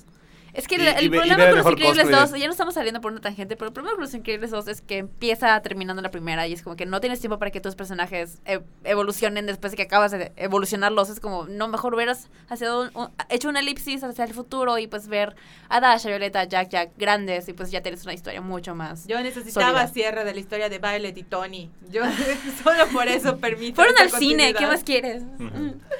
[0.56, 2.46] Es que Y- el, y y problema el con Los Increíbles cosplay 2, de- ya
[2.46, 4.98] no estamos saliendo por una tangente, pero el problema con Los Increíbles 2 es que
[4.98, 8.38] empieza terminando la primera y es como que no tienes tiempo para que tus personajes
[8.46, 11.10] e- evolucionen después de que acabas de evolucionarlos.
[11.10, 14.86] Es como, no, mejor hubieras haciendo un- un- hecho una elipsis hacia el futuro y
[14.86, 15.36] pues ver
[15.68, 19.06] a Dash, a Violeta, Jack, Jack grandes y pues ya tienes una historia mucho más.
[19.06, 19.88] Yo necesitaba Sólida.
[19.88, 21.70] cierre de la historia de Violet y Tony.
[21.90, 22.02] Yo
[22.64, 23.76] solo por eso permito.
[23.76, 25.22] Fueron al cine, ¿qué más quieres?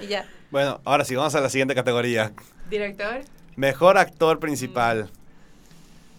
[0.00, 0.24] Y ya.
[0.50, 2.32] Bueno, ahora sí, vamos a la siguiente categoría.
[2.70, 3.20] Director.
[3.56, 5.08] Mejor actor principal.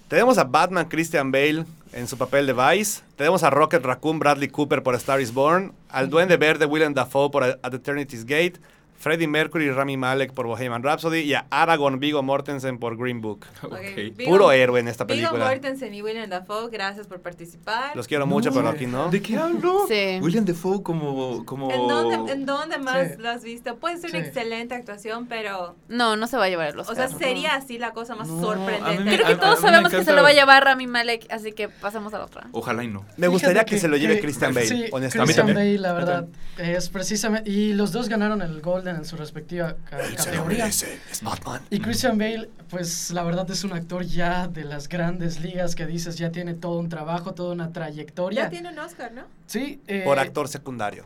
[0.08, 3.04] Tenemos a Batman Christian Bale en su papel de Vice.
[3.16, 5.72] Tenemos a Rocket Raccoon Bradley Cooper por Star is Born.
[5.90, 8.54] Al Duende Verde Willem Dafoe por At Eternity's Gate.
[9.00, 11.20] Freddie Mercury Rami Malek por Bohemian Rhapsody.
[11.20, 13.46] Y a Aragorn Vigo Mortensen por Green Book.
[14.26, 15.46] Puro héroe en esta Viggo película.
[15.50, 17.96] Mortensen y William Dafoe, gracias por participar.
[17.96, 19.10] Los quiero mucho, pero aquí no.
[19.10, 19.86] ¿De qué hablo?
[19.88, 20.20] Sí.
[20.22, 21.46] William Defoe como...
[21.46, 21.72] como...
[21.72, 23.14] ¿En dónde, ¿En dónde más Sí.
[23.20, 23.76] lo has visto?
[23.78, 24.26] Puede ser una Sí.
[24.28, 25.76] excelente actuación, pero...
[25.88, 28.42] No, no se va a llevar el O sea, sería así la cosa más No,
[28.42, 29.04] sorprendente.
[29.04, 31.52] me- Creo que a todos sabemos que se lo va a llevar Rami Malek, así
[31.52, 32.48] que pasemos a la otra.
[32.52, 33.06] Ojalá y no.
[33.18, 35.34] Me gustaría que, se lo lleve que- Christian Bale, Sí, honestamente.
[35.34, 35.56] Christian.
[35.56, 37.50] Bale, la verdad, es precisamente...
[37.50, 40.68] Y los dos ganaron el Golden en su respectiva ca- categoría.
[40.68, 40.86] Es
[41.22, 41.62] Batman.
[41.70, 45.86] Y Christian Bale, pues la verdad es un actor ya de las grandes ligas que
[45.86, 48.44] dices ya tiene todo un trabajo, toda una trayectoria.
[48.44, 49.24] Ya tiene un Oscar, ¿no?
[49.48, 51.06] Sí, eh, Por actor secundario.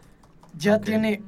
[0.58, 1.22] ya tiene,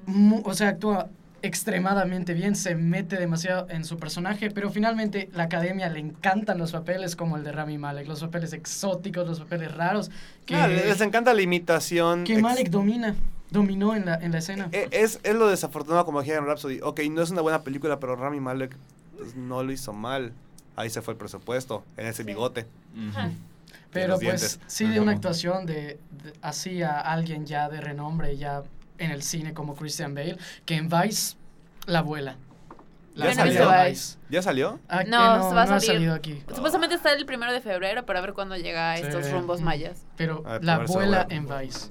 [0.43, 1.07] o sea, actúa
[1.41, 6.71] extremadamente bien, se mete demasiado en su personaje, pero finalmente la academia le encantan los
[6.71, 10.09] papeles como el de Rami Malek, los papeles exóticos, los papeles raros,
[10.45, 12.23] que, Ah, les encanta la imitación.
[12.23, 13.13] que Malek domina,
[13.53, 14.67] dominó en la, en la escena.
[14.73, 16.79] Eh, Es, es lo desafortunado como Bohemian Rhapsody.
[16.83, 18.75] Ok, no es una buena película, pero Rami Malek
[19.17, 20.33] pues, no lo hizo mal.
[20.75, 22.27] Ahí se fue el presupuesto, en ese Sí.
[22.27, 22.65] bigote.
[23.91, 24.59] Pero pues dientes.
[24.67, 28.63] sí de una actuación de, de- así a alguien ya de renombre, ya
[28.97, 31.35] en el cine como Christian Bale, que en Vice
[31.85, 32.35] la vuela.
[33.13, 33.69] La Ya salió.
[33.85, 34.17] Vice.
[34.31, 34.79] ¿Ya salió?
[34.89, 35.95] Ah, No, no, se va a no ha salir.
[35.97, 36.41] salido aquí.
[36.55, 39.31] Supuestamente está el primero de febrero para ver cuándo llega a estos Sí.
[39.31, 39.63] rumbos Mm.
[39.65, 40.01] mayas.
[40.17, 41.89] Pero Ay, la por eso vuela voy a- en Vice.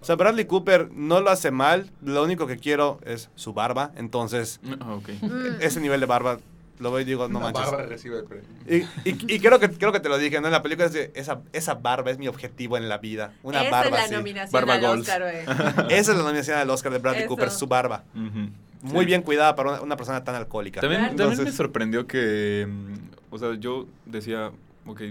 [0.00, 1.90] O sea, Bradley Cooper no lo hace mal.
[2.02, 3.92] Lo único que quiero es su barba.
[3.96, 5.08] Entonces, Ah, ok.
[5.20, 5.60] Mm.
[5.60, 6.38] ese nivel de barba
[6.78, 7.64] lo veo y digo, no La manches.
[7.66, 8.46] Bárbara recibe el premio.
[8.66, 8.76] Y,
[9.08, 10.46] y- y creo, que, creo que te lo dije, ¿no?
[10.46, 13.34] En la película es de, esa, esa barba es mi objetivo en la vida.
[13.42, 15.00] Una Esa barba es la nominación Barba al Goals.
[15.02, 15.44] Oscar, güey.
[15.98, 17.28] Esa es la nominación al Oscar de Bradley Eso.
[17.28, 18.04] Cooper, su barba.
[18.14, 19.04] Muy Sí.
[19.06, 20.80] bien cuidada para una, una persona tan alcohólica.
[20.80, 21.16] También, Claro.
[21.16, 22.94] también me Entonces- sorprendió que, mm,
[23.34, 24.50] o sea, yo decía,
[24.86, 25.02] ok,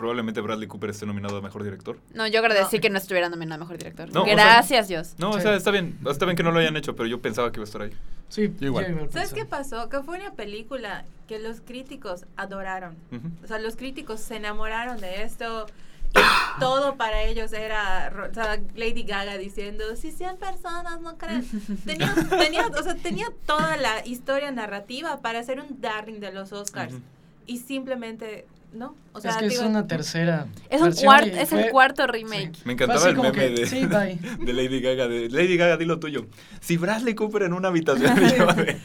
[0.00, 1.98] probablemente Bradley Cooper esté nominado a Mejor Director.
[2.14, 2.80] No, yo agradecí No.
[2.82, 4.12] que no estuviera nominado a Mejor Director.
[4.12, 5.14] No, o sea- Gracias, Dios.
[5.18, 7.52] No, o sea, está bien, está bien que no lo hayan hecho, pero yo pensaba
[7.52, 7.92] que iba a estar ahí.
[8.30, 8.86] Sí, Yo igual.
[8.86, 9.88] yo igual ¿Sabes qué pasó?
[9.88, 12.96] Que fue una película que los críticos adoraron.
[13.44, 15.66] O sea, los críticos se enamoraron de esto.
[16.12, 21.16] Y todo para ellos era ro- o sea, Lady Gaga diciendo, si 100 personas no
[21.18, 21.46] creen.
[21.86, 26.52] Tenía, tenía, o sea, tenía toda la historia narrativa para ser un darling de los
[26.52, 26.94] Oscars.
[26.94, 27.02] Ujú.
[27.46, 28.94] Y simplemente, no.
[29.12, 30.46] O sea, es que es una tercera.
[30.68, 32.54] Es, un cuart- es el cuarto remake.
[32.56, 32.62] sí.
[32.64, 34.18] Me encantaba el meme que, de, Sí, bye.
[34.44, 36.26] de Lady Gaga, de Lady Gaga, di lo tuyo.
[36.60, 38.12] Si Bradley Cooper en una habitación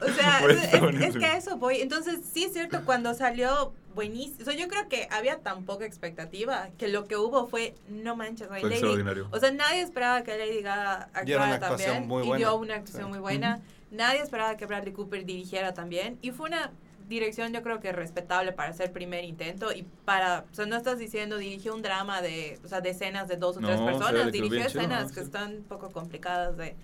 [0.00, 0.58] O sea, Pues,
[1.00, 1.76] es, que a eso voy.
[1.80, 4.38] Entonces, sí es cierto, cuando salió buenísimo.
[4.40, 8.16] O sea, yo creo que había tan poca expectativa que lo que hubo fue, no
[8.16, 9.28] manches, güey, Fue Lady- extraordinario.
[9.30, 12.08] O sea, nadie esperaba que Lady Gaga actuara también.
[12.08, 13.10] muy y dio una actuación Sí.
[13.10, 13.60] muy buena.
[13.92, 16.18] Nadie esperaba que Bradley Cooper dirigiera también.
[16.22, 16.72] Y fue una
[17.12, 19.72] dirección, yo creo que respetable para hacer primer intento.
[19.72, 20.44] Y para.
[20.50, 22.58] O sea, no estás diciendo dirigió un drama de.
[22.64, 24.32] O sea, de escenas de dos o No, tres o sea, personas.
[24.32, 25.08] dirigió chido, escenas ¿no?
[25.08, 25.26] que Sí.
[25.26, 26.74] están un poco complicadas de,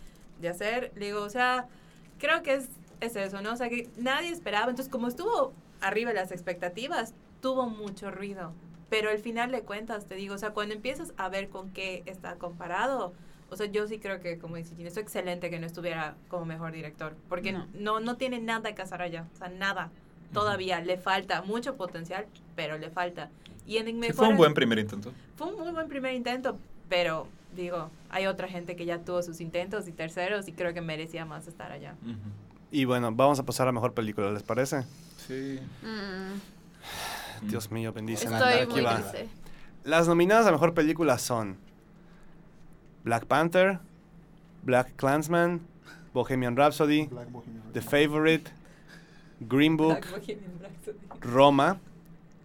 [0.40, 0.92] de hacer.
[0.94, 1.66] Le digo, o sea,
[2.18, 2.68] creo que es,
[3.00, 3.52] es eso, ¿no?
[3.52, 4.70] O sea, que nadie esperaba.
[4.70, 8.52] Entonces, como estuvo arriba de las expectativas, tuvo mucho ruido.
[8.90, 12.02] Pero al final de cuentas, te digo, o sea, cuando empiezas a ver con qué
[12.06, 13.12] está comparado,
[13.50, 16.46] o sea, yo sí creo que, como dice Gina, es excelente que no estuviera como
[16.46, 17.66] mejor director, porque No.
[17.74, 19.90] no, no, tiene nada que hacer allá, o sea, nada.
[20.32, 23.30] Todavía le falta mucho potencial, pero le falta.
[23.66, 25.12] Y en Sí, fue un buen primer intento.
[25.36, 26.56] fue un muy buen primer intento,
[26.88, 30.80] pero digo, hay otra gente que ya tuvo sus intentos y terceros y creo que
[30.80, 31.94] merecía más estar allá.
[32.70, 34.84] Y bueno, vamos a pasar a mejor película, ¿les parece?
[35.26, 35.58] Sí.
[35.82, 38.24] Mm, Dios mío, bendice.
[38.24, 39.02] estoy Aquí muy va.
[39.84, 41.56] Las nominadas a mejor película son
[43.04, 43.78] Black Panther,
[44.64, 45.60] Black Clansman,
[46.12, 47.08] Bohemian Rhapsody,
[47.72, 48.50] The Favorite,
[49.40, 50.00] Green Book,
[51.20, 51.78] Roma,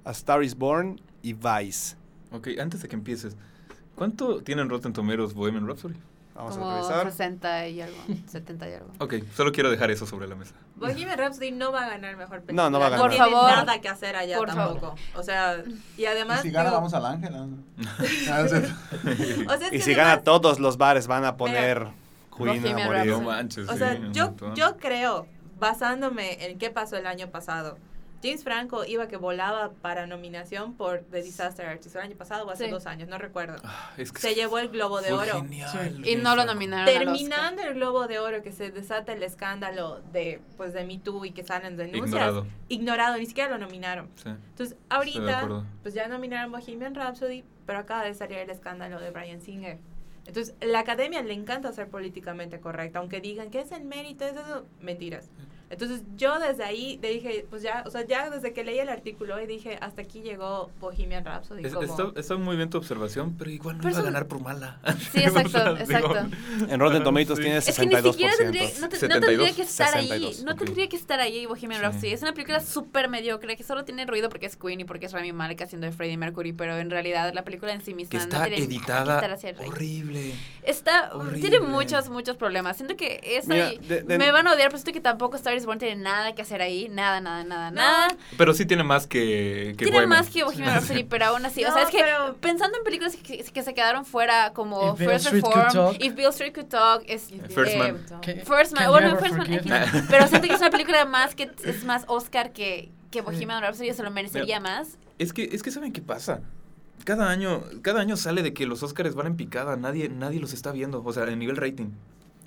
[0.05, 1.95] A Star is Born y Vice.
[2.31, 3.35] Ok, antes de que empieces,
[3.95, 5.95] ¿cuánto tienen Rotten Tomatoes Bohemian Rhapsody?
[6.35, 7.11] Vamos a Como revisar.
[7.11, 7.95] 60 y algo,
[8.27, 8.87] 70 y algo.
[8.97, 10.55] Ok, solo quiero dejar eso sobre la mesa.
[10.75, 12.63] Bohemian Rhapsody no va a ganar mejor película.
[12.63, 13.03] No, no va a ganar.
[13.05, 13.51] Por tiene favor.
[13.51, 14.95] nada que hacer allá Por tampoco.
[15.15, 15.63] O sea,
[15.95, 16.39] y además.
[16.43, 17.33] Y si gana, digo, vamos al Ángel.
[17.33, 17.49] ¿no?
[18.31, 18.47] Ah, o
[19.57, 21.87] sea, Y si gana todos los bares van a poner
[22.35, 23.11] Queen a morir.
[23.11, 23.69] No manches.
[23.69, 25.27] O sí, sea, yo, yo creo,
[25.67, 27.77] basándome en qué pasó el año pasado,
[28.21, 32.51] James Franco iba que volaba para nominación por The Disaster Artist el año pasado o
[32.51, 32.71] hace Sí.
[32.71, 33.57] dos años, no recuerdo.
[33.65, 35.41] Ah, es que Se llevó el Globo de Oro.
[35.41, 36.85] genial, Y no lo nominaron.
[36.85, 41.25] Terminando el Globo de Oro, que se desata el escándalo de pues de Me Too
[41.25, 42.07] y que salen denuncias.
[42.07, 42.47] Ignorado.
[42.69, 44.09] Ignorado, ni siquiera lo nominaron.
[44.15, 44.29] Sí.
[44.29, 49.41] Entonces, ahorita, pues ya nominaron Bohemian Rhapsody, pero acaba de salir el escándalo de Brian
[49.41, 49.79] Singer.
[50.25, 54.37] Entonces, la academia le encanta ser políticamente correcta, aunque digan que es el mérito, es
[54.37, 55.29] eso, mentiras.
[55.73, 58.89] Entonces, yo desde ahí le dije, pues ya, o sea, ya desde que leí el
[58.89, 61.65] artículo y dije, hasta aquí llegó Bohemian Rhapsody.
[61.65, 64.27] Es- como- está, está muy bien tu observación, pero igual no Pero iba a ganar
[64.27, 64.79] por mala.
[65.11, 65.49] Sí, exacto,
[65.83, 66.35] O sea, digo, exacto.
[66.69, 67.43] En Rotten Tomatoes Sí.
[67.43, 68.11] tiene Es que ni 62%.
[68.11, 70.07] siquiera tendría, no, te- no tendría 72, que estar ahí.
[70.07, 70.57] 62, No ok.
[70.63, 71.85] tendría que estar ahí Bohemian Sí.
[71.85, 72.13] Rhapsody.
[72.13, 75.11] Es una película súper mediocre que solo tiene ruido porque es Queen y porque es
[75.11, 78.17] Rami Malek haciendo de Freddie Mercury, pero en realidad la película en sí misma Que
[78.17, 79.67] no está que editada estar hacia el rey.
[79.69, 80.33] horrible.
[80.63, 81.39] Está, Horrible.
[81.41, 82.77] tiene muchos, muchos problemas.
[82.77, 85.53] Siento que eso Mira, de- de- me van a odiar, pero siento que tampoco Star
[85.65, 86.87] Born tiene nada que hacer ahí.
[86.89, 87.75] Nada, nada, nada, No.
[87.77, 88.07] nada.
[88.37, 90.09] Pero sí tiene más que, que Tiene Bohemian.
[90.09, 91.63] más que Bohemian Rhapsody, pero aún así.
[91.65, 94.99] o sea, es que pero- pensando en películas que, que se quedaron fuera, como If
[94.99, 95.95] First Could Reform, Talk.
[96.03, 97.99] If Bill Street Could Talk, es, First eh, Man.
[98.45, 101.83] First Man, Can bueno, First Man, pero siento que es una película más que es
[101.83, 104.77] más Oscar que, que Bohemian Rhapsody, se lo merecería Mira.
[104.77, 104.97] más.
[105.19, 106.41] Es que, es que ¿saben qué pasa?
[107.05, 110.53] Cada año, cada año sale de que los Oscars van en picada, nadie, nadie los
[110.53, 111.89] está viendo, o sea, en nivel rating.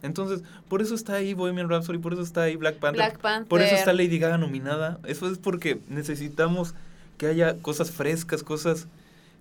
[0.03, 3.05] Entonces, por eso está ahí Bohemian Rhapsody, por eso está ahí Black Panther.
[3.05, 3.49] Black Panther.
[3.49, 4.99] Por eso está Lady Gaga nominada.
[5.05, 6.75] Eso es porque necesitamos
[7.19, 8.89] que haya cosas frescas, cosas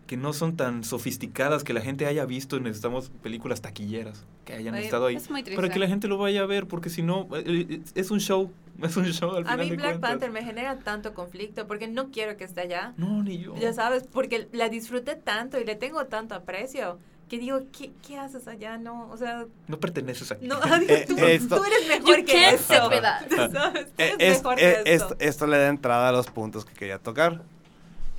[0.07, 2.60] que no son tan sofisticadas, que la gente haya visto.
[2.60, 5.15] Necesitamos películas taquilleras que hayan Oye, estado ahí.
[5.15, 5.60] Es muy triste.
[5.60, 8.19] Para que la gente lo vaya a ver, porque si no, eh, eh, es un
[8.19, 8.52] show.
[8.84, 10.10] Es un show al A final mí de Black cuentas.
[10.11, 12.94] Panther me genera tanto conflicto porque no quiero que esté allá.
[12.98, 13.56] No, ni yo.
[13.56, 16.99] Ya sabes, porque la disfruté tanto y le tengo tanto aprecio
[17.30, 18.77] que digo, ¿qué, qué haces allá?
[18.77, 20.47] No, o sea, No perteneces aquí.
[20.47, 22.89] no, Eh, tú, esto- tú eres mejor You que eso.
[23.30, 25.15] Tú sabes, tú Eh, eres es- mejor eh, que esto, eso.
[25.19, 27.41] esto le da entrada a los puntos que quería tocar.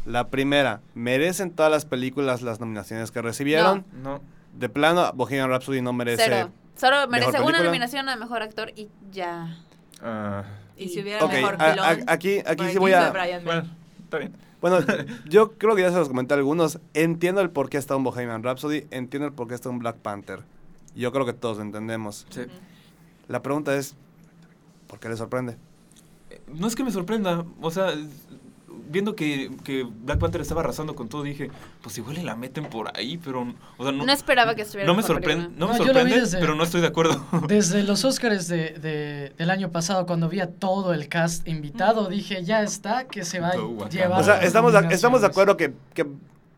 [0.04, 3.84] La primera, ¿merecen todas las películas las nominaciones que recibieron?
[3.92, 4.20] No.
[4.54, 6.22] De plano, Bohemian Rhapsody no merece.
[6.24, 6.50] Cero.
[6.76, 9.56] Solo merece una nominación a mejor actor y ya.
[10.02, 10.44] Ah,
[10.76, 13.10] Y si hubiera Ok, mejor a- aquí, aquí sí voy a...
[13.44, 13.64] Bueno,
[14.04, 14.32] está bien.
[14.68, 14.84] Bueno,
[15.28, 16.80] yo creo que ya se los comenté a algunos.
[16.92, 19.98] Entiendo el por qué está un Bohemian Rhapsody, entiendo el por qué está un Black
[19.98, 20.42] Panther.
[20.96, 22.26] Yo creo que todos lo entendemos.
[22.30, 22.42] Sí.
[23.28, 23.94] La pregunta es,
[24.88, 25.56] ¿por qué le sorprende?
[26.52, 27.92] No es que me sorprenda, o sea,
[28.88, 31.50] viendo que, que Black Panther estaba arrasando con todo, dije,
[31.82, 33.46] pues igual y la meten por ahí, pero,
[33.76, 36.54] o sea, no, No esperaba que estuviera no me sorprende, no me sorprende, desde- pero
[36.54, 37.24] no estoy de acuerdo.
[37.48, 42.08] Desde los Oscars de, de- del año pasado, cuando vi a todo el cast invitado,
[42.08, 44.20] dije, ya está, que se va a llevar.
[44.20, 44.92] O sea, estamos de, nominaciones.
[44.94, 46.06] estamos de acuerdo que, que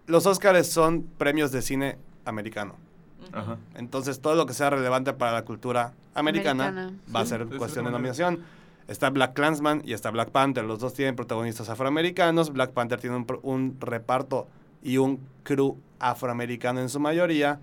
[0.07, 2.77] los Oscars son premios de cine americano.
[3.33, 3.59] Ajá.
[3.75, 6.99] Entonces, todo lo que sea relevante para la cultura americana, Americana.
[7.15, 8.41] va a ser cuestión de nominación.
[8.89, 10.65] Está Black Clansman y está Black Panther.
[10.65, 12.53] Los dos tienen protagonistas afroamericanos.
[12.53, 14.49] Black Panther tiene un, un reparto
[14.83, 17.61] y un crew afroamericano en su mayoría.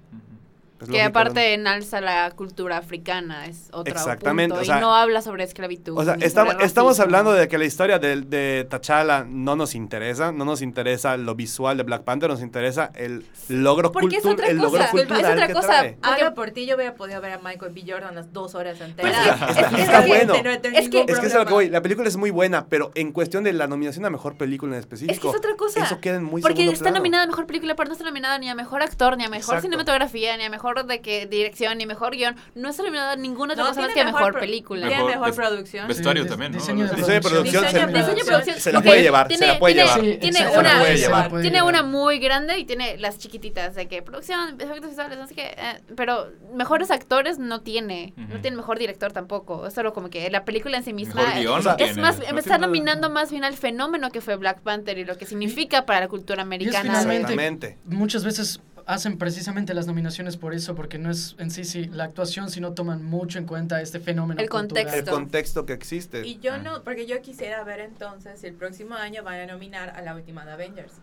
[0.78, 4.62] Pues, Que aparte enalza la cultura africana, es otro Exactamente, punto.
[4.62, 5.98] o sea- y no habla sobre esclavitud.
[5.98, 10.34] O sea, estamos, estamos hablando de que la historia de, de T'Challa no nos interesa,
[10.34, 14.34] no nos interesa lo visual de Black Panther, nos interesa el logro, Porque es cultu-
[14.34, 15.68] otra el logro cosa, es cultural otra que cosa.
[15.68, 15.94] trae.
[15.94, 17.84] Porque- Habla por ti, yo hubiera podido ver a Michael B.
[17.88, 19.16] Jordan las dos horas enteras.
[19.50, 20.34] es es- está es que- bueno.
[20.44, 21.70] No es que- Es que es lo que voy.
[21.70, 24.80] La película es muy buena, pero en cuestión de la nominación a mejor película en
[24.80, 25.14] específico.
[25.14, 25.84] Es que es otra cosa.
[25.86, 26.98] Eso queda en muy Porque está plano.
[26.98, 29.56] nominada a mejor película, pero no está nominada ni a mejor actor, ni a mejor
[29.56, 29.62] Exacto.
[29.62, 32.36] cinematografía, ni a mejor de que dirección, ni mejor guion.
[32.56, 34.88] No está nominada a ninguna otra No, cosa más que mejor película.
[34.88, 35.88] Tiene Mejor mejor producción.
[35.88, 36.58] Vestuario Sí, también, ¿no?
[36.58, 38.60] diseño de Diseño producción Diseño- se, diseño de producción.
[38.60, 40.06] se la puede llevar, tiene- se la puede tiene- llevar.
[40.06, 41.30] Sí, tiene una- puede llevar.
[41.30, 41.64] Tiene llevar.
[41.70, 45.56] una muy grande y tiene las chiquititas de que producción, efectos visuales, no sé qué.
[45.58, 48.14] eh, pero mejores actores no tiene.
[48.18, 49.68] No tiene mejor director tampoco.
[49.68, 51.22] Es solo como que la película en sí misma.
[51.22, 54.62] Mejor guion no es más, no está nominando más bien al fenómeno que fue Black
[54.62, 56.82] Panther y lo que significa para la cultura americana.
[56.82, 57.78] finalmente- Exactamente.
[57.86, 62.04] Muchas veces hacen precisamente las nominaciones por eso, porque no es en sí, sí la
[62.04, 64.40] actuación, sino toman mucho en cuenta este fenómeno.
[64.42, 64.84] El cultural.
[64.86, 65.12] El contexto.
[65.12, 66.26] contexto que existe.
[66.28, 66.58] Y yo Ah.
[66.60, 70.16] no, porque yo quisiera ver entonces si el próximo año van a nominar a la
[70.16, 70.94] última de Avengers.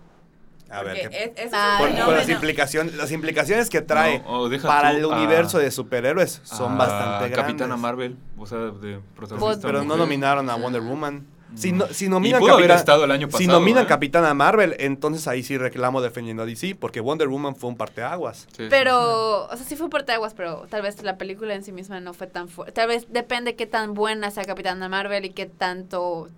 [0.70, 2.18] a ver, ¿qué- es, es Ah, por, no, por fenómeno.
[2.20, 7.28] las implicaciones, las implicaciones que trae No, para tú el universo de superhéroes son bastante
[7.28, 7.36] grandes.
[7.36, 9.66] Capitana Marvel, o sea, de protagonista.
[9.66, 11.26] Pero no nominaron a Wonder Woman.
[11.54, 13.86] Si, no, si Y nominan, Capitán- estado el año si nominan ¿eh?
[13.86, 18.46] Capitana Marvel, entonces ahí sí reclamo defendiendo a DC, porque Wonder Woman fue un parteaguas.
[18.56, 21.62] Sí, sí, Pero, o sea, sí fue por aguas, pero tal vez la película en
[21.62, 22.72] sí misma no fue tan fuerte.
[22.72, 26.28] Tal vez depende qué tan buena sea Capitana Marvel y qué tanto...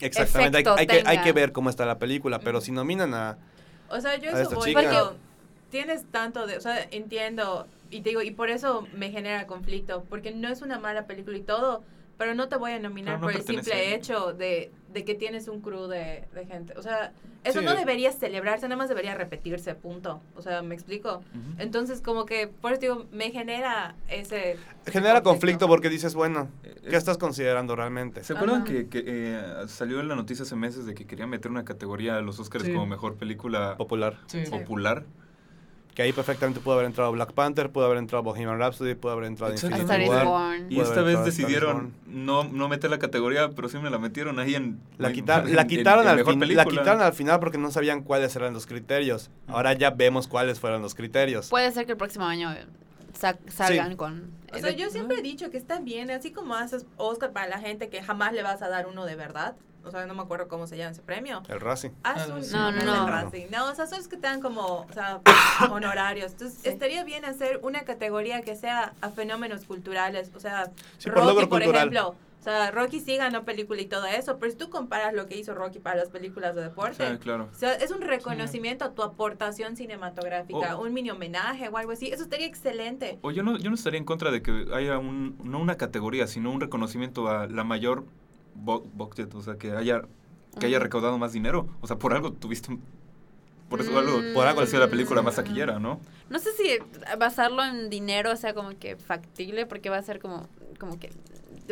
[0.00, 3.38] Exactamente, hay, que, hay que ver cómo está la película, pero si nominan a...
[3.88, 4.80] O sea, yo eso voy, chica.
[4.80, 5.16] pero
[5.70, 10.04] tienes tanto de, o sea, entiendo y te digo y por eso me genera conflicto,
[10.08, 11.84] porque no es una mala película y todo,
[12.18, 15.48] pero no te voy a nominar no por el simple hecho de, de que tienes
[15.48, 16.74] un crew de, de gente.
[16.76, 17.12] O sea,
[17.44, 17.64] eso Sí.
[17.64, 20.20] no debería celebrarse, nada más debería repetirse, punto.
[20.36, 21.22] O sea, ¿me explico?
[21.58, 24.56] Entonces, como que, por eso digo, me genera ese...
[24.86, 28.22] Genera conflicto porque dices, bueno, Eh, ¿qué eh, estás considerando realmente?
[28.22, 28.66] ¿Se acuerdan Ajá.
[28.66, 32.16] que, que, eh, salió en la noticia hace meses de que querían meter una categoría
[32.16, 32.72] a los Oscars Sí.
[32.72, 34.18] como mejor película Popular.
[34.26, 34.44] Sí.
[34.44, 34.50] Sí.
[34.50, 35.04] popular?
[35.94, 39.26] Que ahí perfectamente pudo haber entrado Black Panther, pudo haber entrado Bohemian Rhapsody, pudo haber
[39.26, 40.24] entrado Infinity War.
[40.70, 44.54] Y esta vez decidieron no, no meter la categoría, pero sí me la metieron ahí
[44.54, 44.80] en...
[44.96, 48.02] La, quitar- en- la quitaron en al fin- la quitaron al final porque no sabían
[48.02, 49.30] cuáles eran los criterios.
[49.48, 51.48] Ahora ya vemos cuáles fueron los criterios.
[51.50, 52.64] Puede ser que el próximo año eh,
[53.12, 54.30] sa- salgan con...
[54.54, 57.58] O sea, yo siempre he dicho que está bien, así como haces Oscar para la
[57.58, 59.56] gente que jamás le vas a dar uno de verdad.
[59.84, 61.42] O sea, no me acuerdo cómo se llama ese premio.
[61.48, 61.90] El Racing.
[62.02, 62.52] Haz un sí.
[62.54, 63.06] No, no, no.
[63.06, 63.46] el Racing.
[63.50, 65.20] No, o sea, son los que te dan como, o sea,
[65.70, 66.32] honorarios.
[66.32, 66.68] Entonces, Sí.
[66.68, 70.30] estaría bien hacer una categoría que sea a fenómenos culturales.
[70.34, 71.74] O sea, Sí, por Rocky, por cultural.
[71.76, 72.14] ejemplo.
[72.40, 75.36] O sea, Rocky sí ganó película y todo eso, pero si tú comparas lo que
[75.38, 77.48] hizo Rocky para las películas de deporte, Sí, claro.
[77.52, 80.82] o sea, es un reconocimiento a tu aportación cinematográfica, Oh.
[80.82, 82.08] un mini homenaje o algo así.
[82.08, 83.20] Eso estaría excelente.
[83.22, 86.26] O yo no, yo no estaría en contra de que haya un, no una categoría,
[86.26, 88.06] sino un reconocimiento a la mayor
[88.54, 90.02] bo- budget, o sea, que haya,
[90.58, 91.66] que haya recaudado más dinero.
[91.80, 92.82] O sea, por algo tuviste, un-
[93.68, 93.96] por eso Mm.
[93.96, 95.36] algo, por algo ha sido la película más Mm.
[95.36, 96.00] taquillera, ¿no?
[96.28, 96.78] No sé si
[97.18, 100.46] basarlo en dinero sea como que factible, porque va a ser como,
[100.78, 101.10] como que,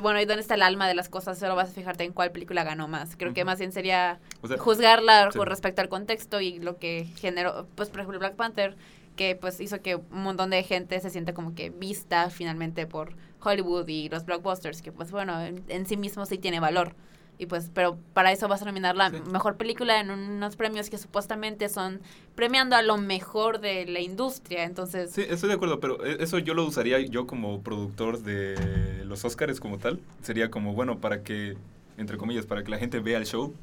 [0.01, 1.39] bueno, ¿y dónde está el alma de las cosas?
[1.39, 3.17] Solo vas a fijarte en cuál película ganó más.
[3.17, 5.39] Creo que más bien sería O sea, juzgarla sí.
[5.39, 8.77] con respecto al contexto y lo que generó, pues por ejemplo Black Panther,
[9.17, 13.13] que pues hizo que un montón de gente se sienta como que vista finalmente por
[13.43, 16.95] Hollywood y los blockbusters, que pues bueno, en, en sí mismo sí tiene valor.
[17.39, 19.17] Y pues, pero para eso vas a nominar la Sí.
[19.33, 22.01] mejor película en unos premios que supuestamente son
[22.35, 24.65] premiando a lo mejor de la industria.
[24.65, 29.05] Entonces, Sí, estoy de acuerdo, pero e- eso yo lo usaría yo como productor de
[29.07, 30.01] los Oscars como tal.
[30.23, 31.57] Sería como, bueno, para que,
[31.97, 33.55] entre comillas, para que la gente vea el show.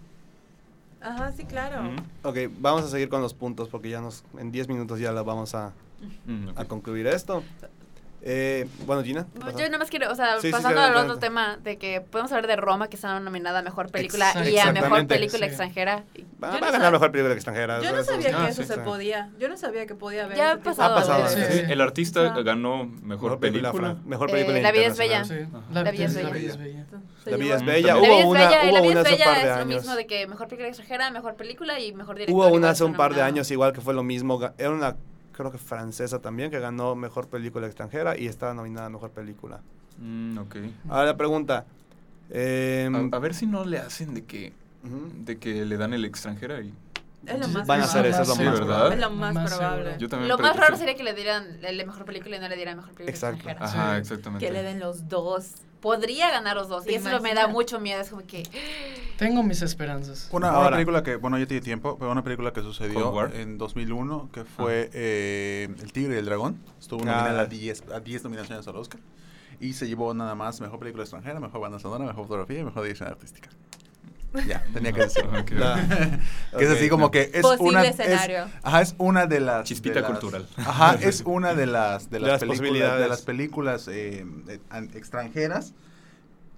[1.00, 1.88] Ajá, sí, claro.
[1.88, 2.30] Ujú.
[2.30, 5.22] Ok, vamos a seguir con los puntos porque ya nos en 10 minutos ya la
[5.22, 5.72] vamos a,
[6.26, 7.44] Mm, a concluir esto.
[8.24, 9.26] Eh, bueno, Gina.
[9.40, 9.52] Pasa.
[9.58, 12.32] Yo nada más quiero, o sea, Sí, pasando sí, al otro tema de que podemos
[12.32, 15.08] hablar de Roma, que está nominada a Mejor Película y a Mejor.
[15.08, 15.50] Película Sí.
[15.50, 16.04] extranjera.
[16.44, 17.82] Va, yo va no a ganar sab- mejor película extranjera.
[17.82, 18.80] Yo no sabía que Ah, eso sí, se sí.
[18.84, 19.30] podía.
[19.40, 20.38] Yo no sabía que podía haber.
[20.38, 20.96] Ya ha pasado.
[20.98, 21.26] Ha pasado.
[21.38, 23.72] El artista ganó mejor, película.
[23.72, 25.22] fran- Mejor Eh, película La vida es bella.
[25.22, 25.62] internacional.
[25.64, 26.86] Sí, la, La vida es la bella.
[27.26, 27.94] La vida es bella.
[27.94, 29.68] La Hubo vida es una, bella, hubo una hace un par de es lo años.
[29.68, 32.36] mismo de que Mejor Película extranjera, Mejor Película y Mejor Director.
[32.36, 34.40] Hubo igual una hace un par de años igual que fue lo mismo.
[34.58, 34.96] Era una,
[35.38, 39.62] creo que francesa también, que ganó mejor película extranjera y estaba nominada a mejor película.
[40.00, 40.56] Mm, ok.
[40.90, 41.66] Ahora la pregunta.
[42.30, 44.52] em, A, a ver si no le hacen de que,
[45.24, 46.74] de que le dan el extranjera y...
[47.26, 48.66] Es lo más Van a hacer eso, es lo Sí, más ¿verdad?
[48.68, 48.96] probable.
[48.96, 49.84] Es lo más, Más probable.
[49.84, 50.00] seguro.
[50.00, 52.48] Yo también Lo más raro sería que le dieran el de Mejor Película y no
[52.48, 53.50] le dieran Mejor Película Exacto.
[53.50, 53.66] extranjera.
[53.66, 54.00] Ajá, Sí.
[54.02, 54.46] exactamente.
[54.46, 55.52] Que le den los dos.
[55.88, 56.84] Podría ganar los dos.
[56.84, 58.02] ¿Te Y eso me da mucho miedo.
[58.02, 58.44] Es como que...
[59.18, 60.28] Tengo mis esperanzas.
[60.34, 64.44] Una, película que, bueno, ya tiene tiempo, pero una película que sucedió en 2001, que
[64.44, 66.62] fue eh, El Tigre y el Dragón.
[66.78, 67.44] Estuvo nominada Ah.
[67.44, 69.00] a 10, a 10 nominaciones al Oscar.
[69.62, 72.84] Y se llevó nada más Mejor Película Extranjera, Mejor Banda Sonora, Mejor Fotografía y Mejor
[72.84, 73.50] Dirección Artística.
[74.46, 75.32] Ya, tenía que decirlo.
[75.46, 77.84] Que es así como que es Posible una...
[77.86, 78.46] es- escenario.
[78.64, 79.66] ajá, es una de las...
[79.68, 80.48] Chispita de las- cultural.
[80.58, 83.02] Ajá, es una de las, de De las, las películas, posibilidades.
[83.04, 85.74] de las películas eh, eh, an- extranjeras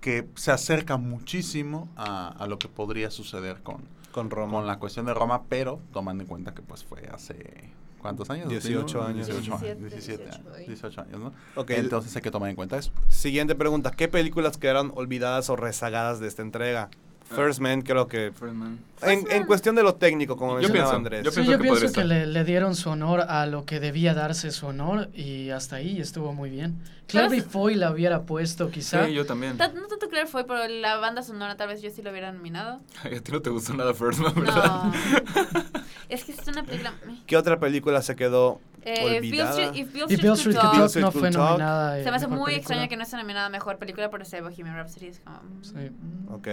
[0.01, 3.81] que se acerca muchísimo a, a lo que podría suceder con,
[4.11, 4.53] Con Roma.
[4.59, 7.69] con la cuestión de Roma, pero tomando en cuenta que pues fue hace
[8.01, 8.47] ¿cuántos años?
[8.47, 9.27] 18 años.
[9.27, 11.33] 18 años, 17, 17 18, años, 18 años, ¿no?
[11.55, 12.91] Ok, Entonces hay que tomar en cuenta eso.
[13.09, 13.91] Siguiente pregunta.
[13.91, 16.89] ¿Qué películas quedaron olvidadas o rezagadas de esta entrega?
[17.29, 18.31] First Man creo que...
[18.31, 18.79] Friendman.
[19.01, 21.23] En, en cuestión de lo técnico, como Yo mencionaba pienso, Andrés.
[21.23, 23.79] yo Sí, pienso yo que pienso que le, le dieron su honor a lo que
[23.79, 26.81] debía darse su honor y hasta ahí estuvo muy bien.
[27.07, 27.41] Clary.
[27.41, 29.05] Foy la hubiera puesto quizá.
[29.05, 29.57] Sí, yo también.
[29.57, 32.31] Ta- No tanto Claire fue, pero la banda sonora tal vez yo sí lo hubiera
[32.31, 32.81] nominado.
[33.03, 34.83] Ay, a ti no te gustó nada First Man, ¿verdad?
[34.83, 34.91] No.
[36.09, 36.93] es que es una película...
[37.25, 39.49] ¿Qué otra película se quedó Eh, Beale olvidada?
[39.51, 42.03] Street, if Beale y Street Street Talk, no fue nominada.
[42.03, 42.57] Se me hace muy película.
[42.57, 45.07] extraño que no esté nominada a mejor película por ese Bohemian Rhapsody.
[45.07, 45.63] Es como, mm.
[45.63, 45.91] Sí.
[46.29, 46.47] Ok.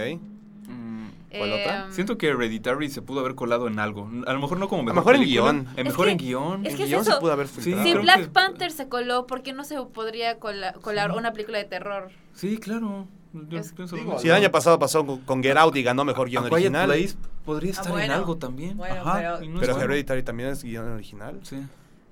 [0.68, 1.06] Mm,
[1.38, 1.84] ¿Cuál otra?
[1.86, 4.10] Em, Siento que Hereditary se pudo haber colado en algo.
[4.26, 5.56] A lo mejor no como mejor, mejor en guion.
[5.76, 6.66] En Es mejor que- en guion.
[6.66, 7.20] es que guion se eso.
[7.20, 7.74] pudo haber Sí.
[7.82, 11.58] Si Black que- Panther se coló, ¿por qué no se podría cola- colar una película
[11.58, 12.10] de terror?
[12.34, 13.06] Sí, claro.
[13.32, 14.20] Yo Es- pienso lo digo, mismo.
[14.22, 16.86] Si el año pasado pasó con, con Get Out y ganó mejor guion original.
[16.88, 18.14] Place podría estar en bueno.
[18.14, 18.76] algo también.
[18.78, 19.78] Bueno, Ajá, pero, no Pero.
[19.80, 21.38] Hereditary también es guion original.
[21.42, 21.58] Sí.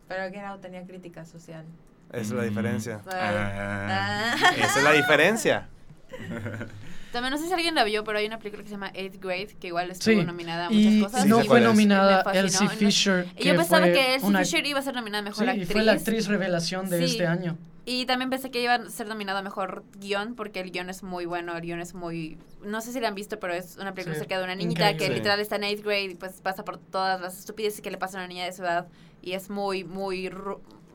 [0.07, 1.65] pero Get Out tenía crítica social.
[2.13, 2.49] Esa es la Mm.
[2.49, 3.01] diferencia.
[3.11, 4.35] Ah.
[4.39, 4.51] Ah.
[4.59, 5.69] Esa es la diferencia.
[7.15, 9.21] También no sé si alguien la vio, pero hay una película que se llama Eighth
[9.23, 11.23] Grade, que igual estuvo Sí, nominada a y muchas cosas.
[11.23, 13.27] Sí, no y fue nominada Elsie Fisher.
[13.39, 15.73] Y yo pensaba que Elsie una- Fisher iba a ser nominada a Sí, Mejor Actriz.
[15.73, 17.05] fue la actriz revelación de Sí.
[17.13, 17.57] este año.
[17.87, 21.03] Y también pensé que iba a ser nominado a mejor guion, porque el guion es
[21.03, 22.37] muy bueno, el guion es muy...
[22.65, 25.07] No sé si lo han visto, pero es una película acerca de una niñita increíble.
[25.09, 27.99] que literal está en 8th grade y pues pasa por todas las estupideces que le
[27.99, 28.89] pasan a una niña de su edad.
[29.23, 30.31] Y es muy, muy...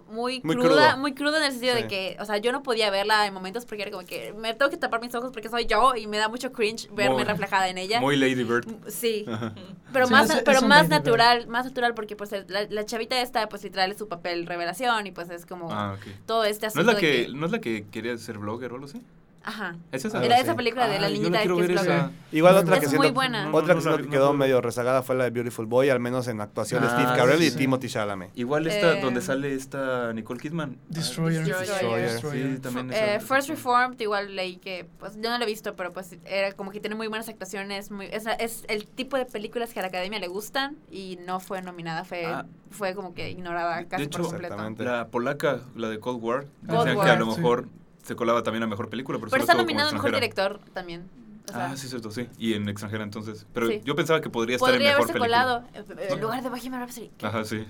[0.10, 0.98] Muy, Muy cruda, crudo.
[0.98, 1.82] muy cruda en el sentido Sí.
[1.84, 4.54] de que, o sea, yo no podía verla en momentos porque era como que me
[4.54, 7.24] tengo que tapar mis ojos porque soy yo y me da mucho cringe verme Muy-
[7.26, 8.00] reflejada en ella.
[8.02, 8.66] Muy Lady Bird.
[8.88, 9.54] Sí, Ajá.
[9.94, 10.92] pero Sí, más, es- pero más Bird.
[10.92, 15.08] natural, más natural porque pues la, la chavita esta pues literal es su papel revelación
[15.08, 15.96] y pues es como Ah,
[16.26, 18.76] todo este ¿No es, asunto la que, ¿No es la que quería ser blogger o
[18.76, 19.02] algo así?
[19.44, 19.76] Ajá.
[19.92, 20.24] ¿Es esa?
[20.24, 20.44] Era así.
[20.44, 22.34] esa película de la Ay, yo niñita que es.
[22.34, 23.46] Igual No, otra es que muy siento, buena.
[23.46, 26.28] No, otra no que no quedó medio rezagada fue la de Beautiful Boy, al menos
[26.28, 27.58] en actuación de Ah, Steve Carell y sí.
[27.58, 28.32] Timothy Chalamet.
[28.38, 30.78] Igual esta, Eh, donde sale esta Nicole Kidman.
[30.90, 31.46] Destroyer.
[31.46, 32.20] Destroyer.
[32.20, 35.92] Sí, también Eh, First Reformed igual leí que pues yo no lo he visto pero
[35.94, 39.74] pues era como que tiene muy buenas actuaciones muy es, es el tipo de películas
[39.74, 42.46] que a la academia le gustan y no fue nominada fue Ah.
[42.70, 44.84] fue como que ignorada casi hecho, por completo.
[44.84, 47.06] La polaca, la de Cold War, Cold decían War.
[47.08, 47.38] que a lo Sí.
[47.38, 47.68] mejor
[48.10, 51.08] se colaba también a mejor película, pero, pero está nominado a mejor director también
[51.50, 52.28] o sea, ah, sí, cierto, sí.
[52.38, 53.46] Y en extranjera entonces.
[53.54, 53.82] Pero Sí.
[53.84, 55.64] yo pensaba que podría estar en podría mejor haberse película.
[55.74, 57.66] colado eh, en lugar de Bohemian Rhapsody Ajá, sí.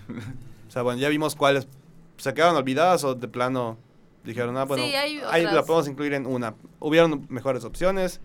[0.68, 1.68] O sea, bueno, ya vimos cuáles
[2.18, 3.78] se quedaron olvidadas o de plano
[4.26, 6.56] dijeron, ah, bueno, Sí, hay ahí la podemos incluir en una.
[6.80, 8.20] Hubieron mejores opciones.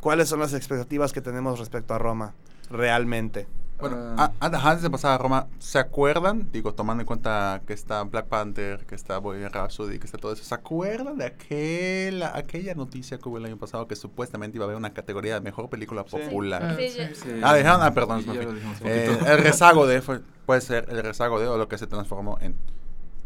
[0.00, 2.34] ¿Cuáles son las expectativas que tenemos respecto a Roma?
[2.70, 3.46] Realmente.
[3.80, 4.32] Bueno, Ah.
[4.40, 6.48] a- a- antes de pasar a Roma, ¿se acuerdan?
[6.52, 10.32] Digo, tomando en cuenta que está Black Panther, que está Bohemian Rhapsody, que está todo
[10.32, 14.64] eso, ¿se acuerdan de aquella, aquella noticia que hubo el año pasado que supuestamente iba
[14.64, 16.62] a haber una categoría de mejor película popular?
[16.62, 17.00] Ah, Sí, sí.
[17.14, 17.28] Sí.
[17.42, 18.46] Ah, dijeron, ah, perdón, Sí, me ya fui.
[18.50, 21.68] lo dijimos un Eh, el rezago de fue- puede ser el rezago de o lo
[21.68, 22.54] que se transformó en.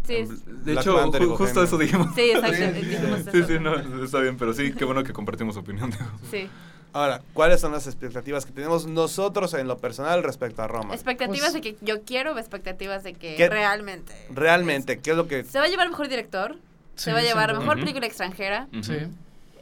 [0.07, 0.25] sí,
[0.65, 2.15] De hecho, Panther y ju- justo eso dijimos.
[2.15, 3.47] sí exacto dijimos Sí, eso.
[3.49, 5.97] sí, no, está bien, pero sí, qué bueno que compartimos opinión de.
[6.31, 6.49] Sí.
[6.95, 10.95] Ahora, ¿cuáles son las expectativas que tenemos nosotros en lo personal respecto a Roma?
[10.95, 15.17] expectativas Pues- de que yo quiero o expectativas de que ¿Qué- realmente Realmente, ¿qué es
[15.17, 15.43] lo que...
[15.45, 16.57] se va a llevar mejor director
[16.95, 18.69] se va a llevar mejor película extranjera.
[18.83, 18.97] Sí.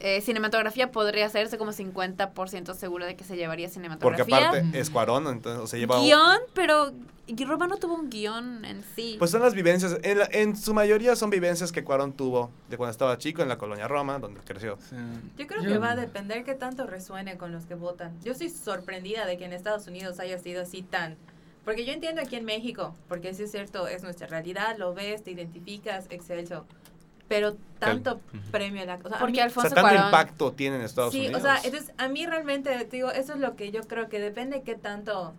[0.05, 4.37] Eh, cinematografía podría hacerse como 50% seguro de que se llevaría Porque cinematografía.
[4.49, 4.75] aparte Mm.
[4.75, 5.97] es Cuarón, entonces o se lleva...
[6.01, 6.91] guion, pero
[7.47, 9.15] Roma no tuvo un guion en sí.
[9.17, 12.75] Pues son las vivencias, en, la- en su mayoría son vivencias que Cuarón tuvo de
[12.75, 14.77] cuando estaba chico en la colonia Roma, donde creció.
[14.89, 14.97] Sí.
[15.37, 18.11] Yo creo Yo- que va a depender qué tanto resuene con los que votan.
[18.25, 21.15] Yo estoy sorprendida de que en Estados Unidos haya sido así tan...
[21.63, 25.23] Porque yo entiendo aquí en México, porque sí es cierto, es nuestra realidad, lo ves,
[25.23, 26.65] te identificas, excelso.
[27.27, 28.19] Pero tanto
[28.51, 28.95] premio a la...
[29.03, 30.05] O sea, Porque mí- O Alfonso sea, tanto Cuarón.
[30.07, 31.41] impacto tiene en Estados sí, Unidos.
[31.41, 34.19] o sea, entonces a mí realmente, te digo, eso es lo que yo creo que
[34.19, 35.33] depende qué tanto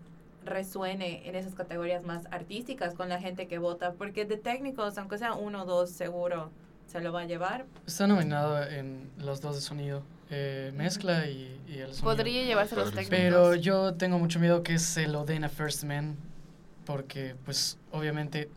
[0.45, 5.19] resuene en esas categorías más artísticas con la gente que vota, porque de técnicos, aunque
[5.19, 6.51] sea uno o dos, seguro
[6.87, 7.65] se lo va a llevar.
[7.87, 10.03] Está nominado en los dos de sonido.
[10.31, 12.05] eh, mezcla y, y el sonido.
[12.05, 12.95] Podría llevarse los sí.
[12.95, 13.19] técnicos.
[13.19, 16.17] Pero yo tengo mucho miedo que se lo den a First Man.
[16.85, 18.51] Porque, pues, obviamente,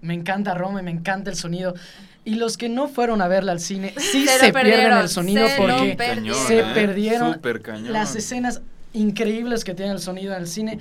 [0.00, 1.74] me encanta Roma y me encanta el sonido.
[2.24, 5.48] Y los que no fueron a verla al cine, sí Se se, pierden el sonido
[5.48, 6.34] se porque perdieron.
[6.46, 6.64] se ¿eh?
[6.74, 7.92] perdieron cañón.
[7.92, 8.60] las escenas
[8.92, 10.78] increíbles que tiene el sonido en el cine.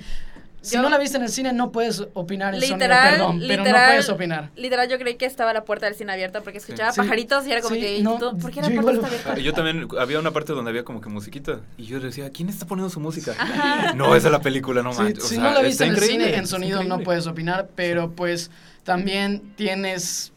[0.63, 2.77] Si Yo- no la viste en el cine, no puedes opinar el Literal,
[3.17, 4.49] sonido, perdón, pero no literal, puedes opinar.
[4.55, 6.97] Literal, yo creí que estaba la puerta del cine abierta porque escuchaba Sí.
[7.01, 9.29] pajaritos y era como Sí, que, no, ¿tú- ¿por qué la yo puerta igual- está
[9.31, 9.43] abierta?
[9.43, 11.61] Yo también, había una parte donde había como que musiquita.
[11.79, 13.33] Y yo decía, ¿quién está poniendo su música?
[13.39, 13.93] Ajá.
[13.95, 15.23] No, esa es la película, no Sí, manches.
[15.23, 18.51] si sea, no la viste en el cine, en sonido no puedes opinar, pero pues
[18.83, 20.31] también tienes,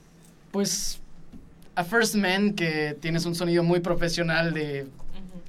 [0.55, 1.01] pues,
[1.75, 4.87] a First Man, que tienes un sonido muy profesional de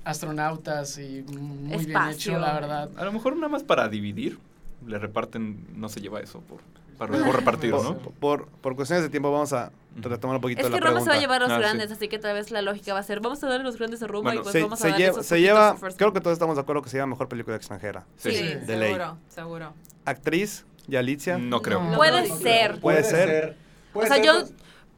[0.03, 2.33] astronautas y muy bien Espacio.
[2.33, 2.89] hecho, la verdad.
[2.97, 4.39] A lo mejor nada más para dividir,
[4.85, 6.59] le reparten, no se lleva eso por,
[6.97, 7.97] para, por repartir, por, ¿no?
[7.97, 11.05] por, por cuestiones de tiempo vamos a retomar un poquito Es la que Roma se
[11.05, 11.11] pregunta.
[11.11, 11.61] va a llevar a los Ah, sí.
[11.61, 14.01] grandes, así que tal vez la lógica va a ser, vamos a darle los grandes
[14.01, 15.75] a Roma Bueno, y pues se, vamos a se darle lleva, esos se lleva a
[15.77, 18.03] First creo que todos estamos de acuerdo que se lleva mejor película extranjera.
[18.17, 18.87] Sí, Sí, sí, de ley.
[18.93, 19.73] seguro, seguro.
[20.05, 21.37] Actriz, Yalitza.
[21.37, 21.81] No creo.
[21.83, 21.95] No.
[21.97, 22.79] Puede No, ser.
[22.79, 23.55] Puede ser.
[23.93, 24.43] O sea, yo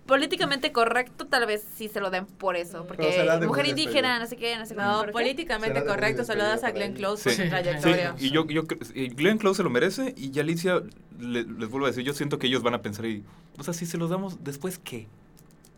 [0.07, 4.25] políticamente correcto tal vez sí se lo den por eso, porque de mujer indígena, no
[4.25, 5.11] sé qué, no sé No, ¿por qué?
[5.11, 7.29] políticamente de correcto, se lo das a Glenn por Close Sí.
[7.29, 8.15] por su Sí, trayectoria.
[8.17, 8.63] Y yo, yo
[8.95, 10.81] y Glenn Close se lo merece y Alicia
[11.19, 13.23] le- les vuelvo a decir, yo siento que ellos van a pensar y,
[13.59, 15.07] o sea, si se los damos, ¿después qué?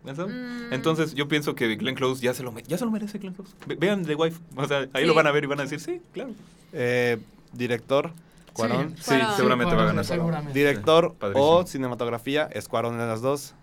[0.03, 0.72] Mm.
[0.73, 3.53] Entonces yo pienso que Glenn Close ya se lo, ya se lo merece Glenn Close.
[3.68, 5.06] Ve- vean The Wife, o sea, ahí Sí.
[5.06, 6.31] lo van a ver y van a decir, sí, claro.
[6.72, 7.18] Eh,
[7.51, 8.11] director,
[8.53, 8.95] Cuarón.
[8.99, 10.06] Sí, seguramente va a ganar.
[10.06, 10.57] Seguramente.
[10.57, 13.53] Director o cinematografía, ¿es Cuarón en las dos?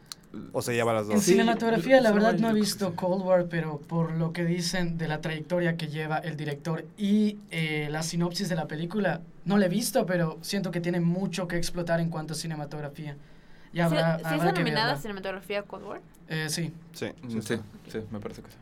[0.53, 1.25] ¿O se lleva las En dos?
[1.25, 2.95] Sí, cinematografía, la verdad, no he visto.
[2.95, 7.39] Cold War, pero por lo que dicen de la trayectoria que lleva el director y
[7.51, 11.47] eh, la sinopsis de la película, no la he visto, pero siento que tiene mucho
[11.49, 13.17] que explotar en cuanto a cinematografía.
[13.73, 16.01] Y habrá, ¿Sí, ¿sí habrá está nominada cinematografía Cold War?
[16.29, 16.73] Eh, sí.
[16.93, 17.59] Sí, Sí,
[17.89, 18.57] sí, me parece que sí.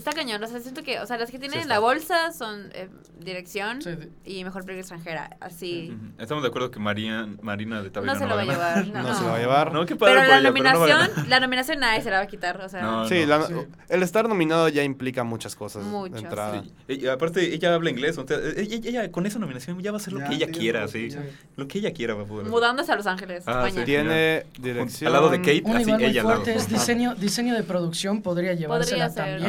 [0.00, 2.88] Está cañón, o sea, siento que, o sea, las que tienen la bolsa son eh,
[3.18, 3.90] dirección Sí,
[4.24, 5.94] y mejor película extranjera, así.
[6.18, 8.86] Estamos de acuerdo que María, Marina de Tabina No se lo va a llevar.
[8.86, 9.72] No, se lo va a llevar.
[9.74, 12.22] No, qué padre Pero la ella, pero no nominación, la nominación nadie se la va
[12.22, 12.80] a quitar, o sea.
[12.82, 13.54] No, Sí, la- Sí.
[13.90, 16.62] el estar nominado ya implica muchas cosas Mucho, de entrada.
[16.62, 16.72] Sí.
[16.88, 18.16] Ella- aparte, ella habla inglés.
[18.16, 20.46] o sea, ella, ella con esa nominación ya va a hacer lo Ya, que ella
[20.48, 21.10] quiera, sí.
[21.56, 22.46] Lo que ella quiera va a poder.
[22.46, 23.80] Mudándose a Los Ángeles, Ah, España.
[23.80, 23.84] sí.
[23.84, 25.12] Tiene Al dirección.
[25.12, 29.42] lado de Kate, así ella fuerte es diseño, diseño de producción, podría llevársela también.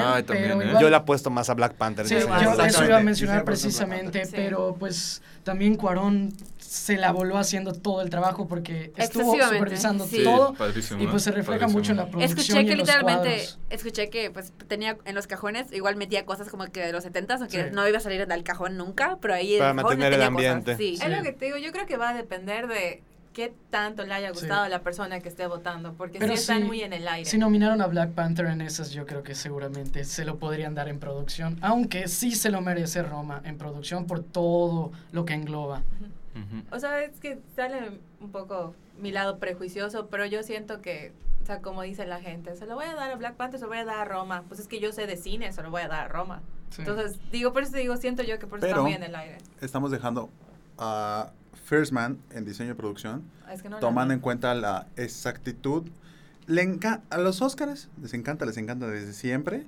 [0.49, 0.71] También, ¿eh?
[0.71, 2.07] igual- Yo le apuesto más a Black Panther.
[2.07, 4.31] Sí, yo eso iba a mencionar precisamente, sí.
[4.35, 10.23] pero pues también Cuarón se la voló haciendo todo el trabajo porque estuvo supervisando sí.
[10.23, 10.55] todo
[10.97, 11.07] y ¿eh?
[11.11, 11.79] pues se refleja Padrísimo.
[11.79, 13.59] mucho en la producción Escuché y que en los literalmente, cuadros.
[13.69, 17.35] escuché que pues tenía en los cajones, igual metía cosas como que de los 70
[17.35, 17.69] aunque Sí.
[17.73, 20.77] no iba a salir del cajón nunca, pero ahí Para el mantener el cosas, ambiente.
[20.77, 20.95] Sí.
[20.95, 21.03] Sí.
[21.03, 24.13] Es lo que te digo, yo creo que va a depender de qué tanto le
[24.13, 24.39] haya Sí.
[24.41, 27.07] gustado a la persona que esté votando, porque Pero sí están sí, muy en el
[27.07, 27.29] aire.
[27.29, 30.89] Si nominaron a Black Panther en esas, yo creo que seguramente se lo podrían dar
[30.89, 35.81] en producción, aunque sí se lo merece Roma en producción por todo lo que engloba.
[36.71, 41.11] O sea, es que sale un poco mi lado prejuicioso, pero yo siento que,
[41.43, 43.65] o sea, como dice la gente, se lo voy a dar a Black Panther, se
[43.65, 44.43] lo voy a dar a Roma.
[44.47, 46.41] Pues es que yo sé de cine, se lo voy a dar a Roma.
[46.69, 46.81] Sí.
[46.81, 49.13] Entonces, digo, por eso digo, siento yo que por eso está Pero- muy en el
[49.15, 49.37] aire.
[49.59, 50.29] Estamos dejando
[50.77, 51.31] a
[51.71, 55.87] First Man en diseño y producción, Es que no la tomando en cuenta la exactitud.
[56.45, 56.79] Le
[57.09, 59.65] a los Óscares les encanta, les encanta desde siempre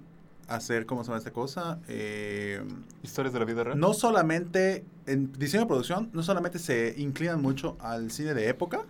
[0.50, 1.80] hacer, ¿cómo se llama esta cosa?
[1.88, 2.62] Eh,
[3.04, 3.80] ¿Historias de la vida real?
[3.80, 8.82] no solamente en diseño y producción, no solamente se inclinan mucho al cine de época,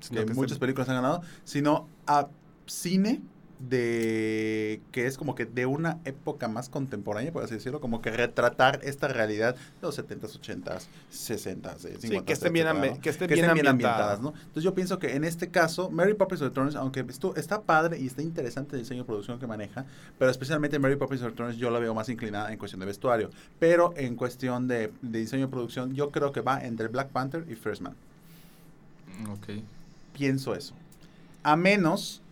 [0.00, 2.28] Sino que que muchas películas han ganado, sino a
[2.64, 3.20] cine
[3.68, 8.10] de que es como que de una época más contemporánea, por así decirlo, como que
[8.10, 13.00] retratar esta realidad de los 70s, 80s, 60s, eh, 50s, que estén bien etcétera, ¿no?
[13.00, 14.20] que estén bien ambientadas.
[14.20, 14.30] ¿no?
[14.30, 18.06] Entonces yo pienso que en este caso, Mary Poppins Returns, aunque esto está padre y
[18.06, 19.84] está interesante el diseño de producción que maneja,
[20.18, 23.94] pero especialmente Mary Poppins Returns yo la veo más inclinada en cuestión de vestuario, pero
[23.96, 27.54] en cuestión de, de diseño de producción yo creo que va entre Black Panther y
[27.54, 27.94] First Man
[29.30, 29.62] Ok.
[30.12, 30.74] pienso eso.
[31.42, 32.22] A menos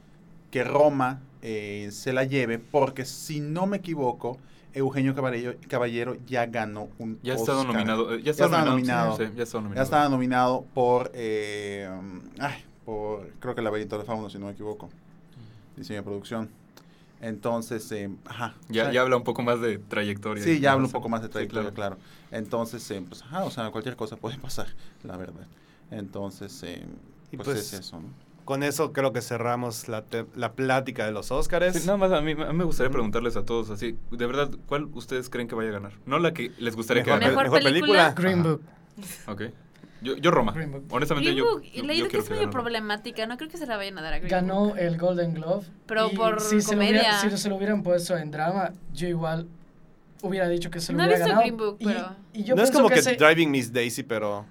[0.52, 4.38] que Roma eh, se la lleve, porque si no me equivoco,
[4.74, 7.66] Eugenio Caballero, Caballero ya ganó un Ya Oscar.
[7.66, 8.14] nominado.
[8.14, 9.10] eh, Ya, Ya estaba estaba nominado.
[9.10, 9.16] nominado.
[9.32, 9.84] Sí, ya estaba Ya nominado.
[9.84, 11.90] estaba nominado por, eh,
[12.38, 14.88] ay, por, creo que el laberinto de Fauno, si no me equivoco.
[15.76, 16.48] Diseño de producción.
[17.20, 18.54] Entonces, eh, ajá.
[18.68, 20.42] Ya, O sea, ya habla un poco más de trayectoria.
[20.42, 21.96] Sí, ya hablo un poco más de sí, trayectoria, claro.
[22.30, 24.66] Entonces, eh, pues, ajá, o sea, cualquier cosa puede pasar,
[25.04, 25.46] la verdad.
[25.90, 26.84] Entonces, eh,
[27.30, 28.08] pues, pues, es eso, ¿no?
[28.44, 31.74] Con eso creo que cerramos la, te- la plática de los Óscares.
[31.76, 34.50] Sí, nada más a mí, a mí me gustaría preguntarles a todos así, de verdad,
[34.66, 35.92] ¿cuál ustedes creen que vaya a ganar?
[36.06, 37.42] No la que les gustaría Mejor, que ganara.
[37.44, 38.14] Mejor película.
[38.16, 38.42] Green.
[38.42, 38.62] Book.
[39.28, 39.42] Ok.
[40.02, 40.50] Yo, yo Roma.
[40.52, 40.84] Green Book.
[40.90, 44.02] Honestamente, Green Book, yo, que es medio problemática, no creo que se la vayan a
[44.02, 44.78] dar a Green Ganó Book.
[44.78, 45.64] el Golden Globe.
[45.86, 47.30] Pero y por si se, lo hubiera- comedia.
[47.30, 49.46] si se lo hubieran puesto en drama, yo igual
[50.22, 51.42] hubiera dicho que se lo No he hubiera visto ganado.
[51.42, 54.44] Green Book, y, pero- y yo no es como que, se- Driving Miss Daisy, pero...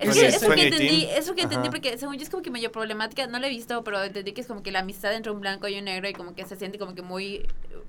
[0.00, 0.76] Es que eso que 2018.
[0.76, 1.70] entendí, eso que entendí Ajá.
[1.70, 4.40] porque según yo es como que medio problemática, no la he visto, pero entendí que
[4.40, 6.56] es como que la amistad entre un blanco y un negro y como que se
[6.56, 7.46] siente como que muy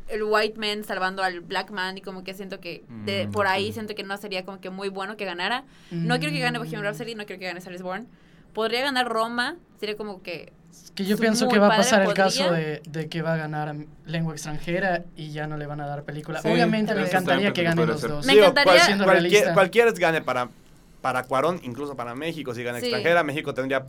[0.09, 3.47] el white man salvando al black man y como que siento que de, Mm, por
[3.47, 3.73] ahí ok.
[3.73, 5.63] siento que no sería como que muy bueno que ganara.
[5.91, 8.07] No quiero que gane Bohemian Mm, Rhapsody, no quiero que gane is Born.
[8.53, 10.51] Podría ganar Roma, sería como que
[10.95, 12.25] Que yo pienso que va a pasar el podría.
[12.25, 13.73] caso de, de que va a ganar
[14.05, 16.41] lengua extranjera y ya no le van a dar película.
[16.41, 18.09] Sí, Obviamente me encantaría que ganen los ser.
[18.09, 18.25] dos.
[18.25, 20.49] Me encantaría- cualquier, cualquiera gane para,
[21.01, 22.53] para Cuarón, incluso para México.
[22.53, 22.85] Si gana Sí.
[22.85, 23.87] extranjera, México tendría...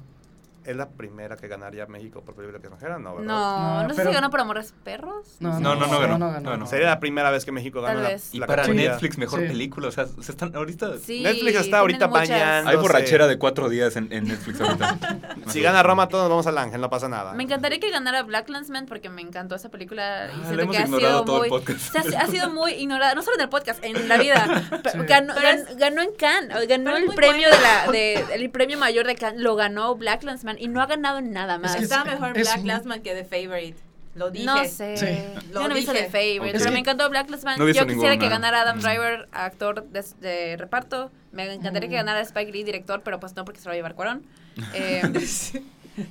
[0.64, 2.98] ¿Es la primera que ganaría México por película extranjera?
[2.98, 3.26] No, ¿verdad?
[3.26, 5.36] no, No, no, sé si ganó por Amores Perros.
[5.40, 6.18] No, No, no, no ganó.
[6.40, 6.66] No, no.
[6.66, 8.32] Sería la primera vez que México Tal gana la, vez.
[8.34, 8.90] Y la para categoría.
[8.92, 9.46] Netflix, mejor Sí.
[9.48, 9.88] película.
[9.88, 10.98] O sea, se están ahorita...
[10.98, 12.70] Sí, Netflix está ahorita bañando.
[12.70, 14.98] Hay borrachera de cuatro días en, en Netflix ahorita.
[15.48, 17.32] Si gana Roma, todos nos vamos al Ángel, no pasa nada.
[17.34, 20.62] Me encantaría que ganara Black Landsman porque me encantó esa Ah, película y la siento
[20.62, 21.80] hemos que ha ignorado sido todo el muy podcast.
[21.80, 24.62] se ha, ha sido muy ignorada, no solo en el podcast, en la vida.
[24.92, 24.98] Sí.
[25.06, 25.34] Ganó,
[25.76, 29.40] ganó en Cannes, o ganó el premio de la de el premio mayor de Cannes,
[29.40, 31.76] lo ganó Black Landsman y no ha ganado nada más.
[31.76, 33.78] que Está es- mejor es Black un- Last Man que The Favorite.
[34.14, 34.44] Lo dije.
[34.44, 34.96] no sé.
[34.98, 35.06] Sí.
[35.54, 36.04] Yo no he visto dije.
[36.04, 37.28] The Favorite, pero Es me encantó Black.
[37.30, 37.34] No
[37.64, 38.82] he visto Yo quisiera que ganara Adam Mm.
[38.82, 41.10] Driver, actor de, de reparto.
[41.32, 42.04] Me encantaría que Mm.
[42.04, 44.22] ganara Spike Lee, director, pero pues no porque se lo va a llevar Cuarón.
[44.74, 45.02] Eh,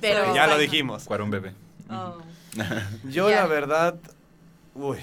[0.00, 1.04] pero ya lo dijimos.
[1.04, 1.52] Cuarón bebé.
[1.90, 2.18] Oh.
[3.04, 3.94] Yo la verdad,
[4.74, 4.98] uy,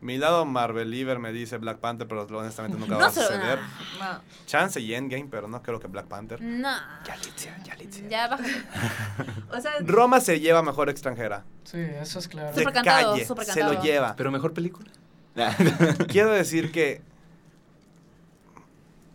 [0.00, 3.58] mi lado Marvel Liver me dice Black Panther, pero honestamente nunca va no a suceder.
[3.98, 4.20] No.
[4.46, 6.40] Chance y Endgame, pero no creo que Black Panther.
[6.40, 6.76] no.
[7.04, 8.00] Yalitza, Yalitza.
[8.08, 8.44] Ya baja.
[9.50, 11.44] O sea, Roma se lleva mejor extranjera.
[11.64, 12.52] Sí, eso es claro.
[12.52, 14.14] De Súper cantado, calle, se lo lleva.
[14.16, 14.90] Pero mejor película.
[16.08, 17.02] Quiero decir que,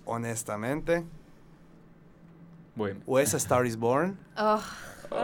[0.05, 1.03] honestamente,
[2.75, 3.01] bueno.
[3.05, 4.61] o es A Star is Born Oh.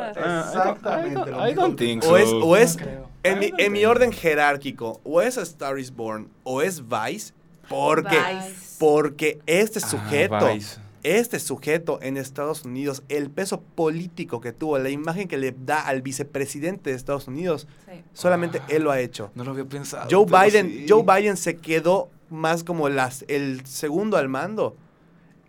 [0.10, 1.32] Exactamente.
[1.32, 1.61] lo I mismo.
[1.61, 5.38] don't think O es, o es No en, mi, en mi orden jerárquico, o es
[5.38, 7.34] A Star is Born, o es Vice,
[7.68, 8.76] porque, Vice.
[8.80, 10.80] porque este Ah, sujeto, Vice.
[11.03, 15.82] este sujeto en Estados Unidos, el peso político que tuvo, la imagen que le da
[15.82, 18.02] al vicepresidente de Estados Unidos, Sí.
[18.14, 19.32] solamente él lo ha hecho.
[19.36, 20.07] No lo había pensado.
[20.10, 20.86] Joe Biden, sí.
[20.88, 24.76] Joe Biden se quedó más como las, el segundo al mando.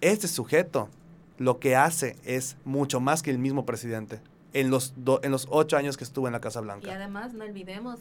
[0.00, 0.88] Este sujeto
[1.40, 4.20] lo que hace es mucho más que el mismo presidente
[4.52, 6.94] en los, do- en los ocho años que estuvo en la Casa Y Blanca.
[6.94, 7.98] además, no olvidemos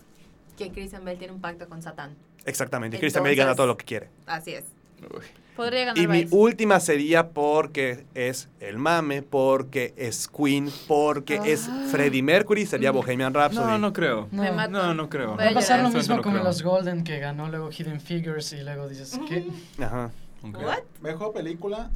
[0.57, 2.15] que Christian Bell tiene un pacto con Satán.
[2.45, 2.97] Exactamente.
[2.97, 4.09] y Christian Bale gana Entonces- todo lo que quiere.
[4.25, 4.65] Así es.
[5.03, 5.23] Uy.
[5.55, 11.69] Podría ganar Y mi última sería porque es el mame, porque es Queen, porque es
[11.91, 13.65] Freddie Mercury, sería Bohemian Rhapsody.
[13.65, 14.27] No, no creo.
[14.31, 14.41] No.
[14.43, 14.67] Me.
[14.69, 15.35] No, no creo.
[15.37, 16.43] Va a pasar lo mismo No con creo.
[16.45, 19.45] los Golden que ganó luego Hidden Figures y luego dices, ¿qué?
[19.83, 20.11] Ajá.
[20.43, 20.57] Ok.
[20.63, 20.79] What?
[21.01, 21.89] Mejor película,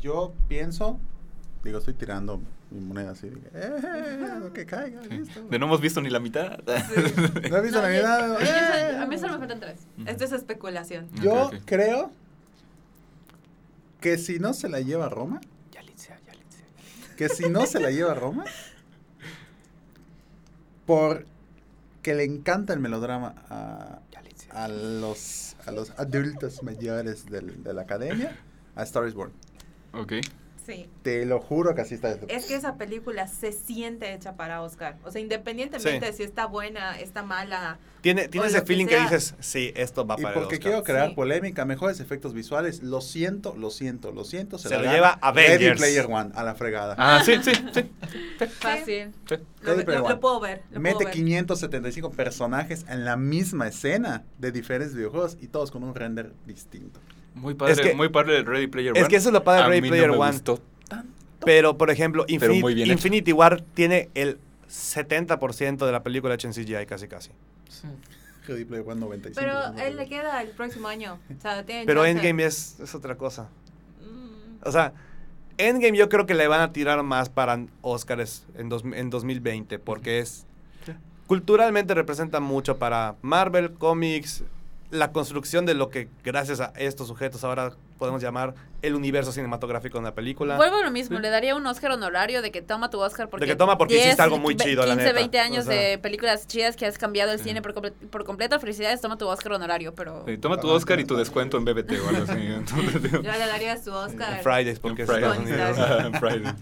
[0.00, 0.98] yo pienso,
[1.62, 2.40] digo, estoy tirando
[2.70, 5.44] mi moneda así, digo, eh, lo que caiga, listo.
[5.48, 6.58] De no hemos visto ni la mitad.
[7.50, 8.96] No he visto No, yo- yo eh.
[8.98, 9.80] a mí solo me faltan tres.
[10.06, 11.08] Esto es especulación.
[11.22, 12.10] Yo creo
[14.00, 15.40] que si no se la lleva a Roma,
[17.16, 18.44] que si no se la lleva a Roma,
[20.86, 24.00] porque le encanta el melodrama a,
[24.50, 28.36] a los, a los adultos mayores del- de la academia,
[28.76, 29.32] a Star is Born.
[29.96, 30.12] Ok.
[30.66, 30.88] Sí.
[31.02, 32.16] Te lo juro que así está.
[32.28, 34.96] Es que esa película se siente hecha para Oscar.
[35.04, 36.10] O sea, independientemente Sí.
[36.10, 37.76] de si está buena, está mala.
[38.00, 40.60] Tiene, tiene ese que feeling que dices, sí, esto va Y para el porque Oscar.
[40.70, 41.14] quiero crear Sí.
[41.14, 44.56] polémica, mejores efectos visuales, lo siento, lo siento, lo siento.
[44.56, 45.80] Se la lo lleva Ready Avengers.
[45.80, 46.94] Player One, a la fregada.
[46.98, 47.90] Ah, sí, sí, sí.
[48.58, 49.12] Fácil.
[49.28, 49.34] sí.
[49.60, 50.14] Lo, Ready Player lo- One.
[50.14, 50.62] lo puedo ver.
[50.70, 51.14] Lo Mete puedo ver.
[51.14, 57.00] 575 personajes en la misma escena de diferentes videojuegos y todos con un render distinto.
[57.34, 59.00] Muy padre, Es que- muy padre el Ready Player One.
[59.00, 60.32] Es que eso es lo padre de A Ready mí Player no me One.
[60.32, 60.60] gustó.
[61.44, 63.36] Pero, por ejemplo, Pero Infinity, hecho.
[63.36, 64.38] War tiene el
[64.68, 67.30] 70% de la película hecha en CGI, casi casi.
[67.68, 67.86] Sí.
[68.48, 69.34] Ready Player One 95.
[69.40, 71.18] Pero él le queda el próximo año.
[71.36, 72.10] O sea, tiene Pero chance.
[72.18, 73.48] Endgame es, es otra cosa.
[74.00, 74.92] Mm, O sea,
[75.58, 79.78] Endgame yo creo que le van a tirar más para Oscars en, dos- en 2020,
[79.78, 80.46] porque es...
[81.26, 84.44] Culturalmente representa mucho para Marvel, cómics,
[84.94, 89.98] la construcción de lo que gracias a estos sujetos ahora podemos llamar el universo cinematográfico
[89.98, 90.56] de una película.
[90.56, 93.44] Vuelvo a lo mismo, le daría un Oscar honorario de que toma tu Oscar porque...
[93.46, 95.14] De que toma porque hiciste algo muy chido, la 15, neta.
[95.18, 95.80] 20 años O sea.
[95.80, 97.44] de películas chidas que has cambiado el Sí.
[97.44, 98.60] cine por, comple- por completo.
[98.60, 100.24] Felicidades, toma tu Oscar honorario, pero...
[100.28, 102.40] Sí, toma tu Oscar y tu descuento en BBT o algo así.
[102.40, 104.34] Entonces, Yo le daría su Oscar.
[104.38, 105.44] En Fridays, porque en es Friday.
[105.50, 106.04] Estados Unidos.
[106.06, 106.54] En Friday.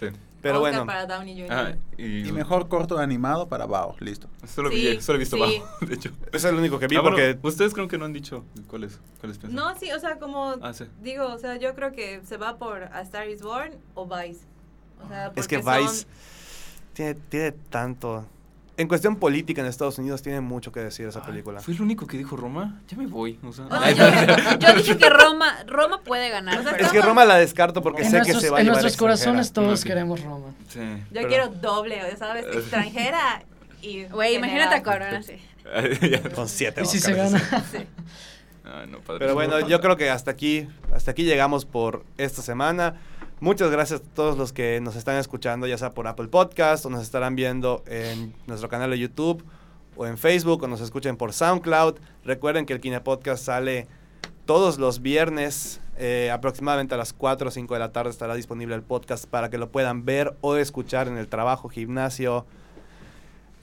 [0.00, 0.06] Sí.
[0.48, 1.52] Pero Oscar bueno, para Downey Jr.
[1.52, 4.28] Ah, y, Y mejor corto animado para Bao, listo.
[4.46, 5.42] Solo, Sí, vi, solo he visto sí.
[5.42, 6.10] bajo, de hecho.
[6.26, 7.38] eso es el único que vi Ah, bueno, porque...
[7.42, 9.54] ustedes creo que no han dicho cuáles cuáles piensan.
[9.54, 10.84] No, sí, o sea, como Ah, sí.
[11.02, 14.40] digo, o sea, yo creo que se va por A Star is Born o Vice.
[15.04, 16.06] O sea, Es que Vice son-
[16.94, 18.26] tiene, tiene tanto...
[18.78, 21.60] En cuestión política en Estados Unidos tiene mucho que decir esa Ay, película.
[21.60, 22.82] Fue el único que dijo Roma.
[22.88, 23.38] Ya me voy.
[23.42, 26.60] O sea, yo, yo dije que Roma, Roma puede ganar.
[26.60, 28.60] O sea, Es que Roma la descarto porque En sé nuestros, que se va a
[28.60, 29.66] en nuestros corazones extranjera.
[29.68, 30.48] todos queremos Roma.
[30.68, 30.80] sí.
[30.80, 32.44] Yo Pero- quiero doble, ¿sabes?
[32.54, 33.42] Extranjera
[33.80, 34.82] y Güey, imagínate a.
[34.82, 35.20] Corona.
[36.34, 37.42] Con siete Y si se gana.
[38.64, 39.20] Ay, no, padre.
[39.20, 42.96] Pero bueno, yo creo que hasta aquí, hasta aquí llegamos por esta semana.
[43.38, 46.90] Muchas gracias a todos los que nos están escuchando, ya sea por Apple Podcast o
[46.90, 49.44] nos estarán viendo en nuestro canal de YouTube
[49.94, 51.96] o en Facebook o nos escuchen por SoundCloud.
[52.24, 53.88] Recuerden que el Kine Podcast sale
[54.46, 58.74] todos los viernes, eh, aproximadamente a las 4 o 5 de la tarde estará disponible
[58.74, 62.46] el podcast para que lo puedan ver o escuchar en el trabajo, gimnasio,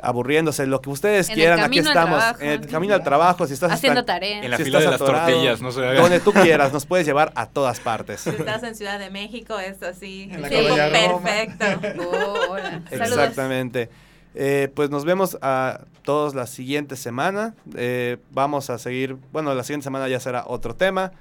[0.03, 1.59] aburriéndose, lo que ustedes En quieran.
[1.61, 2.41] Aquí estamos, trabajo.
[2.41, 4.43] en el camino al trabajo, si estás Haciendo estan- tarea.
[4.43, 5.81] En la si fila de las atorado, tortillas, no sé.
[5.95, 8.21] donde tú quieras, nos puedes llevar a todas partes.
[8.21, 10.29] Si estás en Ciudad de México, es así.
[10.31, 10.55] En la Sí,
[10.91, 11.65] perfecto.
[12.11, 12.81] Oh, hola.
[12.91, 13.89] Exactamente.
[14.35, 17.53] Eh, pues nos vemos a todos la siguiente semana.
[17.75, 21.11] Eh, vamos a seguir, bueno, la siguiente semana ya será otro tema,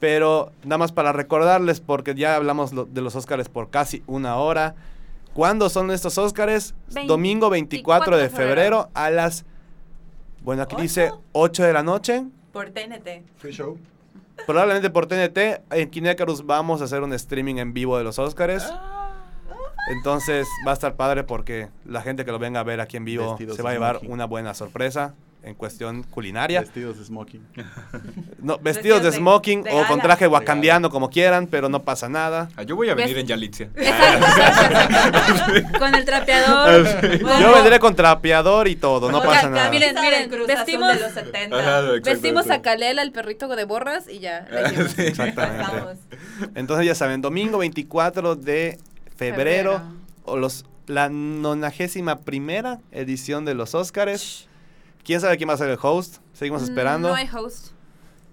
[0.00, 4.36] pero nada más para recordarles, porque ya hablamos lo- de los Óscares por casi una
[4.36, 4.74] hora.
[5.34, 6.74] ¿Cuándo son estos Óscares?
[7.06, 8.48] Domingo 24 de 24 de febrero.
[8.48, 9.44] febrero a las,
[10.42, 10.82] bueno, aquí ¿Ocho?
[10.82, 12.24] dice 8 de la noche.
[12.52, 13.24] Por TNT.
[13.36, 13.76] Free show.
[14.46, 15.62] Probablemente por TNT.
[15.70, 18.64] En Kinecarus vamos a hacer un streaming en vivo de los Óscares.
[19.90, 23.04] Entonces va a estar padre porque la gente que lo venga a ver aquí en
[23.04, 25.14] vivo Vestidos se va a llevar una buena sorpresa
[25.44, 26.60] en cuestión culinaria.
[26.60, 27.46] Vestidos de smoking.
[28.42, 32.10] No, vestidos de de- smoking de o con traje wakandiano como quieran, pero no pasa
[32.10, 32.50] nada.
[32.56, 33.64] Ah, yo voy a venir Ves- en Yalitza.
[35.78, 36.86] Con el trapeador.
[36.86, 39.70] Ah, Yo vendré con trapeador y todo, no pasa ca- nada.
[39.70, 41.56] miren, miren, vestimos- de los 70.
[41.58, 42.10] Ajá, exactamente.
[42.10, 44.46] Vestimos a Kalela, el perrito de borras, y ya.
[44.94, 45.02] Sí.
[45.02, 45.62] Exactamente.
[45.64, 45.96] Pasamos.
[46.54, 48.78] Entonces ya saben, domingo 24 de
[49.16, 49.82] febrero,
[50.24, 54.48] o los la nonagésima primera edición de los Óscares.
[55.04, 56.16] ¿Quién sabe quién va a ser el host?
[56.32, 57.08] Seguimos esperando.
[57.08, 57.68] Mm, No hay host.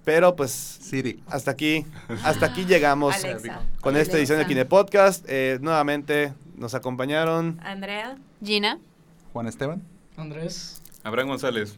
[0.04, 1.22] Pero pues Siri.
[1.28, 1.86] hasta aquí,
[2.24, 3.62] hasta aquí llegamos Alexa.
[3.82, 4.48] con esta edición de Alexa.
[4.48, 5.26] Kine Podcast.
[5.28, 8.18] Eh, nuevamente nos acompañaron Andrea.
[8.44, 8.80] Gina.
[9.34, 9.84] Juan Esteban.
[10.18, 10.82] Andrés.
[11.04, 11.78] Abraham González.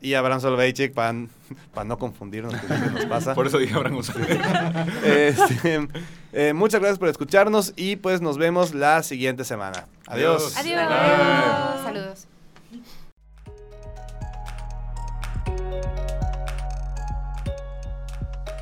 [0.00, 1.14] y Abraham Solveichik para
[1.84, 3.34] no confundirnos, que siempre nos pasa.
[3.34, 4.38] Por eso dije Abraham González.
[5.04, 5.88] Este,
[6.32, 9.86] eh, muchas gracias por escucharnos y pues nos vemos la siguiente semana.
[10.06, 10.56] Adiós.
[10.56, 10.78] Adiós.
[10.80, 11.82] Adiós.
[11.84, 12.26] Saludos.